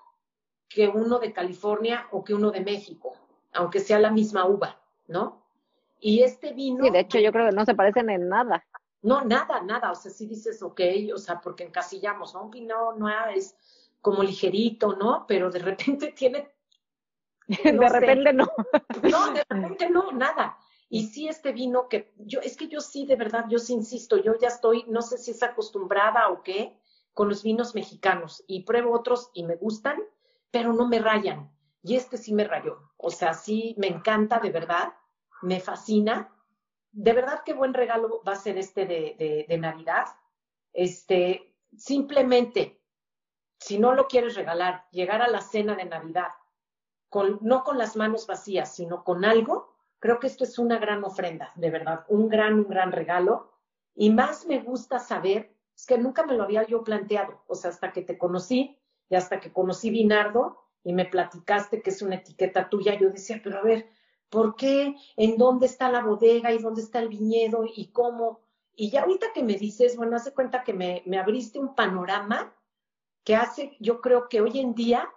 que 0.67 0.87
uno 0.87 1.19
de 1.19 1.31
California 1.31 2.07
o 2.11 2.23
que 2.23 2.33
uno 2.33 2.51
de 2.51 2.61
México, 2.61 3.13
aunque 3.53 3.79
sea 3.79 3.99
la 3.99 4.11
misma 4.11 4.45
uva, 4.45 4.79
¿no? 5.07 5.45
Y 5.99 6.21
este 6.21 6.53
vino. 6.53 6.83
Sí, 6.83 6.91
de 6.91 6.99
hecho, 6.99 7.19
yo 7.19 7.31
creo 7.31 7.49
que 7.49 7.55
no 7.55 7.65
se 7.65 7.75
parecen 7.75 8.09
en 8.09 8.27
nada. 8.27 8.65
No, 9.01 9.23
nada, 9.23 9.61
nada. 9.61 9.91
O 9.91 9.95
sea, 9.95 10.11
si 10.11 10.25
dices, 10.25 10.61
ok, 10.61 10.81
o 11.13 11.17
sea, 11.17 11.39
porque 11.39 11.63
encasillamos, 11.63 12.33
¿no? 12.33 12.43
Un 12.43 12.51
pinot 12.51 12.97
no 12.97 13.07
es 13.29 13.55
como 14.01 14.23
ligerito, 14.23 14.95
¿no? 14.95 15.25
Pero 15.27 15.49
de 15.49 15.59
repente 15.59 16.11
tiene. 16.17 16.51
de 17.63 17.89
repente 17.89 18.33
no. 18.33 18.47
No, 19.03 19.33
de 19.33 19.43
repente 19.49 19.89
no, 19.89 20.11
nada. 20.11 20.57
Y 20.89 21.07
sí, 21.07 21.27
este 21.27 21.51
vino 21.51 21.89
que 21.89 22.13
yo, 22.17 22.39
es 22.41 22.57
que 22.57 22.67
yo 22.67 22.79
sí, 22.79 23.05
de 23.05 23.15
verdad, 23.15 23.45
yo 23.49 23.59
sí 23.59 23.73
insisto, 23.73 24.17
yo 24.17 24.37
ya 24.39 24.49
estoy, 24.49 24.85
no 24.87 25.01
sé 25.01 25.17
si 25.17 25.31
es 25.31 25.43
acostumbrada 25.43 26.29
o 26.29 26.43
qué, 26.43 26.79
con 27.13 27.29
los 27.29 27.43
vinos 27.43 27.75
mexicanos 27.75 28.43
y 28.47 28.63
pruebo 28.63 28.93
otros 28.93 29.31
y 29.33 29.43
me 29.43 29.55
gustan, 29.55 29.99
pero 30.51 30.73
no 30.73 30.87
me 30.87 30.99
rayan. 30.99 31.51
Y 31.81 31.95
este 31.95 32.17
sí 32.17 32.33
me 32.33 32.45
rayó. 32.45 32.91
O 32.97 33.09
sea, 33.09 33.33
sí 33.33 33.75
me 33.77 33.87
encanta, 33.87 34.39
de 34.39 34.51
verdad, 34.51 34.93
me 35.41 35.59
fascina 35.59 36.31
de 36.95 37.11
verdad 37.11 37.41
qué 37.45 37.53
buen 37.53 37.73
regalo 37.73 38.23
va 38.25 38.33
a 38.33 38.37
ser 38.37 38.57
este 38.57 38.85
de, 38.85 39.57
Navidad. 39.59 40.05
Este, 40.71 41.53
simplemente, 41.77 42.81
si 43.59 43.77
no 43.77 43.93
lo 43.93 44.07
quieres 44.07 44.35
regalar, 44.35 44.87
llegar 44.91 45.21
a 45.21 45.27
la 45.27 45.41
cena 45.41 45.75
de 45.75 45.85
Navidad, 45.85 46.29
no 47.41 47.63
con 47.63 47.77
las 47.77 47.95
manos 47.95 48.27
vacías, 48.27 48.75
sino 48.75 49.03
con 49.03 49.25
algo, 49.25 49.73
creo 49.99 50.19
que 50.19 50.27
esto 50.27 50.43
es 50.43 50.59
una 50.59 50.77
gran 50.77 51.03
ofrenda, 51.03 51.51
de 51.55 51.69
verdad, 51.69 52.05
un 52.09 52.29
gran, 52.29 52.59
un 52.59 52.67
gran 52.67 52.91
regalo. 52.91 53.51
Y 53.95 54.09
más 54.09 54.45
me 54.45 54.59
gusta 54.59 54.99
saber, 54.99 55.55
es 55.75 55.85
que 55.85 55.97
nunca 55.97 56.25
me 56.25 56.33
lo 56.33 56.43
había 56.43 56.63
yo 56.63 56.83
planteado, 56.83 57.41
o 57.47 57.55
sea, 57.55 57.71
hasta 57.71 57.91
que 57.91 58.01
te 58.01 58.17
conocí 58.17 58.77
y 59.09 59.15
hasta 59.15 59.39
que 59.39 59.51
conocí 59.51 59.89
Vinardo 59.89 60.61
y 60.83 60.93
me 60.93 61.05
platicaste 61.05 61.81
que 61.81 61.89
es 61.89 62.01
una 62.01 62.15
etiqueta 62.15 62.69
tuya, 62.69 62.97
yo 62.99 63.09
decía, 63.09 63.41
pero 63.43 63.59
a 63.59 63.63
ver, 63.63 63.87
¿Por 64.29 64.55
qué? 64.55 64.95
¿En 65.15 65.37
dónde 65.37 65.65
está 65.65 65.89
la 65.89 66.03
bodega? 66.03 66.51
¿Y 66.51 66.57
dónde 66.57 66.81
está 66.81 66.99
el 66.99 67.09
viñedo? 67.09 67.63
¿Y 67.73 67.87
cómo? 67.91 68.41
Y 68.75 68.89
ya 68.89 69.03
ahorita 69.03 69.27
que 69.33 69.43
me 69.43 69.53
dices, 69.53 69.95
bueno, 69.95 70.17
hace 70.17 70.33
cuenta 70.33 70.63
que 70.63 70.73
me, 70.73 71.03
me 71.05 71.17
abriste 71.17 71.59
un 71.59 71.75
panorama 71.75 72.53
que 73.23 73.35
hace, 73.35 73.77
yo 73.79 74.01
creo 74.01 74.27
que 74.27 74.41
hoy 74.41 74.59
en 74.59 74.75
día, 74.75 75.09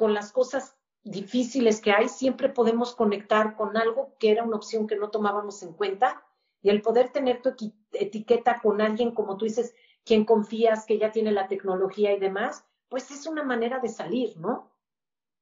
con 0.00 0.14
las 0.14 0.32
cosas 0.32 0.78
difíciles 1.04 1.82
que 1.82 1.92
hay, 1.92 2.08
siempre 2.08 2.48
podemos 2.48 2.94
conectar 2.94 3.54
con 3.54 3.76
algo 3.76 4.16
que 4.18 4.30
era 4.30 4.44
una 4.44 4.56
opción 4.56 4.86
que 4.86 4.96
no 4.96 5.10
tomábamos 5.10 5.62
en 5.62 5.74
cuenta. 5.74 6.24
Y 6.62 6.70
el 6.70 6.80
poder 6.80 7.10
tener 7.10 7.42
tu 7.42 7.50
etiqueta 7.92 8.60
con 8.62 8.80
alguien, 8.80 9.12
como 9.12 9.36
tú 9.36 9.44
dices, 9.44 9.74
quien 10.06 10.24
confías, 10.24 10.86
que 10.86 10.96
ya 10.96 11.12
tiene 11.12 11.32
la 11.32 11.48
tecnología 11.48 12.14
y 12.14 12.18
demás, 12.18 12.64
pues 12.88 13.10
es 13.10 13.26
una 13.26 13.44
manera 13.44 13.78
de 13.78 13.90
salir, 13.90 14.38
¿no? 14.38 14.72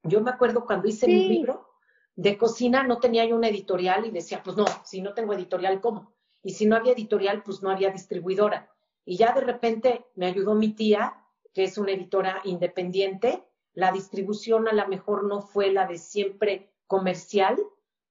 Yo 0.02 0.22
me 0.22 0.32
acuerdo 0.32 0.66
cuando 0.66 0.88
hice 0.88 1.06
mi 1.06 1.28
libro, 1.28 1.68
de 2.16 2.36
cocina 2.36 2.82
no 2.82 2.98
tenía 2.98 3.24
yo 3.26 3.36
una 3.36 3.46
editorial 3.46 4.06
y 4.06 4.10
decía, 4.10 4.42
pues 4.42 4.56
no, 4.56 4.64
si 4.84 5.00
no 5.00 5.14
tengo 5.14 5.34
editorial, 5.34 5.80
¿cómo? 5.80 6.16
Y 6.42 6.54
si 6.54 6.66
no 6.66 6.74
había 6.74 6.94
editorial, 6.94 7.44
pues 7.44 7.62
no 7.62 7.70
había 7.70 7.90
distribuidora. 7.92 8.72
Y 9.04 9.18
ya 9.18 9.32
de 9.34 9.40
repente 9.42 10.04
me 10.16 10.26
ayudó 10.26 10.56
mi 10.56 10.72
tía, 10.72 11.24
que 11.54 11.62
es 11.62 11.78
una 11.78 11.92
editora 11.92 12.40
independiente. 12.42 13.44
La 13.78 13.92
distribución 13.92 14.66
a 14.66 14.72
lo 14.72 14.88
mejor 14.88 15.22
no 15.22 15.40
fue 15.40 15.70
la 15.70 15.86
de 15.86 15.98
siempre 15.98 16.68
comercial, 16.88 17.56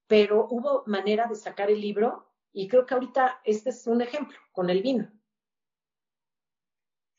pero 0.07 0.47
hubo 0.49 0.84
manera 0.86 1.28
de 1.28 1.36
sacar 1.36 1.70
el 1.70 1.82
libro 1.82 2.26
y 2.53 2.70
creo 2.70 2.86
que 2.86 2.93
ahorita 2.93 3.41
este 3.43 3.72
es 3.72 3.86
un 3.86 4.01
ejemplo 4.01 4.38
con 4.53 4.70
el 4.70 4.82
vino. 4.82 5.11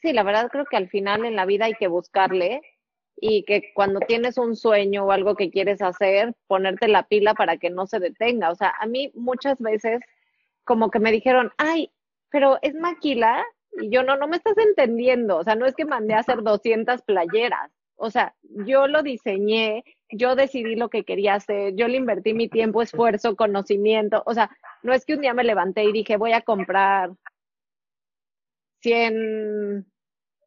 Sí, 0.00 0.14
la 0.14 0.22
verdad 0.22 0.48
creo 0.50 0.64
que 0.64 0.78
al 0.78 0.88
final 0.88 1.26
en 1.26 1.36
la 1.36 1.44
vida 1.44 1.66
hay 1.66 1.74
que 1.74 1.88
buscarle 1.88 2.62
y 3.16 3.44
que 3.44 3.70
cuando 3.74 4.00
tienes 4.00 4.38
un 4.38 4.56
sueño 4.56 5.04
o 5.04 5.12
algo 5.12 5.34
que 5.34 5.50
quieres 5.50 5.82
hacer, 5.82 6.34
ponerte 6.46 6.88
la 6.88 7.06
pila 7.06 7.34
para 7.34 7.58
que 7.58 7.68
no 7.68 7.86
se 7.86 7.98
detenga. 7.98 8.50
O 8.50 8.54
sea, 8.54 8.72
a 8.80 8.86
mí 8.86 9.12
muchas 9.14 9.58
veces 9.58 10.00
como 10.64 10.90
que 10.90 11.00
me 11.00 11.12
dijeron, 11.12 11.52
ay, 11.58 11.92
pero 12.30 12.56
es 12.62 12.74
maquila 12.74 13.44
y 13.72 13.90
yo 13.90 14.02
no, 14.04 14.16
no 14.16 14.26
me 14.26 14.38
estás 14.38 14.56
entendiendo. 14.56 15.36
O 15.36 15.44
sea, 15.44 15.54
no 15.54 15.66
es 15.66 15.74
que 15.74 15.84
mandé 15.84 16.14
a 16.14 16.20
hacer 16.20 16.42
200 16.42 17.02
playeras. 17.02 17.70
O 18.00 18.10
sea, 18.10 18.34
yo 18.42 18.86
lo 18.86 19.02
diseñé, 19.02 19.84
yo 20.10 20.36
decidí 20.36 20.76
lo 20.76 20.88
que 20.88 21.04
quería 21.04 21.34
hacer, 21.34 21.74
yo 21.74 21.88
le 21.88 21.96
invertí 21.96 22.32
mi 22.32 22.48
tiempo, 22.48 22.80
esfuerzo, 22.80 23.34
conocimiento. 23.34 24.22
O 24.24 24.34
sea, 24.34 24.50
no 24.84 24.92
es 24.94 25.04
que 25.04 25.14
un 25.14 25.20
día 25.20 25.34
me 25.34 25.42
levanté 25.42 25.82
y 25.82 25.92
dije, 25.92 26.16
voy 26.16 26.32
a 26.32 26.42
comprar 26.42 27.10
100, 28.82 29.84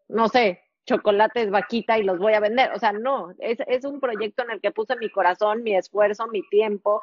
no 0.08 0.30
sé, 0.30 0.62
chocolates 0.86 1.52
vaquita 1.52 2.00
y 2.00 2.04
los 2.04 2.20
voy 2.20 2.34
a 2.34 2.40
vender. 2.40 2.72
O 2.72 2.80
sea, 2.80 2.94
no, 2.94 3.34
es, 3.40 3.60
es 3.68 3.84
un 3.84 4.00
proyecto 4.00 4.44
en 4.44 4.52
el 4.52 4.62
que 4.62 4.72
puse 4.72 4.96
mi 4.96 5.10
corazón, 5.10 5.62
mi 5.62 5.76
esfuerzo, 5.76 6.28
mi 6.28 6.48
tiempo. 6.50 7.02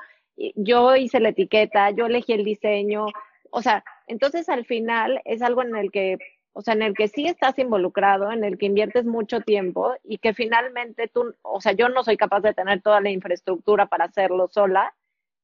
Yo 0.55 0.97
hice 0.97 1.21
la 1.21 1.29
etiqueta, 1.31 1.91
yo 1.91 2.07
elegí 2.07 2.33
el 2.33 2.45
diseño. 2.45 3.05
O 3.51 3.61
sea, 3.61 3.85
entonces 4.07 4.49
al 4.49 4.65
final 4.65 5.21
es 5.27 5.43
algo 5.43 5.63
en 5.63 5.77
el 5.77 5.91
que, 5.91 6.17
o 6.59 6.61
sea, 6.61 6.75
en 6.75 6.83
el 6.83 6.95
que 6.95 7.07
sí 7.07 7.29
estás 7.29 7.57
involucrado, 7.61 8.33
en 8.33 8.43
el 8.43 8.59
que 8.59 8.67
inviertes 8.67 9.05
mucho 9.05 9.41
tiempo 9.43 9.95
y 10.03 10.19
que 10.19 10.35
finalmente 10.35 11.07
tú, 11.07 11.33
o 11.43 11.61
sea, 11.61 11.71
yo 11.71 11.89
no 11.89 12.03
soy 12.03 12.17
capaz 12.17 12.41
de 12.41 12.53
tener 12.53 12.83
toda 12.83 13.01
la 13.01 13.11
infraestructura 13.11 13.87
para 13.87 14.07
hacerlo 14.07 14.49
sola, 14.49 14.93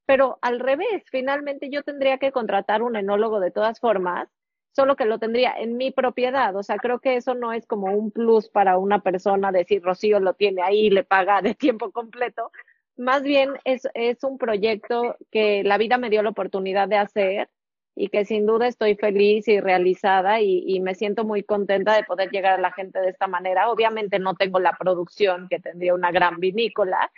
pero 0.06 0.40
al 0.42 0.58
revés, 0.58 1.04
finalmente 1.12 1.70
yo 1.70 1.84
tendría 1.84 2.18
que 2.18 2.32
contratar 2.32 2.82
un 2.82 2.96
enólogo 2.96 3.38
de 3.38 3.52
todas 3.52 3.78
formas 3.78 4.28
solo 4.72 4.96
que 4.96 5.04
lo 5.04 5.20
tendría 5.20 5.52
en 5.56 5.76
mi 5.76 5.92
propiedad. 5.92 6.56
O 6.56 6.64
sea, 6.64 6.78
creo 6.78 6.98
que 6.98 7.14
eso 7.14 7.36
no 7.36 7.52
es 7.52 7.64
como 7.64 7.96
un 7.96 8.10
plus 8.10 8.48
para 8.48 8.76
una 8.76 8.98
persona 8.98 9.52
decir, 9.52 9.84
Rocío 9.84 10.18
lo 10.18 10.34
tiene 10.34 10.62
ahí 10.62 10.90
le 10.90 11.04
paga 11.04 11.42
de 11.42 11.54
tiempo 11.54 11.92
completo. 11.92 12.50
Más 12.96 13.22
bien 13.22 13.52
es, 13.64 13.86
es 13.94 14.24
un 14.24 14.36
proyecto 14.36 15.14
que 15.30 15.62
la 15.62 15.78
vida 15.78 15.96
me 15.96 16.10
dio 16.10 16.24
la 16.24 16.30
oportunidad 16.30 16.88
de 16.88 16.96
hacer 16.96 17.48
y 17.97 18.09
que 18.09 18.24
sin 18.24 18.47
duda 18.47 18.66
estoy 18.66 18.97
feliz 18.97 19.47
y 19.49 19.61
realizada 19.61 20.40
y, 20.40 20.64
y, 20.66 20.80
me 20.80 20.95
siento 20.95 21.24
muy 21.24 21.42
contenta 21.45 21.95
de 21.95 22.05
poder 22.05 22.30
llegar 22.30 22.55
a 22.55 22.62
la 22.62 22.72
gente 22.72 23.01
de 23.01 23.11
esta 23.11 23.28
manera. 23.28 23.70
Obviamente 23.70 24.18
no 24.18 24.34
tengo 24.34 24.59
la 24.59 24.76
producción 24.76 25.49
que 25.49 25.61
tendría 25.61 25.95
una 25.95 26.11
gran 26.11 26.40
vinícola, 26.40 27.12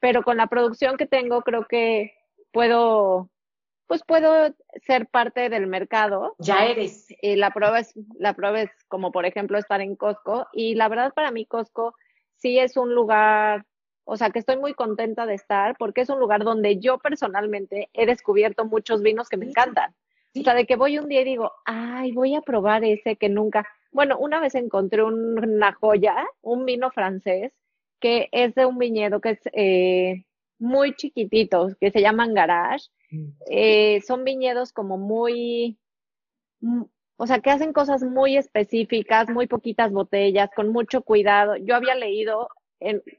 pero 0.00 0.22
con 0.22 0.36
la 0.36 0.48
producción 0.48 0.96
que 0.96 1.06
tengo 1.06 1.42
creo 1.42 1.66
que 1.66 2.14
puedo 2.52 3.30
pues 3.86 4.02
puedo 4.04 4.54
ser 4.84 5.06
parte 5.06 5.48
del 5.48 5.66
mercado. 5.66 6.34
Ya 6.38 6.66
eres. 6.66 7.06
Y 7.22 7.36
la 7.36 7.50
prueba 7.50 7.78
es, 7.78 7.94
la 8.18 8.34
prueba 8.34 8.60
es 8.62 8.70
como 8.88 9.12
por 9.12 9.26
ejemplo 9.26 9.58
estar 9.58 9.80
en 9.80 9.96
Costco. 9.96 10.48
Y 10.52 10.74
la 10.74 10.88
verdad 10.88 11.12
para 11.14 11.30
mí 11.30 11.46
Costco 11.46 11.94
sí 12.36 12.58
es 12.58 12.76
un 12.76 12.94
lugar, 12.94 13.64
o 14.04 14.16
sea, 14.16 14.30
que 14.30 14.38
estoy 14.38 14.56
muy 14.56 14.74
contenta 14.74 15.24
de 15.26 15.34
estar 15.34 15.76
porque 15.78 16.00
es 16.00 16.08
un 16.08 16.18
lugar 16.18 16.44
donde 16.44 16.78
yo 16.78 16.98
personalmente 16.98 17.88
he 17.92 18.06
descubierto 18.06 18.64
muchos 18.64 19.02
vinos 19.02 19.28
que 19.28 19.36
me 19.36 19.46
encantan. 19.46 19.94
O 20.38 20.42
sea, 20.42 20.54
de 20.54 20.66
que 20.66 20.76
voy 20.76 20.98
un 20.98 21.08
día 21.08 21.22
y 21.22 21.24
digo, 21.24 21.52
ay, 21.64 22.12
voy 22.12 22.34
a 22.34 22.40
probar 22.40 22.84
ese 22.84 23.16
que 23.16 23.28
nunca. 23.28 23.66
Bueno, 23.90 24.18
una 24.18 24.40
vez 24.40 24.54
encontré 24.54 25.02
una 25.02 25.72
joya, 25.72 26.14
un 26.42 26.64
vino 26.64 26.90
francés, 26.90 27.52
que 28.00 28.28
es 28.32 28.54
de 28.54 28.66
un 28.66 28.78
viñedo 28.78 29.20
que 29.20 29.30
es 29.30 29.40
eh, 29.52 30.24
muy 30.58 30.94
chiquitito, 30.94 31.68
que 31.80 31.90
se 31.90 32.00
llaman 32.00 32.34
Garage. 32.34 32.86
Mm. 33.10 33.28
Eh, 33.50 34.00
son 34.06 34.24
viñedos 34.24 34.72
como 34.72 34.98
muy, 34.98 35.78
mm, 36.60 36.82
o 37.16 37.26
sea, 37.26 37.40
que 37.40 37.50
hacen 37.50 37.72
cosas 37.72 38.02
muy 38.02 38.36
específicas, 38.36 39.28
muy 39.30 39.46
poquitas 39.46 39.92
botellas, 39.92 40.50
con 40.54 40.68
mucho 40.68 41.02
cuidado. 41.02 41.56
Yo 41.56 41.74
había 41.74 41.94
leído 41.94 42.48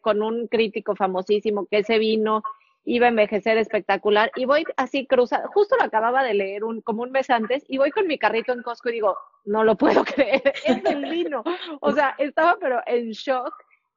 con 0.01 0.21
un 0.21 0.47
crítico 0.47 0.95
famosísimo 0.95 1.65
que 1.65 1.79
ese 1.79 1.97
vino 1.97 2.43
iba 2.89 3.05
a 3.05 3.09
envejecer 3.09 3.57
espectacular 3.57 4.31
y 4.37 4.45
voy 4.45 4.63
así 4.77 5.05
cruzando, 5.05 5.49
justo 5.49 5.75
lo 5.75 5.83
acababa 5.83 6.23
de 6.23 6.33
leer 6.33 6.63
un, 6.63 6.79
como 6.79 7.03
un 7.03 7.11
mes 7.11 7.29
antes 7.29 7.65
y 7.67 7.77
voy 7.77 7.91
con 7.91 8.07
mi 8.07 8.17
carrito 8.17 8.53
en 8.53 8.63
Costco 8.63 8.89
y 8.89 8.93
digo, 8.93 9.17
no 9.43 9.65
lo 9.65 9.75
puedo 9.75 10.03
creer, 10.15 10.53
es 10.65 10.85
el 10.85 11.03
vino. 11.09 11.43
O 11.81 11.91
sea, 11.91 12.15
estaba 12.17 12.57
pero 12.59 12.81
en 12.85 13.11
shock 13.11 13.53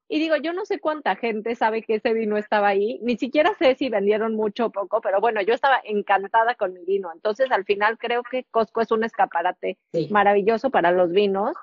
y 0.09 0.19
digo, 0.19 0.35
yo 0.39 0.53
no 0.53 0.65
sé 0.65 0.81
cuánta 0.81 1.15
gente 1.15 1.55
sabe 1.55 1.83
que 1.83 1.95
ese 1.95 2.13
vino 2.13 2.37
estaba 2.37 2.67
ahí, 2.67 2.99
ni 3.03 3.17
siquiera 3.17 3.55
sé 3.61 3.77
si 3.77 3.89
vendieron 3.89 4.35
mucho 4.35 4.67
o 4.67 4.71
poco, 4.71 5.01
pero 5.01 5.21
bueno, 5.21 5.41
yo 5.41 5.55
estaba 5.55 5.81
encantada 5.85 6.57
con 6.57 6.73
mi 6.73 6.85
vino. 6.85 7.13
Entonces, 7.15 7.53
al 7.53 7.65
final 7.65 7.97
creo 7.97 8.25
que 8.25 8.45
Costco 8.51 8.81
es 8.81 8.91
un 8.91 9.05
escaparate 9.05 9.79
maravilloso 10.11 10.71
para 10.71 10.91
los 10.91 11.13
vinos 11.13 11.57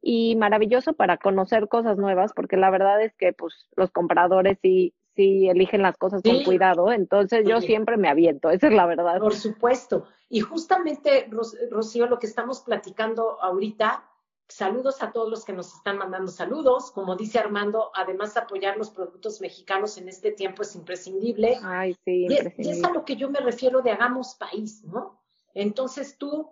y 0.00 0.34
maravilloso 0.36 0.94
para 0.94 1.18
conocer 1.18 1.68
cosas 1.68 1.98
nuevas, 1.98 2.32
porque 2.32 2.56
la 2.56 2.70
verdad 2.70 3.02
es 3.02 3.14
que 3.16 3.34
pues 3.34 3.68
los 3.76 3.90
compradores 3.90 4.56
sí, 4.62 4.94
sí 5.14 5.48
eligen 5.48 5.82
las 5.82 5.96
cosas 5.96 6.22
con 6.22 6.42
cuidado, 6.44 6.92
entonces 6.92 7.44
yo 7.46 7.60
siempre 7.60 7.96
me 7.96 8.08
aviento, 8.08 8.50
esa 8.50 8.68
es 8.68 8.72
la 8.72 8.86
verdad. 8.86 9.18
Por 9.18 9.34
supuesto. 9.34 10.06
Y 10.28 10.40
justamente, 10.40 11.28
Rocío, 11.70 12.06
lo 12.06 12.18
que 12.18 12.26
estamos 12.26 12.60
platicando 12.60 13.40
ahorita 13.42 14.04
Saludos 14.50 15.00
a 15.00 15.12
todos 15.12 15.30
los 15.30 15.44
que 15.44 15.52
nos 15.52 15.72
están 15.72 15.96
mandando 15.96 16.32
saludos. 16.32 16.90
Como 16.90 17.14
dice 17.14 17.38
Armando, 17.38 17.92
además 17.94 18.36
apoyar 18.36 18.76
los 18.76 18.90
productos 18.90 19.40
mexicanos 19.40 19.96
en 19.96 20.08
este 20.08 20.32
tiempo 20.32 20.62
es 20.62 20.74
imprescindible. 20.74 21.60
Ay, 21.62 21.94
sí, 22.04 22.26
y, 22.28 22.68
es, 22.68 22.82
a 22.82 22.90
lo 22.90 23.04
que 23.04 23.14
yo 23.14 23.30
me 23.30 23.38
refiero 23.38 23.80
de 23.80 23.92
hagamos 23.92 24.34
país, 24.34 24.82
¿no? 24.82 25.22
Entonces 25.54 26.18
tú, 26.18 26.50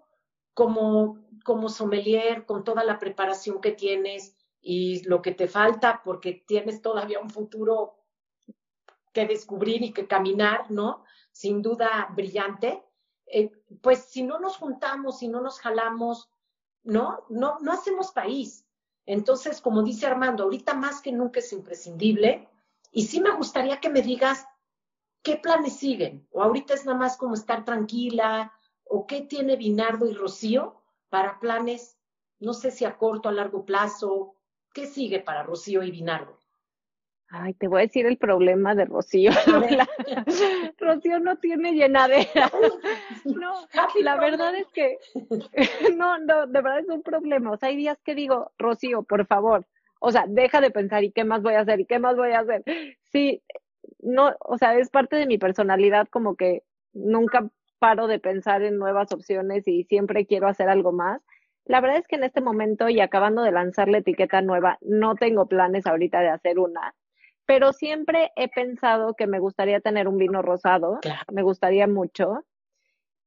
como, 0.54 1.18
como 1.44 1.68
sommelier, 1.68 2.46
con 2.46 2.62
toda 2.62 2.84
la 2.84 3.00
preparación 3.00 3.60
que 3.60 3.72
tienes 3.72 4.36
y 4.60 5.02
lo 5.08 5.20
que 5.20 5.32
te 5.32 5.48
falta, 5.48 6.00
porque 6.04 6.44
tienes 6.46 6.80
todavía 6.80 7.18
un 7.18 7.30
futuro 7.30 7.97
que 9.12 9.26
descubrir 9.26 9.82
y 9.82 9.92
que 9.92 10.06
caminar, 10.06 10.70
¿no? 10.70 11.04
Sin 11.32 11.62
duda 11.62 12.08
brillante. 12.14 12.82
Eh, 13.26 13.50
pues 13.82 14.04
si 14.04 14.22
no 14.22 14.38
nos 14.38 14.56
juntamos, 14.56 15.18
si 15.18 15.28
no 15.28 15.40
nos 15.40 15.60
jalamos, 15.60 16.30
¿no? 16.82 17.24
No, 17.28 17.58
no 17.60 17.72
hacemos 17.72 18.12
país. 18.12 18.64
Entonces, 19.06 19.60
como 19.60 19.82
dice 19.82 20.06
Armando, 20.06 20.44
ahorita 20.44 20.74
más 20.74 21.00
que 21.00 21.12
nunca 21.12 21.40
es 21.40 21.52
imprescindible. 21.52 22.48
Y 22.92 23.06
sí 23.06 23.20
me 23.20 23.34
gustaría 23.34 23.80
que 23.80 23.90
me 23.90 24.02
digas 24.02 24.46
qué 25.22 25.36
planes 25.36 25.76
siguen. 25.76 26.26
O 26.30 26.42
ahorita 26.42 26.74
es 26.74 26.84
nada 26.84 26.98
más 26.98 27.16
como 27.16 27.34
estar 27.34 27.64
tranquila. 27.64 28.52
O 28.84 29.06
qué 29.06 29.22
tiene 29.22 29.56
Binardo 29.56 30.06
y 30.06 30.14
Rocío 30.14 30.82
para 31.08 31.40
planes, 31.40 31.98
no 32.38 32.52
sé 32.52 32.70
si 32.70 32.84
a 32.84 32.96
corto, 32.96 33.28
a 33.28 33.32
largo 33.32 33.64
plazo. 33.64 34.34
¿Qué 34.72 34.86
sigue 34.86 35.20
para 35.20 35.42
Rocío 35.42 35.82
y 35.82 35.90
Binardo? 35.90 36.37
Ay, 37.30 37.52
te 37.54 37.68
voy 37.68 37.80
a 37.80 37.82
decir 37.82 38.06
el 38.06 38.16
problema 38.16 38.74
de 38.74 38.86
Rocío. 38.86 39.30
Rocío 40.78 41.20
no 41.20 41.36
tiene 41.36 41.72
llenadera. 41.72 42.50
No, 43.24 43.52
la 44.02 44.16
verdad 44.16 44.54
es 44.54 44.66
que 44.68 44.98
no, 45.96 46.18
no, 46.18 46.46
de 46.46 46.62
verdad 46.62 46.78
es 46.80 46.88
un 46.88 47.02
problema. 47.02 47.52
O 47.52 47.56
sea, 47.56 47.68
hay 47.68 47.76
días 47.76 47.98
que 48.02 48.14
digo, 48.14 48.52
Rocío, 48.58 49.02
por 49.02 49.26
favor, 49.26 49.66
o 50.00 50.10
sea, 50.10 50.24
deja 50.26 50.60
de 50.60 50.70
pensar 50.70 51.04
y 51.04 51.12
qué 51.12 51.24
más 51.24 51.42
voy 51.42 51.54
a 51.54 51.60
hacer 51.60 51.80
y 51.80 51.84
qué 51.84 51.98
más 51.98 52.16
voy 52.16 52.30
a 52.30 52.40
hacer. 52.40 52.62
Sí, 53.12 53.42
no, 54.00 54.34
o 54.40 54.56
sea, 54.56 54.78
es 54.78 54.88
parte 54.88 55.16
de 55.16 55.26
mi 55.26 55.36
personalidad 55.36 56.08
como 56.08 56.36
que 56.36 56.62
nunca 56.92 57.50
paro 57.78 58.06
de 58.06 58.18
pensar 58.18 58.62
en 58.62 58.78
nuevas 58.78 59.12
opciones 59.12 59.66
y 59.68 59.84
siempre 59.84 60.26
quiero 60.26 60.48
hacer 60.48 60.68
algo 60.68 60.92
más. 60.92 61.20
La 61.64 61.80
verdad 61.80 61.98
es 61.98 62.08
que 62.08 62.16
en 62.16 62.24
este 62.24 62.40
momento 62.40 62.88
y 62.88 63.00
acabando 63.00 63.42
de 63.42 63.52
lanzar 63.52 63.88
la 63.88 63.98
etiqueta 63.98 64.40
nueva, 64.40 64.78
no 64.80 65.16
tengo 65.16 65.46
planes 65.46 65.86
ahorita 65.86 66.20
de 66.20 66.30
hacer 66.30 66.58
una 66.58 66.94
pero 67.48 67.72
siempre 67.72 68.30
he 68.36 68.48
pensado 68.50 69.14
que 69.14 69.26
me 69.26 69.38
gustaría 69.40 69.80
tener 69.80 70.06
un 70.06 70.18
vino 70.18 70.42
rosado, 70.42 71.00
me 71.32 71.42
gustaría 71.42 71.86
mucho. 71.86 72.44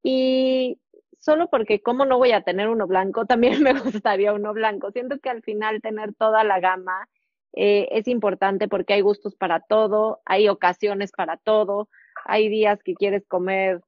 Y 0.00 0.78
solo 1.18 1.50
porque 1.50 1.82
cómo 1.82 2.04
no 2.04 2.18
voy 2.18 2.30
a 2.30 2.42
tener 2.42 2.68
uno 2.68 2.86
blanco, 2.86 3.26
también 3.26 3.60
me 3.64 3.72
gustaría 3.72 4.32
uno 4.32 4.52
blanco. 4.52 4.92
Siento 4.92 5.18
que 5.18 5.28
al 5.28 5.42
final 5.42 5.82
tener 5.82 6.14
toda 6.14 6.44
la 6.44 6.60
gama 6.60 7.08
eh, 7.52 7.88
es 7.90 8.06
importante 8.06 8.68
porque 8.68 8.92
hay 8.92 9.00
gustos 9.00 9.34
para 9.34 9.58
todo, 9.58 10.20
hay 10.24 10.48
ocasiones 10.48 11.10
para 11.10 11.36
todo, 11.36 11.88
hay 12.24 12.48
días 12.48 12.80
que 12.84 12.94
quieres 12.94 13.26
comer 13.26 13.80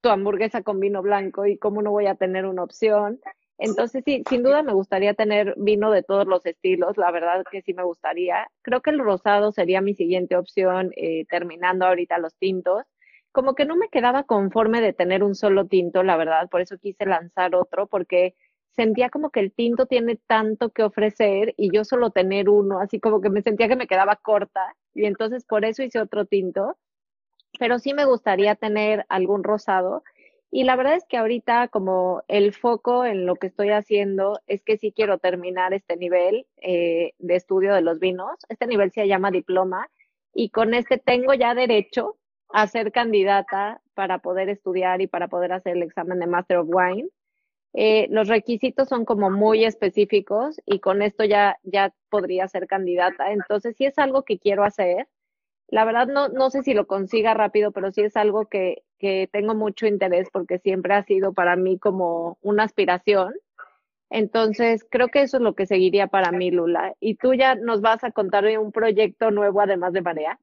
tu 0.00 0.08
hamburguesa 0.08 0.62
con 0.62 0.80
vino 0.80 1.00
blanco 1.00 1.46
y 1.46 1.58
cómo 1.58 1.80
no 1.80 1.92
voy 1.92 2.06
a 2.06 2.16
tener 2.16 2.44
una 2.46 2.64
opción. 2.64 3.20
Entonces, 3.58 4.02
sí, 4.04 4.22
sin 4.28 4.42
duda 4.42 4.62
me 4.62 4.74
gustaría 4.74 5.14
tener 5.14 5.54
vino 5.56 5.90
de 5.90 6.02
todos 6.02 6.26
los 6.26 6.44
estilos, 6.44 6.96
la 6.98 7.10
verdad 7.10 7.44
que 7.50 7.62
sí 7.62 7.72
me 7.74 7.84
gustaría. 7.84 8.48
Creo 8.62 8.82
que 8.82 8.90
el 8.90 8.98
rosado 8.98 9.50
sería 9.52 9.80
mi 9.80 9.94
siguiente 9.94 10.36
opción, 10.36 10.90
eh, 10.96 11.24
terminando 11.26 11.86
ahorita 11.86 12.18
los 12.18 12.34
tintos. 12.36 12.84
Como 13.32 13.54
que 13.54 13.64
no 13.64 13.76
me 13.76 13.88
quedaba 13.88 14.24
conforme 14.24 14.80
de 14.80 14.92
tener 14.92 15.22
un 15.22 15.34
solo 15.34 15.66
tinto, 15.66 16.02
la 16.02 16.16
verdad, 16.16 16.48
por 16.50 16.60
eso 16.60 16.78
quise 16.78 17.06
lanzar 17.06 17.54
otro, 17.54 17.86
porque 17.86 18.34
sentía 18.72 19.08
como 19.08 19.30
que 19.30 19.40
el 19.40 19.52
tinto 19.52 19.86
tiene 19.86 20.18
tanto 20.26 20.70
que 20.70 20.82
ofrecer 20.82 21.54
y 21.56 21.70
yo 21.74 21.84
solo 21.84 22.10
tener 22.10 22.50
uno, 22.50 22.78
así 22.80 23.00
como 23.00 23.20
que 23.22 23.30
me 23.30 23.42
sentía 23.42 23.68
que 23.68 23.76
me 23.76 23.86
quedaba 23.86 24.16
corta 24.16 24.76
y 24.94 25.06
entonces 25.06 25.44
por 25.46 25.64
eso 25.64 25.82
hice 25.82 25.98
otro 26.00 26.26
tinto. 26.26 26.76
Pero 27.58 27.78
sí 27.78 27.94
me 27.94 28.04
gustaría 28.04 28.54
tener 28.54 29.06
algún 29.08 29.42
rosado 29.42 30.02
y 30.50 30.64
la 30.64 30.76
verdad 30.76 30.94
es 30.94 31.04
que 31.08 31.16
ahorita 31.16 31.68
como 31.68 32.22
el 32.28 32.52
foco 32.52 33.04
en 33.04 33.26
lo 33.26 33.36
que 33.36 33.48
estoy 33.48 33.70
haciendo 33.70 34.40
es 34.46 34.62
que 34.62 34.78
sí 34.78 34.92
quiero 34.92 35.18
terminar 35.18 35.74
este 35.74 35.96
nivel 35.96 36.46
eh, 36.58 37.12
de 37.18 37.36
estudio 37.36 37.74
de 37.74 37.82
los 37.82 37.98
vinos. 37.98 38.30
Este 38.48 38.66
nivel 38.66 38.92
se 38.92 39.08
llama 39.08 39.30
diploma 39.30 39.90
y 40.32 40.50
con 40.50 40.74
este 40.74 40.98
tengo 40.98 41.34
ya 41.34 41.54
derecho 41.54 42.16
a 42.48 42.66
ser 42.68 42.92
candidata 42.92 43.80
para 43.94 44.18
poder 44.18 44.48
estudiar 44.48 45.00
y 45.00 45.08
para 45.08 45.28
poder 45.28 45.52
hacer 45.52 45.76
el 45.76 45.82
examen 45.82 46.20
de 46.20 46.26
Master 46.26 46.58
of 46.58 46.68
Wine. 46.70 47.08
Eh, 47.72 48.06
los 48.10 48.28
requisitos 48.28 48.88
son 48.88 49.04
como 49.04 49.30
muy 49.30 49.64
específicos 49.64 50.60
y 50.64 50.78
con 50.80 51.02
esto 51.02 51.24
ya, 51.24 51.58
ya 51.64 51.92
podría 52.08 52.48
ser 52.48 52.66
candidata. 52.66 53.32
Entonces, 53.32 53.76
sí 53.76 53.84
es 53.84 53.98
algo 53.98 54.22
que 54.24 54.38
quiero 54.38 54.64
hacer 54.64 55.08
la 55.68 55.84
verdad 55.84 56.06
no, 56.06 56.28
no 56.28 56.50
sé 56.50 56.62
si 56.62 56.74
lo 56.74 56.86
consiga 56.86 57.34
rápido, 57.34 57.72
pero 57.72 57.90
sí 57.90 58.02
es 58.02 58.16
algo 58.16 58.46
que, 58.46 58.84
que 58.98 59.28
tengo 59.32 59.54
mucho 59.54 59.86
interés 59.86 60.28
porque 60.32 60.58
siempre 60.58 60.94
ha 60.94 61.04
sido 61.04 61.32
para 61.32 61.56
mí 61.56 61.78
como 61.78 62.38
una 62.42 62.64
aspiración. 62.64 63.34
Entonces, 64.08 64.86
creo 64.88 65.08
que 65.08 65.22
eso 65.22 65.38
es 65.38 65.42
lo 65.42 65.54
que 65.54 65.66
seguiría 65.66 66.06
para 66.06 66.30
mí, 66.30 66.52
Lula. 66.52 66.94
Y 67.00 67.16
tú 67.16 67.34
ya 67.34 67.56
nos 67.56 67.80
vas 67.80 68.04
a 68.04 68.12
contar 68.12 68.44
un 68.58 68.70
proyecto 68.70 69.32
nuevo 69.32 69.60
además 69.60 69.92
de 69.92 70.02
Marea. 70.02 70.38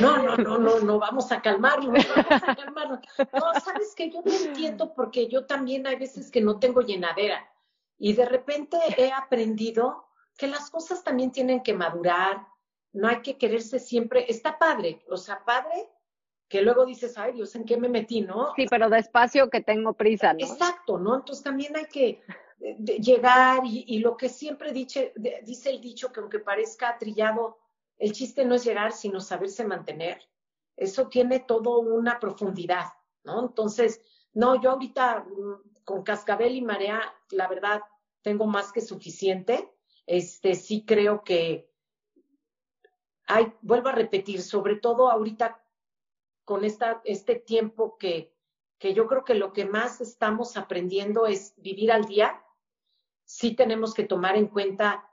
No, 0.00 0.16
no, 0.22 0.36
no, 0.36 0.58
no, 0.58 0.80
no, 0.80 0.98
vamos 0.98 1.30
a 1.30 1.40
calmarlo, 1.40 1.92
vamos 1.92 2.42
a 2.42 2.56
calmarlo. 2.56 3.00
No, 3.32 3.60
sabes 3.60 3.94
que 3.94 4.10
yo 4.10 4.22
no 4.24 4.32
entiendo 4.32 4.92
porque 4.94 5.28
yo 5.28 5.46
también 5.46 5.86
hay 5.86 5.96
veces 5.96 6.30
que 6.30 6.40
no 6.40 6.58
tengo 6.58 6.80
llenadera 6.80 7.48
y 7.96 8.12
de 8.14 8.26
repente 8.26 8.76
he 8.96 9.12
aprendido 9.12 10.08
que 10.36 10.48
las 10.48 10.70
cosas 10.70 11.04
también 11.04 11.30
tienen 11.30 11.62
que 11.62 11.74
madurar, 11.74 12.46
no 12.92 13.08
hay 13.08 13.22
que 13.22 13.36
quererse 13.36 13.78
siempre, 13.78 14.26
está 14.28 14.58
padre, 14.58 15.02
o 15.08 15.16
sea, 15.16 15.44
padre 15.44 15.88
que 16.48 16.62
luego 16.62 16.86
dices, 16.86 17.18
ay 17.18 17.32
Dios, 17.32 17.54
¿en 17.54 17.64
qué 17.64 17.76
me 17.76 17.88
metí, 17.88 18.22
no? 18.22 18.54
Sí, 18.56 18.66
pero 18.68 18.88
despacio 18.88 19.50
que 19.50 19.60
tengo 19.60 19.92
prisa, 19.92 20.32
¿no? 20.32 20.46
Exacto, 20.46 20.98
¿no? 20.98 21.16
Entonces 21.16 21.44
también 21.44 21.76
hay 21.76 21.84
que 21.86 22.22
eh, 22.60 22.76
llegar 23.00 23.60
y, 23.64 23.98
lo 23.98 24.16
que 24.16 24.28
siempre 24.28 24.72
dice, 24.72 25.12
dice 25.44 25.70
el 25.70 25.80
dicho 25.80 26.10
que 26.10 26.20
aunque 26.20 26.38
parezca 26.38 26.96
trillado, 26.98 27.58
el 27.98 28.12
chiste 28.12 28.44
no 28.44 28.54
es 28.54 28.64
llegar, 28.64 28.92
sino 28.92 29.20
saberse 29.20 29.64
mantener. 29.64 30.22
Eso 30.76 31.08
tiene 31.08 31.40
todo 31.40 31.80
una 31.80 32.18
profundidad, 32.18 32.86
¿no? 33.24 33.40
Entonces, 33.40 34.00
no, 34.32 34.60
yo 34.60 34.70
ahorita 34.70 35.24
mm, 35.24 35.84
con 35.84 36.02
cascabel 36.02 36.56
y 36.56 36.62
marea, 36.62 37.02
la 37.30 37.48
verdad, 37.48 37.82
tengo 38.22 38.46
más 38.46 38.72
que 38.72 38.80
suficiente. 38.80 39.70
Este, 40.06 40.54
sí 40.54 40.84
creo 40.86 41.24
que, 41.24 41.67
hay, 43.28 43.52
vuelvo 43.60 43.90
a 43.90 43.92
repetir, 43.92 44.42
sobre 44.42 44.76
todo 44.76 45.10
ahorita 45.10 45.62
con 46.44 46.64
esta, 46.64 47.00
este 47.04 47.36
tiempo 47.36 47.98
que, 47.98 48.34
que 48.78 48.94
yo 48.94 49.06
creo 49.06 49.24
que 49.24 49.34
lo 49.34 49.52
que 49.52 49.66
más 49.66 50.00
estamos 50.00 50.56
aprendiendo 50.56 51.26
es 51.26 51.54
vivir 51.58 51.92
al 51.92 52.06
día. 52.06 52.42
Sí 53.24 53.54
tenemos 53.54 53.92
que 53.92 54.04
tomar 54.04 54.36
en 54.36 54.48
cuenta 54.48 55.10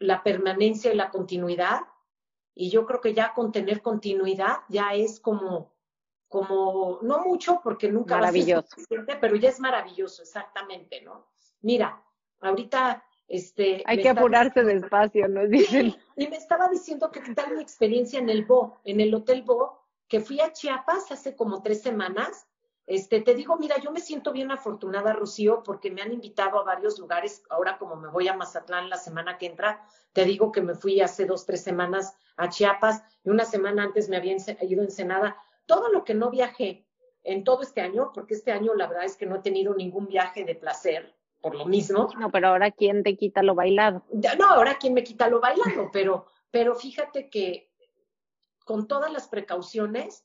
la 0.00 0.22
permanencia 0.22 0.92
y 0.92 0.96
la 0.96 1.10
continuidad. 1.10 1.82
y 2.56 2.70
yo 2.70 2.86
creo 2.86 3.00
que 3.00 3.14
ya 3.14 3.34
con 3.34 3.50
tener 3.50 3.82
continuidad 3.82 4.58
ya 4.68 4.94
es 4.94 5.18
como, 5.20 5.72
como, 6.28 6.98
no 7.02 7.20
mucho 7.20 7.60
porque 7.62 7.90
nunca 7.90 8.16
maravilloso. 8.16 8.54
va 8.54 8.58
a 8.58 8.62
ser 8.62 8.70
suficiente, 8.70 9.16
pero 9.16 9.36
ya 9.36 9.48
es 9.48 9.60
maravilloso, 9.60 10.22
exactamente, 10.22 11.02
¿no? 11.02 11.26
Mira, 11.62 12.04
ahorita 12.40 13.04
este, 13.28 13.82
Hay 13.86 14.02
que 14.02 14.08
apurarse 14.08 14.62
despacio, 14.64 15.28
nos 15.28 15.48
dicen. 15.50 15.94
Y 16.16 16.28
me 16.28 16.36
estaba 16.36 16.68
diciendo 16.68 17.10
que 17.10 17.22
qué 17.22 17.34
tal 17.34 17.54
mi 17.56 17.62
experiencia 17.62 18.18
en 18.18 18.28
el 18.28 18.44
Bo, 18.44 18.78
en 18.84 19.00
el 19.00 19.14
Hotel 19.14 19.42
Bo, 19.42 19.80
que 20.08 20.20
fui 20.20 20.40
a 20.40 20.52
Chiapas 20.52 21.10
hace 21.10 21.34
como 21.34 21.62
tres 21.62 21.82
semanas. 21.82 22.46
Este, 22.86 23.22
te 23.22 23.34
digo, 23.34 23.56
mira, 23.56 23.78
yo 23.78 23.90
me 23.92 24.00
siento 24.00 24.30
bien 24.32 24.50
afortunada, 24.50 25.14
Rocío, 25.14 25.62
porque 25.64 25.90
me 25.90 26.02
han 26.02 26.12
invitado 26.12 26.58
a 26.58 26.64
varios 26.64 26.98
lugares. 26.98 27.42
Ahora, 27.48 27.78
como 27.78 27.96
me 27.96 28.08
voy 28.08 28.28
a 28.28 28.36
Mazatlán 28.36 28.90
la 28.90 28.98
semana 28.98 29.38
que 29.38 29.46
entra, 29.46 29.86
te 30.12 30.24
digo 30.24 30.52
que 30.52 30.60
me 30.60 30.74
fui 30.74 31.00
hace 31.00 31.24
dos, 31.24 31.46
tres 31.46 31.62
semanas 31.62 32.14
a 32.36 32.50
Chiapas 32.50 33.02
y 33.24 33.30
una 33.30 33.46
semana 33.46 33.84
antes 33.84 34.08
me 34.10 34.18
había 34.18 34.36
ido 34.60 34.82
a 34.82 34.84
Ensenada. 34.84 35.36
Todo 35.64 35.88
lo 35.88 36.04
que 36.04 36.12
no 36.12 36.30
viajé 36.30 36.86
en 37.22 37.42
todo 37.42 37.62
este 37.62 37.80
año, 37.80 38.12
porque 38.12 38.34
este 38.34 38.52
año 38.52 38.74
la 38.74 38.86
verdad 38.86 39.06
es 39.06 39.16
que 39.16 39.24
no 39.24 39.36
he 39.36 39.40
tenido 39.40 39.74
ningún 39.74 40.06
viaje 40.06 40.44
de 40.44 40.54
placer, 40.54 41.14
por 41.44 41.54
lo 41.56 41.66
mismo. 41.66 42.08
No, 42.18 42.30
pero 42.30 42.48
ahora 42.48 42.70
quién 42.70 43.02
te 43.02 43.18
quita 43.18 43.42
lo 43.42 43.54
bailado. 43.54 44.02
No, 44.38 44.46
ahora 44.46 44.78
quién 44.78 44.94
me 44.94 45.04
quita 45.04 45.28
lo 45.28 45.40
bailado, 45.40 45.90
pero, 45.92 46.24
pero 46.50 46.74
fíjate 46.74 47.28
que 47.28 47.70
con 48.64 48.88
todas 48.88 49.12
las 49.12 49.28
precauciones, 49.28 50.24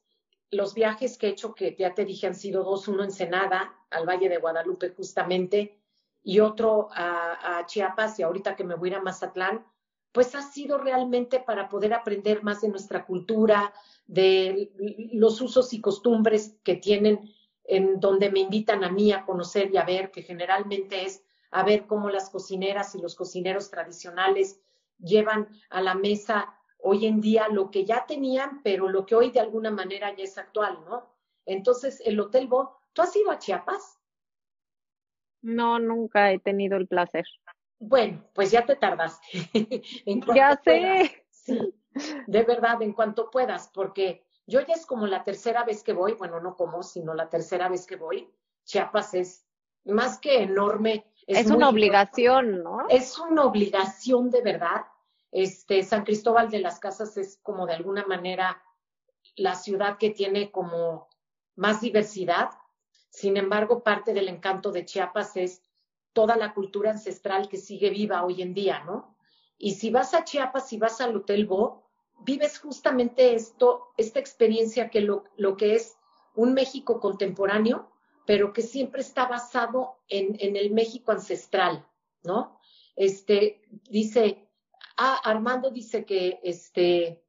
los 0.50 0.74
viajes 0.74 1.18
que 1.18 1.28
he 1.28 1.32
hecho, 1.32 1.54
que 1.54 1.76
ya 1.78 1.94
te 1.94 2.06
dije 2.06 2.28
han 2.28 2.36
sido 2.36 2.64
dos, 2.64 2.88
uno 2.88 3.04
en 3.04 3.12
Senada, 3.12 3.76
al 3.90 4.08
Valle 4.08 4.30
de 4.30 4.38
Guadalupe 4.38 4.92
justamente, 4.92 5.78
y 6.24 6.40
otro 6.40 6.88
a, 6.94 7.58
a 7.58 7.66
Chiapas, 7.66 8.18
y 8.18 8.24
ahorita 8.24 8.56
que 8.56 8.64
me 8.64 8.76
voy 8.76 8.88
a 8.88 8.92
ir 8.94 8.98
a 9.00 9.02
Mazatlán, 9.02 9.66
pues 10.14 10.36
ha 10.36 10.42
sido 10.42 10.78
realmente 10.78 11.42
para 11.42 11.68
poder 11.68 11.94
aprender 11.94 12.44
más 12.44 12.62
de 12.62 12.70
nuestra 12.70 13.06
cultura, 13.06 13.74
de 14.08 14.72
los 15.12 15.42
usos 15.42 15.74
y 15.74 15.82
costumbres 15.82 16.56
que 16.64 16.76
tienen 16.76 17.30
en 17.70 18.00
donde 18.00 18.32
me 18.32 18.40
invitan 18.40 18.84
a 18.84 18.90
mí 18.90 19.12
a 19.12 19.24
conocer 19.26 19.70
y 19.72 19.78
a 19.78 19.84
ver, 19.84 20.10
que 20.10 20.24
generalmente 20.24 21.06
es 21.06 21.24
a 21.52 21.64
ver 21.64 21.86
cómo 21.86 22.10
las 22.10 22.32
cocineras 22.32 22.96
y 22.96 23.02
los 23.02 23.16
cocineros 23.16 23.70
tradicionales 23.70 24.60
llevan 24.98 25.48
a 25.70 25.80
la 25.82 25.94
mesa 25.94 26.56
hoy 26.80 27.06
en 27.06 27.22
día 27.22 27.48
lo 27.48 27.70
que 27.70 27.86
ya 27.86 28.08
tenían, 28.08 28.64
pero 28.64 28.90
lo 28.90 29.06
que 29.06 29.14
hoy 29.14 29.30
de 29.30 29.40
alguna 29.40 29.70
manera 29.70 30.16
ya 30.16 30.24
es 30.24 30.38
actual, 30.40 30.80
¿no? 30.86 31.14
Entonces, 31.46 32.02
el 32.06 32.20
Hotel 32.20 32.48
Bo, 32.48 32.80
¿tú 32.94 33.04
has 33.04 33.16
ido 33.16 33.30
a 33.30 33.38
Chiapas? 33.38 34.00
No, 35.42 35.78
nunca 35.78 36.32
he 36.32 36.40
tenido 36.40 36.76
el 36.76 36.88
placer. 36.88 37.26
Bueno, 37.78 38.26
pues 38.34 38.50
ya 38.50 38.66
te 38.66 38.76
tardaste. 38.76 39.28
ya 40.36 40.60
sé. 40.64 41.24
Sí, 41.30 41.74
de 42.26 42.44
verdad, 42.44 42.82
en 42.82 42.94
cuanto 42.94 43.30
puedas, 43.30 43.70
porque 43.74 44.26
yo 44.50 44.62
ya 44.62 44.74
es 44.74 44.86
como 44.86 45.08
la 45.08 45.24
tercera 45.24 45.64
vez 45.64 45.84
que 45.84 45.94
voy, 45.94 46.14
bueno, 46.14 46.40
no 46.40 46.56
como, 46.56 46.84
sino 46.84 47.14
la 47.14 47.30
tercera 47.30 47.70
vez 47.70 47.86
que 47.86 47.96
voy. 47.96 48.30
Chiapas 48.66 49.14
es 49.14 49.46
más 49.86 50.20
que 50.20 50.42
enorme. 50.42 51.06
Es, 51.28 51.50
una 51.52 51.70
obligación, 51.70 52.64
¿no? 52.64 52.88
Es 52.90 53.18
una 53.20 53.44
obligación 53.46 54.30
de 54.32 54.42
verdad. 54.42 54.86
Este, 55.32 55.84
San 55.84 56.04
Cristóbal 56.04 56.50
de 56.50 56.60
las 56.60 56.80
Casas 56.80 57.16
es 57.18 57.40
como 57.44 57.68
de 57.68 57.74
alguna 57.74 58.06
manera 58.08 58.62
la 59.36 59.54
ciudad 59.54 59.98
que 59.98 60.10
tiene 60.10 60.52
como 60.52 61.08
más 61.56 61.82
diversidad. 61.82 62.50
Sin 63.10 63.38
embargo, 63.38 63.84
parte 63.84 64.14
del 64.14 64.28
encanto 64.28 64.72
de 64.72 64.86
Chiapas 64.86 65.38
es 65.38 65.62
toda 66.14 66.36
la 66.36 66.54
cultura 66.54 66.90
ancestral 66.92 67.48
que 67.48 67.58
sigue 67.58 67.92
viva 67.92 68.26
hoy 68.26 68.42
en 68.42 68.56
día, 68.56 68.84
¿no? 68.84 69.16
Y 69.58 69.76
si 69.76 69.92
vas 69.92 70.14
a 70.16 70.24
Chiapas, 70.24 70.68
si 70.68 70.78
vas 70.78 71.00
al 71.02 71.16
Hotel 71.16 71.46
Bo, 71.46 71.89
vives 72.22 72.60
justamente 72.60 73.34
esto, 73.34 73.94
esta 73.98 74.20
experiencia 74.20 74.90
que 74.90 75.02
lo, 75.02 75.24
lo 75.38 75.58
que 75.58 75.76
es 75.76 75.98
un 76.36 76.54
México 76.54 77.00
contemporáneo, 77.00 77.90
pero 78.26 78.54
que 78.54 78.62
siempre 78.62 79.02
está 79.02 79.26
basado 79.28 79.98
en, 80.08 80.36
en 80.40 80.56
el 80.56 80.72
México 80.72 81.12
ancestral, 81.12 81.86
¿no? 82.24 82.60
Este, 82.96 83.62
dice, 83.90 84.50
ah, 84.98 85.20
Armando 85.24 85.72
dice 85.72 86.06
que, 86.06 86.40
este, 86.44 87.24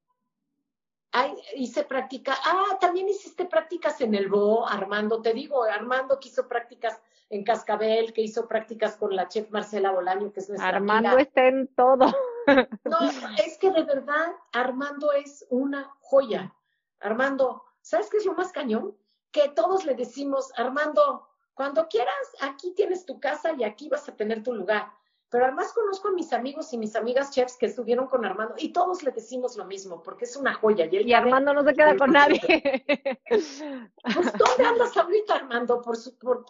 ay, 1.13 1.33
hice 1.57 1.85
práctica, 1.85 2.37
ah, 2.45 2.77
también 2.81 3.09
hiciste 3.09 3.47
prácticas 3.47 4.01
en 4.01 4.15
el 4.15 4.29
BO, 4.29 4.67
Armando, 4.67 5.23
te 5.23 5.33
digo, 5.33 5.63
Armando 5.65 6.19
que 6.21 6.29
hizo 6.29 6.47
prácticas 6.49 7.01
en 7.31 7.45
Cascabel, 7.45 8.13
que 8.13 8.23
hizo 8.23 8.49
prácticas 8.49 8.97
con 8.97 9.15
la 9.15 9.29
chef 9.29 9.51
Marcela 9.51 9.93
Bolaño, 9.93 10.33
que 10.33 10.41
es 10.41 10.49
nuestra 10.49 10.69
Armando 10.69 11.17
está 11.17 11.47
en 11.47 11.69
todo. 11.69 12.13
No, 12.47 12.99
es 13.45 13.59
que 13.59 13.71
de 13.71 13.85
verdad 13.85 14.35
Armando 14.53 15.13
es 15.13 15.47
una 15.51 15.95
joya. 16.01 16.55
Armando, 17.01 17.65
¿sabes 17.81 18.11
qué 18.11 18.19
es 18.19 18.27
lo 18.27 18.35
más 18.35 18.53
cañón? 18.53 18.97
Que 19.31 19.49
todos 19.51 19.85
le 19.85 19.95
decimos, 19.95 20.53
Armando, 20.57 21.29
cuando 21.55 21.89
quieras, 21.89 22.15
aquí 22.41 22.73
tienes 22.73 23.07
tu 23.07 23.21
casa 23.21 23.53
y 23.53 23.65
aquí 23.65 23.89
vas 23.89 24.09
a 24.09 24.17
tener 24.17 24.43
tu 24.43 24.55
lugar. 24.55 24.93
Pero 25.31 25.45
además 25.45 25.73
conozco 25.73 26.09
a 26.09 26.13
mis 26.13 26.33
amigos 26.33 26.73
y 26.73 26.79
mis 26.79 26.97
amigas 26.97 27.31
chefs 27.31 27.57
que 27.57 27.67
estuvieron 27.67 28.09
con 28.09 28.25
Armando 28.25 28.55
y 28.59 28.73
todos 28.73 29.05
le 29.05 29.13
decimos 29.13 29.57
lo 29.57 29.65
mismo, 29.65 30.03
porque 30.03 30.25
es 30.25 30.37
una 30.37 30.55
joya. 30.55 30.89
Y, 30.91 31.13
Armando 31.13 31.55
no 31.55 31.63
se 31.63 31.73
queda 31.73 31.97
con 31.97 32.11
nadie. 32.13 32.41
Pues, 33.31 34.33
¿dónde 34.37 34.65
andas 34.65 34.97
ahorita, 34.97 35.37
Armando? 35.37 35.81
Por 35.83 35.97
su, 35.97 36.19
por, 36.19 36.45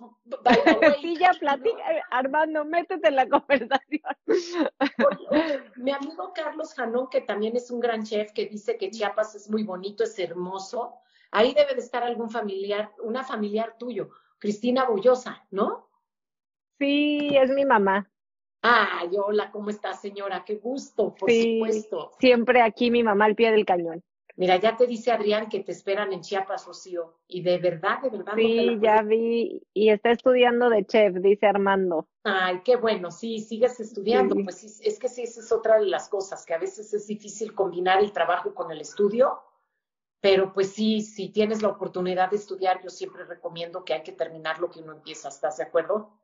sí, 1.02 1.16
ya 1.18 1.32
platica. 1.38 1.82
Armando, 2.10 2.64
métete 2.64 3.08
en 3.08 3.16
la 3.16 3.28
conversación. 3.28 4.02
mi 5.76 5.90
amigo 5.90 6.32
Carlos 6.34 6.72
Janón, 6.72 7.08
que 7.10 7.20
también 7.20 7.56
es 7.56 7.70
un 7.70 7.80
gran 7.80 8.04
chef, 8.04 8.32
que 8.32 8.46
dice 8.46 8.78
que 8.78 8.90
Chiapas 8.90 9.34
es 9.34 9.50
muy 9.50 9.62
bonito, 9.62 10.04
es 10.04 10.18
hermoso. 10.18 10.94
Ahí 11.32 11.52
debe 11.52 11.74
de 11.74 11.80
estar 11.80 12.02
algún 12.02 12.30
familiar, 12.30 12.92
una 13.02 13.24
familiar 13.24 13.76
tuyo, 13.78 14.10
Cristina 14.38 14.84
Bollosa, 14.84 15.46
¿no? 15.50 15.90
Sí, 16.78 17.36
es 17.36 17.50
mi 17.50 17.66
mamá. 17.66 18.09
Ay, 18.62 19.10
hola, 19.16 19.50
¿cómo 19.50 19.70
está, 19.70 19.94
señora? 19.94 20.44
Qué 20.44 20.56
gusto, 20.56 21.14
por 21.14 21.30
supuesto. 21.30 22.12
Siempre 22.18 22.60
aquí 22.60 22.90
mi 22.90 23.02
mamá 23.02 23.24
al 23.24 23.34
pie 23.34 23.50
del 23.52 23.64
cañón. 23.64 24.02
Mira, 24.36 24.56
ya 24.56 24.76
te 24.76 24.86
dice 24.86 25.12
Adrián 25.12 25.48
que 25.48 25.60
te 25.60 25.72
esperan 25.72 26.12
en 26.12 26.22
Chiapas, 26.22 26.66
Rocío. 26.66 27.18
Y 27.26 27.42
de 27.42 27.58
verdad, 27.58 28.00
de 28.00 28.10
verdad. 28.10 28.32
Sí, 28.36 28.78
ya 28.80 29.02
vi. 29.02 29.62
Y 29.74 29.90
está 29.90 30.12
estudiando 30.12 30.70
de 30.70 30.86
chef, 30.86 31.16
dice 31.16 31.46
Armando. 31.46 32.08
Ay, 32.24 32.62
qué 32.64 32.76
bueno. 32.76 33.10
Sí, 33.10 33.40
sigues 33.40 33.80
estudiando. 33.80 34.34
Pues 34.42 34.80
es 34.80 34.98
que 34.98 35.08
sí, 35.08 35.22
esa 35.22 35.40
es 35.40 35.52
otra 35.52 35.78
de 35.78 35.86
las 35.86 36.08
cosas, 36.08 36.46
que 36.46 36.54
a 36.54 36.58
veces 36.58 36.94
es 36.94 37.06
difícil 37.06 37.54
combinar 37.54 38.00
el 38.00 38.12
trabajo 38.12 38.54
con 38.54 38.70
el 38.70 38.80
estudio. 38.80 39.42
Pero 40.22 40.52
pues 40.52 40.72
sí, 40.72 41.00
si 41.00 41.30
tienes 41.30 41.62
la 41.62 41.68
oportunidad 41.68 42.30
de 42.30 42.36
estudiar, 42.36 42.82
yo 42.82 42.90
siempre 42.90 43.24
recomiendo 43.24 43.84
que 43.84 43.94
hay 43.94 44.02
que 44.02 44.12
terminar 44.12 44.58
lo 44.58 44.70
que 44.70 44.80
uno 44.80 44.92
empieza. 44.92 45.28
¿Estás 45.28 45.56
de 45.58 45.64
acuerdo? 45.64 46.19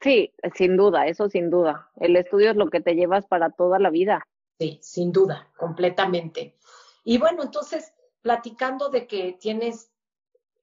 Sí, 0.00 0.32
sin 0.54 0.76
duda, 0.76 1.06
eso 1.06 1.28
sin 1.28 1.50
duda. 1.50 1.90
El 1.96 2.16
estudio 2.16 2.50
es 2.50 2.56
lo 2.56 2.70
que 2.70 2.80
te 2.80 2.94
llevas 2.94 3.26
para 3.26 3.50
toda 3.50 3.78
la 3.78 3.90
vida. 3.90 4.26
Sí, 4.58 4.78
sin 4.82 5.12
duda, 5.12 5.50
completamente. 5.56 6.56
Y 7.04 7.18
bueno, 7.18 7.42
entonces, 7.42 7.92
platicando 8.22 8.88
de 8.88 9.06
que 9.06 9.36
tienes, 9.38 9.92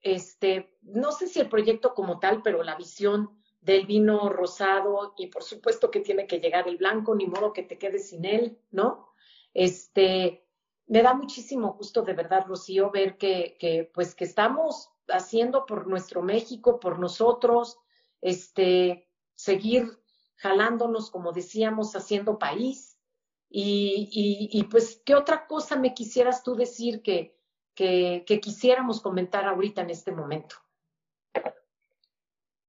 este, 0.02 0.76
no 0.82 1.12
sé 1.12 1.28
si 1.28 1.40
el 1.40 1.48
proyecto 1.48 1.94
como 1.94 2.18
tal, 2.18 2.42
pero 2.42 2.62
la 2.62 2.76
visión 2.76 3.38
del 3.60 3.86
vino 3.86 4.28
rosado 4.28 5.14
y 5.16 5.28
por 5.28 5.42
supuesto 5.42 5.90
que 5.90 6.00
tiene 6.00 6.26
que 6.26 6.40
llegar 6.40 6.68
el 6.68 6.76
blanco, 6.76 7.14
ni 7.14 7.26
modo 7.26 7.52
que 7.52 7.62
te 7.62 7.78
quedes 7.78 8.08
sin 8.08 8.24
él, 8.24 8.58
¿no? 8.70 9.08
Este, 9.52 10.46
me 10.86 11.02
da 11.02 11.14
muchísimo 11.14 11.74
gusto 11.74 12.02
de 12.02 12.14
verdad, 12.14 12.46
Rocío, 12.46 12.90
ver 12.90 13.18
que, 13.18 13.56
que 13.58 13.90
pues 13.92 14.14
que 14.14 14.24
estamos 14.24 14.90
haciendo 15.08 15.66
por 15.66 15.86
nuestro 15.86 16.22
México, 16.22 16.78
por 16.80 16.98
nosotros, 16.98 17.78
este, 18.20 19.07
seguir 19.38 19.86
jalándonos, 20.34 21.10
como 21.10 21.32
decíamos, 21.32 21.94
haciendo 21.94 22.38
país. 22.38 22.98
Y, 23.48 24.50
y, 24.52 24.64
pues, 24.64 25.00
¿qué 25.06 25.14
otra 25.14 25.46
cosa 25.46 25.76
me 25.76 25.94
quisieras 25.94 26.42
tú 26.42 26.54
decir 26.54 27.02
que, 27.02 27.34
que, 27.74 28.40
quisiéramos 28.42 29.00
comentar 29.00 29.46
ahorita 29.46 29.82
en 29.82 29.90
este 29.90 30.12
momento? 30.12 30.56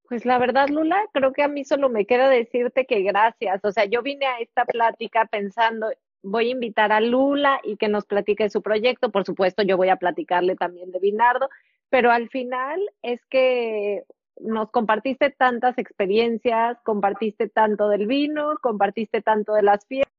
Pues 0.07 0.26
la 0.26 0.38
verdad, 0.38 0.70
Lula, 0.70 1.05
creo 1.11 1.34
que 1.34 1.43
a 1.43 1.47
mí 1.47 1.65
solo 1.65 1.89
me 1.89 2.05
queda 2.05 2.30
decirte 2.30 2.86
que 2.86 3.01
gracias. 3.01 3.59
O 3.65 3.72
sea, 3.72 3.86
yo 3.86 4.01
vine 4.01 4.28
a 4.28 4.39
esta 4.39 4.63
plática 4.65 5.26
pensando, 5.26 5.91
voy 6.22 6.47
a 6.47 6.51
invitar 6.51 6.91
a 6.91 7.01
Lula 7.01 7.59
y 7.63 7.78
que 7.78 7.89
nos 7.89 8.05
platique 8.05 8.49
su 8.49 8.61
proyecto. 8.61 9.11
Por 9.11 9.26
supuesto, 9.26 9.63
yo 9.63 9.76
voy 9.76 9.89
a 9.89 9.97
platicarle 9.97 10.55
también 10.55 10.91
de 10.91 10.99
Binardo, 10.99 11.49
pero 11.89 12.11
al 12.11 12.30
final 12.30 12.80
es 13.01 13.20
que 13.26 14.05
nos 14.40 14.72
compartiste 14.72 15.30
tantas 15.32 15.78
experiencias, 15.78 16.78
compartiste 16.84 17.50
tanto 17.50 17.90
del 17.90 18.08
vino, 18.08 18.58
compartiste 18.62 19.22
tanto 19.22 19.54
de 19.54 19.64
las 19.64 19.86
fiestas. 19.86 20.14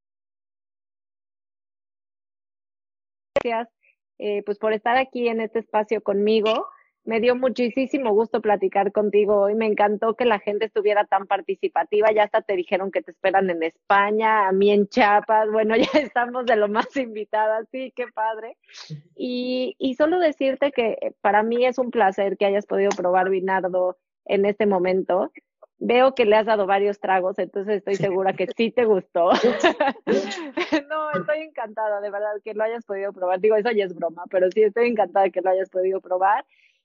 Gracias 3.43 3.81
eh, 4.23 4.43
pues 4.45 4.59
por 4.59 4.75
estar 4.75 4.99
aquí 4.99 5.29
en 5.29 5.41
este 5.41 5.61
espacio 5.61 6.03
conmigo. 6.03 6.67
Me 7.05 7.21
dio 7.21 7.35
muchísimo 7.35 8.13
gusto 8.13 8.43
platicar 8.43 8.93
contigo 8.93 9.41
hoy. 9.41 9.55
Me 9.55 9.65
encantó 9.65 10.15
que 10.15 10.27
la 10.27 10.39
gente 10.39 10.67
estuviera 10.67 11.07
tan 11.07 11.27
participativa. 11.27 12.13
Ya 12.13 12.25
hasta 12.25 12.43
te 12.43 12.55
dijeron 12.55 12.91
que 12.91 13.01
te 13.01 13.13
esperan 13.13 13.49
en 13.49 13.63
España, 13.63 14.47
a 14.47 14.53
mí 14.53 14.71
en 14.71 14.87
Chiapas. 14.89 15.51
Bueno, 15.51 15.75
ya 15.95 15.99
estamos 15.99 16.45
de 16.45 16.57
lo 16.57 16.69
más 16.69 16.95
invitadas. 16.97 17.67
Sí, 17.73 17.95
qué 17.97 18.09
padre. 18.09 18.59
Y, 19.17 19.75
y 19.79 19.95
solo 19.95 20.19
decirte 20.19 20.71
que 20.71 21.15
para 21.23 21.43
mí 21.43 21.65
es 21.65 21.79
un 21.79 21.91
placer 21.91 22.37
que 22.37 22.45
hayas 22.45 22.67
podido 22.67 22.91
probar 22.91 23.31
Vinardo 23.31 23.97
en 24.25 24.45
este 24.45 24.67
momento. 24.67 25.33
Veo 25.79 26.15
que 26.15 26.27
le 26.27 26.37
has 26.37 26.45
dado 26.45 26.67
varios 26.67 27.01
tragos, 27.01 27.39
entonces 27.39 27.79
estoy 27.79 27.97
segura 27.97 28.35
que 28.35 28.47
sí 28.55 28.71
te 28.71 28.85
gustó. 28.85 29.31
no, 30.91 31.11
estoy 31.13 31.41
encantada, 31.41 32.03
de 32.03 32.11
verdad, 32.11 32.35
que 32.45 32.53
lo 32.53 32.65
hayas 32.65 32.85
podido 32.85 33.13
probar. 33.15 33.41
Digo, 33.41 33.57
eso 33.57 33.71
ya 33.71 33.85
es 33.85 33.95
broma, 33.95 34.25
pero 34.31 34.51
sí 34.51 34.63
estoy 34.63 34.89
encantada 34.89 35.25
de 35.25 35.33
que 35.33 35.41
lo 35.41 35.51
hayas 35.51 35.71
podido 35.71 36.01
probar. 36.03 36.45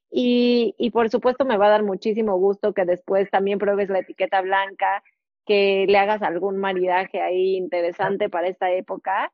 Y, 0.09 0.75
y 0.77 0.91
por 0.91 1.09
supuesto 1.09 1.43
me 1.43 1.57
va 1.57 1.65
a 1.65 1.71
dar 1.71 1.83
muchísimo 1.83 2.37
gusto 2.37 2.73
que 2.73 2.85
después 2.85 3.29
también 3.29 3.59
pruebes 3.59 3.89
la 3.89 3.99
etiqueta 3.99 4.41
blanca, 4.41 5.03
que 5.45 5.85
le 5.89 5.97
hagas 5.97 6.21
algún 6.21 6.57
maridaje 6.57 7.21
ahí 7.21 7.57
interesante 7.57 8.29
para 8.29 8.47
esta 8.47 8.71
época. 8.71 9.33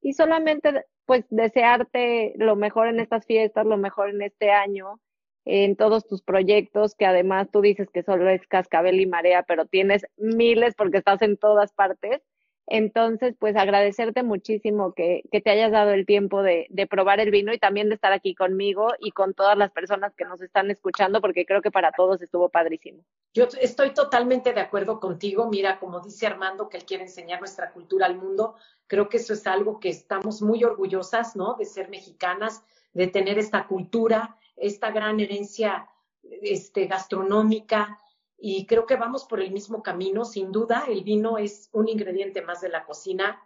Y 0.00 0.12
solamente, 0.12 0.84
pues, 1.06 1.24
desearte 1.30 2.34
lo 2.36 2.54
mejor 2.54 2.86
en 2.86 3.00
estas 3.00 3.26
fiestas, 3.26 3.66
lo 3.66 3.78
mejor 3.78 4.10
en 4.10 4.22
este 4.22 4.52
año 4.52 5.00
en 5.44 5.76
todos 5.76 6.06
tus 6.06 6.22
proyectos, 6.22 6.94
que 6.94 7.06
además 7.06 7.48
tú 7.52 7.60
dices 7.60 7.88
que 7.92 8.02
solo 8.02 8.28
es 8.28 8.46
cascabel 8.46 9.00
y 9.00 9.06
marea, 9.06 9.42
pero 9.42 9.66
tienes 9.66 10.06
miles 10.16 10.74
porque 10.76 10.98
estás 10.98 11.22
en 11.22 11.36
todas 11.36 11.72
partes. 11.72 12.22
Entonces, 12.68 13.34
pues 13.38 13.56
agradecerte 13.56 14.22
muchísimo 14.22 14.94
que, 14.94 15.24
que 15.32 15.40
te 15.40 15.50
hayas 15.50 15.72
dado 15.72 15.90
el 15.90 16.06
tiempo 16.06 16.44
de, 16.44 16.68
de, 16.70 16.86
probar 16.86 17.18
el 17.18 17.32
vino 17.32 17.52
y 17.52 17.58
también 17.58 17.88
de 17.88 17.96
estar 17.96 18.12
aquí 18.12 18.36
conmigo 18.36 18.92
y 19.00 19.10
con 19.10 19.34
todas 19.34 19.58
las 19.58 19.72
personas 19.72 20.14
que 20.16 20.24
nos 20.24 20.40
están 20.40 20.70
escuchando, 20.70 21.20
porque 21.20 21.44
creo 21.44 21.60
que 21.60 21.72
para 21.72 21.90
todos 21.90 22.22
estuvo 22.22 22.48
padrísimo. 22.48 23.02
Yo 23.34 23.48
estoy 23.60 23.90
totalmente 23.90 24.52
de 24.52 24.60
acuerdo 24.60 25.00
contigo. 25.00 25.48
Mira, 25.50 25.80
como 25.80 26.00
dice 26.00 26.26
Armando, 26.28 26.68
que 26.68 26.76
él 26.76 26.84
quiere 26.84 27.02
enseñar 27.02 27.40
nuestra 27.40 27.72
cultura 27.72 28.06
al 28.06 28.16
mundo, 28.16 28.54
creo 28.86 29.08
que 29.08 29.16
eso 29.16 29.32
es 29.32 29.44
algo 29.48 29.80
que 29.80 29.88
estamos 29.88 30.40
muy 30.40 30.62
orgullosas, 30.62 31.34
¿no? 31.34 31.54
De 31.54 31.64
ser 31.64 31.88
mexicanas, 31.90 32.64
de 32.92 33.08
tener 33.08 33.38
esta 33.38 33.66
cultura 33.66 34.36
esta 34.62 34.92
gran 34.92 35.20
herencia 35.20 35.88
este, 36.22 36.86
gastronómica 36.86 37.98
y 38.38 38.64
creo 38.66 38.86
que 38.86 38.96
vamos 38.96 39.24
por 39.24 39.40
el 39.40 39.50
mismo 39.50 39.82
camino. 39.82 40.24
Sin 40.24 40.52
duda, 40.52 40.84
el 40.88 41.02
vino 41.02 41.36
es 41.36 41.68
un 41.72 41.88
ingrediente 41.88 42.42
más 42.42 42.60
de 42.60 42.68
la 42.68 42.84
cocina. 42.84 43.42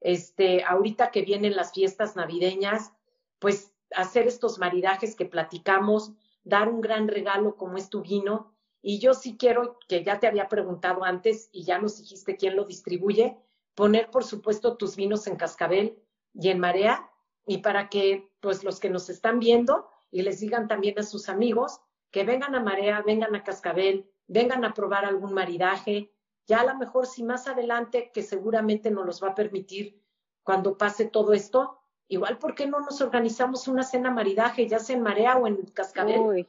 Este, 0.00 0.64
ahorita 0.64 1.10
que 1.10 1.22
vienen 1.22 1.56
las 1.56 1.72
fiestas 1.72 2.16
navideñas, 2.16 2.92
pues 3.38 3.74
hacer 3.94 4.26
estos 4.26 4.58
maridajes 4.58 5.14
que 5.14 5.26
platicamos, 5.26 6.12
dar 6.44 6.68
un 6.68 6.80
gran 6.80 7.08
regalo 7.08 7.56
como 7.56 7.76
es 7.76 7.90
tu 7.90 8.02
vino. 8.02 8.52
Y 8.80 8.98
yo 8.98 9.14
sí 9.14 9.36
quiero, 9.36 9.78
que 9.88 10.02
ya 10.02 10.18
te 10.18 10.26
había 10.26 10.48
preguntado 10.48 11.04
antes 11.04 11.48
y 11.52 11.64
ya 11.64 11.78
nos 11.78 11.98
dijiste 11.98 12.36
quién 12.36 12.56
lo 12.56 12.64
distribuye, 12.64 13.36
poner 13.74 14.10
por 14.10 14.24
supuesto 14.24 14.76
tus 14.76 14.96
vinos 14.96 15.26
en 15.26 15.36
cascabel 15.36 16.02
y 16.34 16.48
en 16.48 16.58
marea 16.58 17.08
y 17.46 17.58
para 17.58 17.88
que 17.88 18.28
pues 18.40 18.64
los 18.64 18.80
que 18.80 18.90
nos 18.90 19.08
están 19.08 19.38
viendo 19.38 19.91
y 20.12 20.22
les 20.22 20.38
digan 20.38 20.68
también 20.68 20.96
a 21.00 21.02
sus 21.02 21.28
amigos 21.28 21.80
que 22.12 22.22
vengan 22.22 22.54
a 22.54 22.60
Marea, 22.60 23.02
vengan 23.02 23.34
a 23.34 23.42
Cascabel, 23.42 24.08
vengan 24.28 24.64
a 24.64 24.74
probar 24.74 25.04
algún 25.04 25.32
maridaje. 25.32 26.12
Ya 26.46 26.60
a 26.60 26.66
lo 26.66 26.76
mejor 26.76 27.06
si 27.06 27.24
más 27.24 27.48
adelante, 27.48 28.12
que 28.12 28.22
seguramente 28.22 28.90
nos 28.90 29.06
los 29.06 29.22
va 29.22 29.28
a 29.28 29.34
permitir 29.34 30.00
cuando 30.44 30.76
pase 30.76 31.06
todo 31.06 31.32
esto, 31.32 31.80
igual, 32.08 32.38
¿por 32.38 32.54
qué 32.54 32.66
no 32.66 32.80
nos 32.80 33.00
organizamos 33.00 33.66
una 33.66 33.82
cena 33.82 34.10
maridaje, 34.10 34.68
ya 34.68 34.78
sea 34.78 34.96
en 34.96 35.02
Marea 35.02 35.38
o 35.38 35.46
en 35.46 35.56
Cascabel? 35.66 36.20
Uy, 36.20 36.46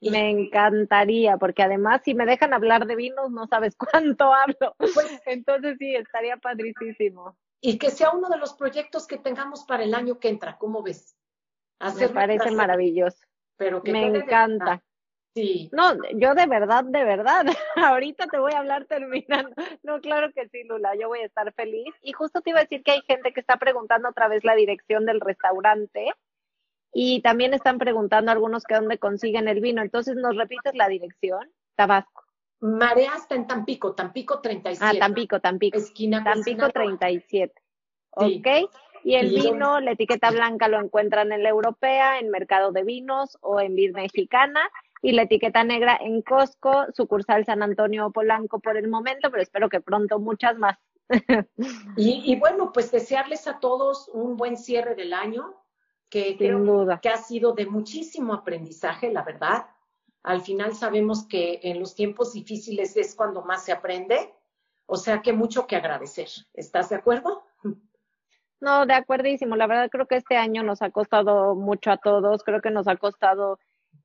me 0.00 0.30
encantaría, 0.30 1.36
porque 1.36 1.62
además 1.62 2.00
si 2.04 2.14
me 2.14 2.24
dejan 2.24 2.54
hablar 2.54 2.86
de 2.86 2.96
vinos, 2.96 3.30
no 3.30 3.46
sabes 3.46 3.76
cuánto 3.92 4.32
hablo. 4.32 4.74
Pues 4.78 5.20
Entonces 5.26 5.76
sí, 5.78 5.94
estaría 5.94 6.38
padricísimo. 6.38 7.36
Y 7.60 7.78
que 7.78 7.90
sea 7.90 8.10
uno 8.10 8.28
de 8.28 8.38
los 8.38 8.54
proyectos 8.54 9.06
que 9.06 9.18
tengamos 9.18 9.64
para 9.64 9.82
el 9.82 9.94
año 9.94 10.18
que 10.18 10.28
entra, 10.28 10.56
¿cómo 10.56 10.82
ves? 10.82 11.16
Me 11.80 12.08
parece 12.08 12.50
maravilloso. 12.50 13.18
Pero 13.56 13.82
que 13.82 13.92
me 13.92 14.06
encanta. 14.06 14.82
Sí. 15.34 15.68
No, 15.70 15.92
yo 16.14 16.34
de 16.34 16.46
verdad, 16.46 16.84
de 16.84 17.04
verdad, 17.04 17.44
ahorita 17.76 18.26
te 18.26 18.38
voy 18.38 18.52
a 18.52 18.58
hablar 18.60 18.86
terminando. 18.86 19.54
No, 19.82 20.00
claro 20.00 20.32
que 20.32 20.48
sí, 20.48 20.64
Lula, 20.64 20.94
yo 20.98 21.08
voy 21.08 21.20
a 21.20 21.26
estar 21.26 21.52
feliz. 21.52 21.94
Y 22.00 22.12
justo 22.12 22.40
te 22.40 22.50
iba 22.50 22.60
a 22.60 22.62
decir 22.62 22.82
que 22.82 22.92
hay 22.92 23.02
gente 23.02 23.32
que 23.34 23.40
está 23.40 23.58
preguntando 23.58 24.08
otra 24.08 24.28
vez 24.28 24.44
la 24.44 24.54
dirección 24.54 25.04
del 25.04 25.20
restaurante 25.20 26.10
y 26.98 27.20
también 27.20 27.52
están 27.52 27.76
preguntando 27.76 28.32
algunos 28.32 28.64
que 28.64 28.74
dónde 28.74 28.96
consiguen 28.98 29.48
el 29.48 29.60
vino. 29.60 29.82
Entonces, 29.82 30.16
¿nos 30.16 30.34
repites 30.34 30.74
la 30.74 30.88
dirección? 30.88 31.52
Tabasco. 31.74 32.24
Marea 32.60 33.16
está 33.16 33.34
en 33.34 33.46
Tampico, 33.46 33.94
Tampico 33.94 34.40
37. 34.40 34.82
Ah, 34.82 34.98
Tampico, 34.98 35.40
Tampico. 35.40 35.76
Esquina 35.76 36.24
Tampico 36.24 36.70
37. 36.70 37.52
Sí. 38.18 38.42
Ok. 38.42 38.70
Y 39.06 39.14
el 39.14 39.30
vino, 39.30 39.78
la 39.78 39.92
etiqueta 39.92 40.32
blanca 40.32 40.66
lo 40.66 40.80
encuentran 40.80 41.30
en 41.30 41.44
la 41.44 41.50
europea, 41.50 42.18
en 42.18 42.28
Mercado 42.28 42.72
de 42.72 42.82
Vinos 42.82 43.38
o 43.40 43.60
en 43.60 43.76
Vid 43.76 43.94
Mexicana. 43.94 44.68
Y 45.00 45.12
la 45.12 45.22
etiqueta 45.22 45.62
negra 45.62 45.96
en 46.00 46.22
Costco, 46.22 46.86
sucursal 46.92 47.44
San 47.44 47.62
Antonio 47.62 48.10
Polanco 48.10 48.58
por 48.58 48.76
el 48.76 48.88
momento, 48.88 49.30
pero 49.30 49.44
espero 49.44 49.68
que 49.68 49.80
pronto 49.80 50.18
muchas 50.18 50.58
más. 50.58 50.76
y, 51.96 52.34
bueno, 52.40 52.72
pues 52.72 52.90
desearles 52.90 53.46
a 53.46 53.60
todos 53.60 54.10
un 54.12 54.36
buen 54.36 54.56
cierre 54.56 54.96
del 54.96 55.12
año, 55.12 55.54
que 56.08 56.36
creo 56.36 56.88
que 57.00 57.08
ha 57.08 57.18
sido 57.18 57.52
de 57.52 57.66
muchísimo 57.66 58.34
aprendizaje, 58.34 59.12
la 59.12 59.22
verdad. 59.22 59.68
Al 60.24 60.40
final 60.40 60.74
sabemos 60.74 61.28
que 61.28 61.60
en 61.62 61.78
los 61.78 61.94
tiempos 61.94 62.32
difíciles 62.32 62.96
es 62.96 63.14
cuando 63.14 63.42
más 63.42 63.64
se 63.64 63.70
aprende, 63.70 64.34
o 64.84 64.96
sea 64.96 65.22
que 65.22 65.32
mucho 65.32 65.68
que 65.68 65.76
agradecer. 65.76 66.26
¿Estás 66.54 66.88
de 66.88 66.96
acuerdo? 66.96 67.44
No, 68.60 68.86
de 68.86 68.94
acuerdísimo. 68.94 69.56
La 69.56 69.66
verdad 69.66 69.90
creo 69.90 70.06
que 70.06 70.16
este 70.16 70.36
año 70.36 70.62
nos 70.62 70.82
ha 70.82 70.90
costado 70.90 71.54
mucho 71.54 71.90
a 71.90 71.98
todos. 71.98 72.42
Creo 72.42 72.60
que 72.60 72.70
nos 72.70 72.88
ha 72.88 72.96
costado 72.96 73.58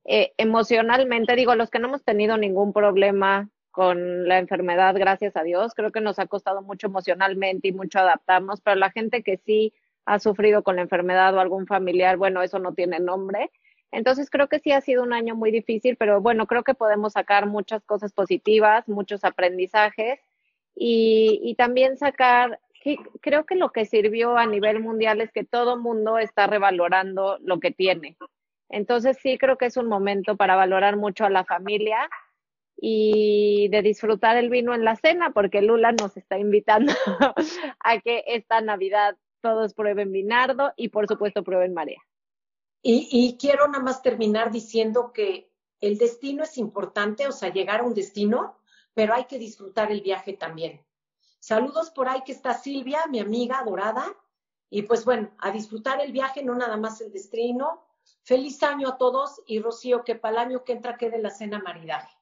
eh, 0.04 0.32
emocionalmente. 0.36 1.36
Digo, 1.36 1.54
los 1.54 1.70
que 1.70 1.78
no 1.78 1.88
hemos 1.88 2.04
tenido 2.04 2.36
ningún 2.36 2.72
problema 2.72 3.48
con 3.70 4.28
la 4.28 4.38
enfermedad, 4.38 4.94
gracias 4.94 5.36
a 5.36 5.42
Dios, 5.42 5.72
creo 5.74 5.90
que 5.92 6.02
nos 6.02 6.18
ha 6.18 6.26
costado 6.26 6.60
mucho 6.62 6.88
emocionalmente 6.88 7.68
y 7.68 7.72
mucho 7.72 8.00
adaptarnos, 8.00 8.60
pero 8.60 8.76
la 8.76 8.90
gente 8.90 9.22
que 9.22 9.38
sí 9.38 9.72
ha 10.04 10.18
sufrido 10.18 10.62
con 10.62 10.76
la 10.76 10.82
enfermedad 10.82 11.34
o 11.34 11.40
algún 11.40 11.66
familiar, 11.66 12.18
bueno, 12.18 12.42
eso 12.42 12.58
no 12.58 12.74
tiene 12.74 13.00
nombre. 13.00 13.50
Entonces 13.90 14.28
creo 14.30 14.48
que 14.48 14.58
sí 14.58 14.72
ha 14.72 14.80
sido 14.82 15.02
un 15.02 15.14
año 15.14 15.34
muy 15.36 15.50
difícil, 15.50 15.96
pero 15.96 16.20
bueno, 16.20 16.46
creo 16.46 16.64
que 16.64 16.74
podemos 16.74 17.14
sacar 17.14 17.46
muchas 17.46 17.82
cosas 17.84 18.12
positivas, 18.12 18.88
muchos 18.88 19.24
aprendizajes 19.24 20.20
y, 20.74 21.40
y 21.42 21.54
también 21.54 21.96
sacar 21.96 22.60
creo 23.20 23.44
que 23.44 23.54
lo 23.54 23.70
que 23.70 23.84
sirvió 23.84 24.36
a 24.36 24.46
nivel 24.46 24.80
mundial 24.80 25.20
es 25.20 25.32
que 25.32 25.44
todo 25.44 25.78
mundo 25.78 26.18
está 26.18 26.46
revalorando 26.46 27.38
lo 27.40 27.60
que 27.60 27.70
tiene. 27.70 28.16
Entonces 28.68 29.18
sí 29.22 29.38
creo 29.38 29.58
que 29.58 29.66
es 29.66 29.76
un 29.76 29.86
momento 29.86 30.36
para 30.36 30.56
valorar 30.56 30.96
mucho 30.96 31.24
a 31.24 31.30
la 31.30 31.44
familia 31.44 32.08
y 32.76 33.68
de 33.68 33.82
disfrutar 33.82 34.36
el 34.36 34.50
vino 34.50 34.74
en 34.74 34.84
la 34.84 34.96
cena, 34.96 35.30
porque 35.32 35.62
Lula 35.62 35.92
nos 35.92 36.16
está 36.16 36.38
invitando 36.38 36.92
a 37.80 38.00
que 38.00 38.24
esta 38.26 38.60
Navidad 38.60 39.16
todos 39.40 39.74
prueben 39.74 40.10
vinardo 40.10 40.72
y 40.76 40.88
por 40.88 41.06
supuesto 41.06 41.44
prueben 41.44 41.74
marea. 41.74 42.00
Y, 42.82 43.08
y 43.12 43.36
quiero 43.38 43.68
nada 43.68 43.84
más 43.84 44.02
terminar 44.02 44.50
diciendo 44.50 45.12
que 45.12 45.52
el 45.80 45.98
destino 45.98 46.42
es 46.44 46.58
importante, 46.58 47.28
o 47.28 47.32
sea, 47.32 47.52
llegar 47.52 47.80
a 47.80 47.84
un 47.84 47.94
destino, 47.94 48.56
pero 48.94 49.14
hay 49.14 49.24
que 49.24 49.38
disfrutar 49.38 49.92
el 49.92 50.00
viaje 50.00 50.32
también. 50.32 50.80
Saludos 51.42 51.90
por 51.90 52.08
ahí 52.08 52.22
que 52.24 52.30
está 52.30 52.54
Silvia, 52.54 53.00
mi 53.10 53.18
amiga 53.18 53.58
adorada. 53.58 54.04
Y 54.70 54.82
pues 54.82 55.04
bueno, 55.04 55.32
a 55.38 55.50
disfrutar 55.50 56.00
el 56.00 56.12
viaje, 56.12 56.44
no 56.44 56.54
nada 56.54 56.76
más 56.76 57.00
el 57.00 57.10
destino. 57.10 57.82
Feliz 58.22 58.62
año 58.62 58.90
a 58.90 58.96
todos 58.96 59.42
y 59.44 59.58
Rocío, 59.58 60.04
que 60.04 60.14
para 60.14 60.42
el 60.42 60.48
año 60.50 60.64
que 60.64 60.72
entra 60.72 60.96
quede 60.96 61.18
la 61.18 61.30
cena 61.30 61.58
maridaje. 61.58 62.16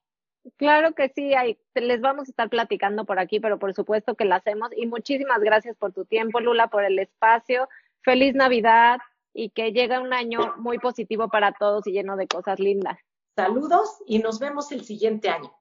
Claro 0.57 0.95
que 0.95 1.11
sí, 1.11 1.33
les 1.75 2.01
vamos 2.01 2.29
a 2.29 2.31
estar 2.31 2.49
platicando 2.49 3.05
por 3.05 3.19
aquí, 3.19 3.41
pero 3.41 3.59
por 3.59 3.75
supuesto 3.75 4.15
que 4.15 4.25
la 4.25 4.37
hacemos. 4.37 4.71
Y 4.75 4.87
muchísimas 4.87 5.41
gracias 5.41 5.77
por 5.77 5.93
tu 5.93 6.07
tiempo, 6.07 6.41
Lula, 6.41 6.69
por 6.69 6.83
el 6.83 6.99
espacio. 6.99 7.69
Feliz 8.01 8.35
Navidad 8.35 9.01
y 9.35 9.51
que 9.51 9.73
llegue 9.73 9.99
un 9.99 10.15
año 10.15 10.55
muy 10.57 10.79
positivo 10.79 11.29
para 11.29 11.53
todos 11.53 11.87
y 11.87 11.93
lleno 11.93 12.17
de 12.17 12.27
cosas 12.27 12.59
lindas. 12.59 12.99
Saludos 13.37 14.03
y 14.07 14.21
nos 14.21 14.39
vemos 14.39 14.73
el 14.73 14.83
siguiente 14.83 15.29
año. 15.29 15.53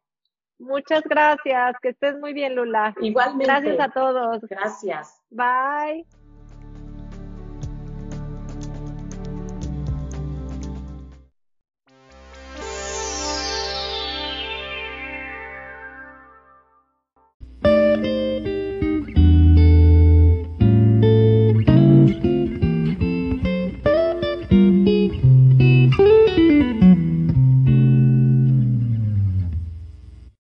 Muchas 0.60 1.04
gracias. 1.04 1.76
Que 1.82 1.90
estés 1.90 2.20
muy 2.20 2.34
bien, 2.34 2.56
Lula. 2.56 2.94
Igualmente. 3.02 3.46
Gracias 3.46 3.80
a 3.80 3.90
todos. 3.90 4.42
Gracias. 4.42 5.22
Bye. 5.32 6.06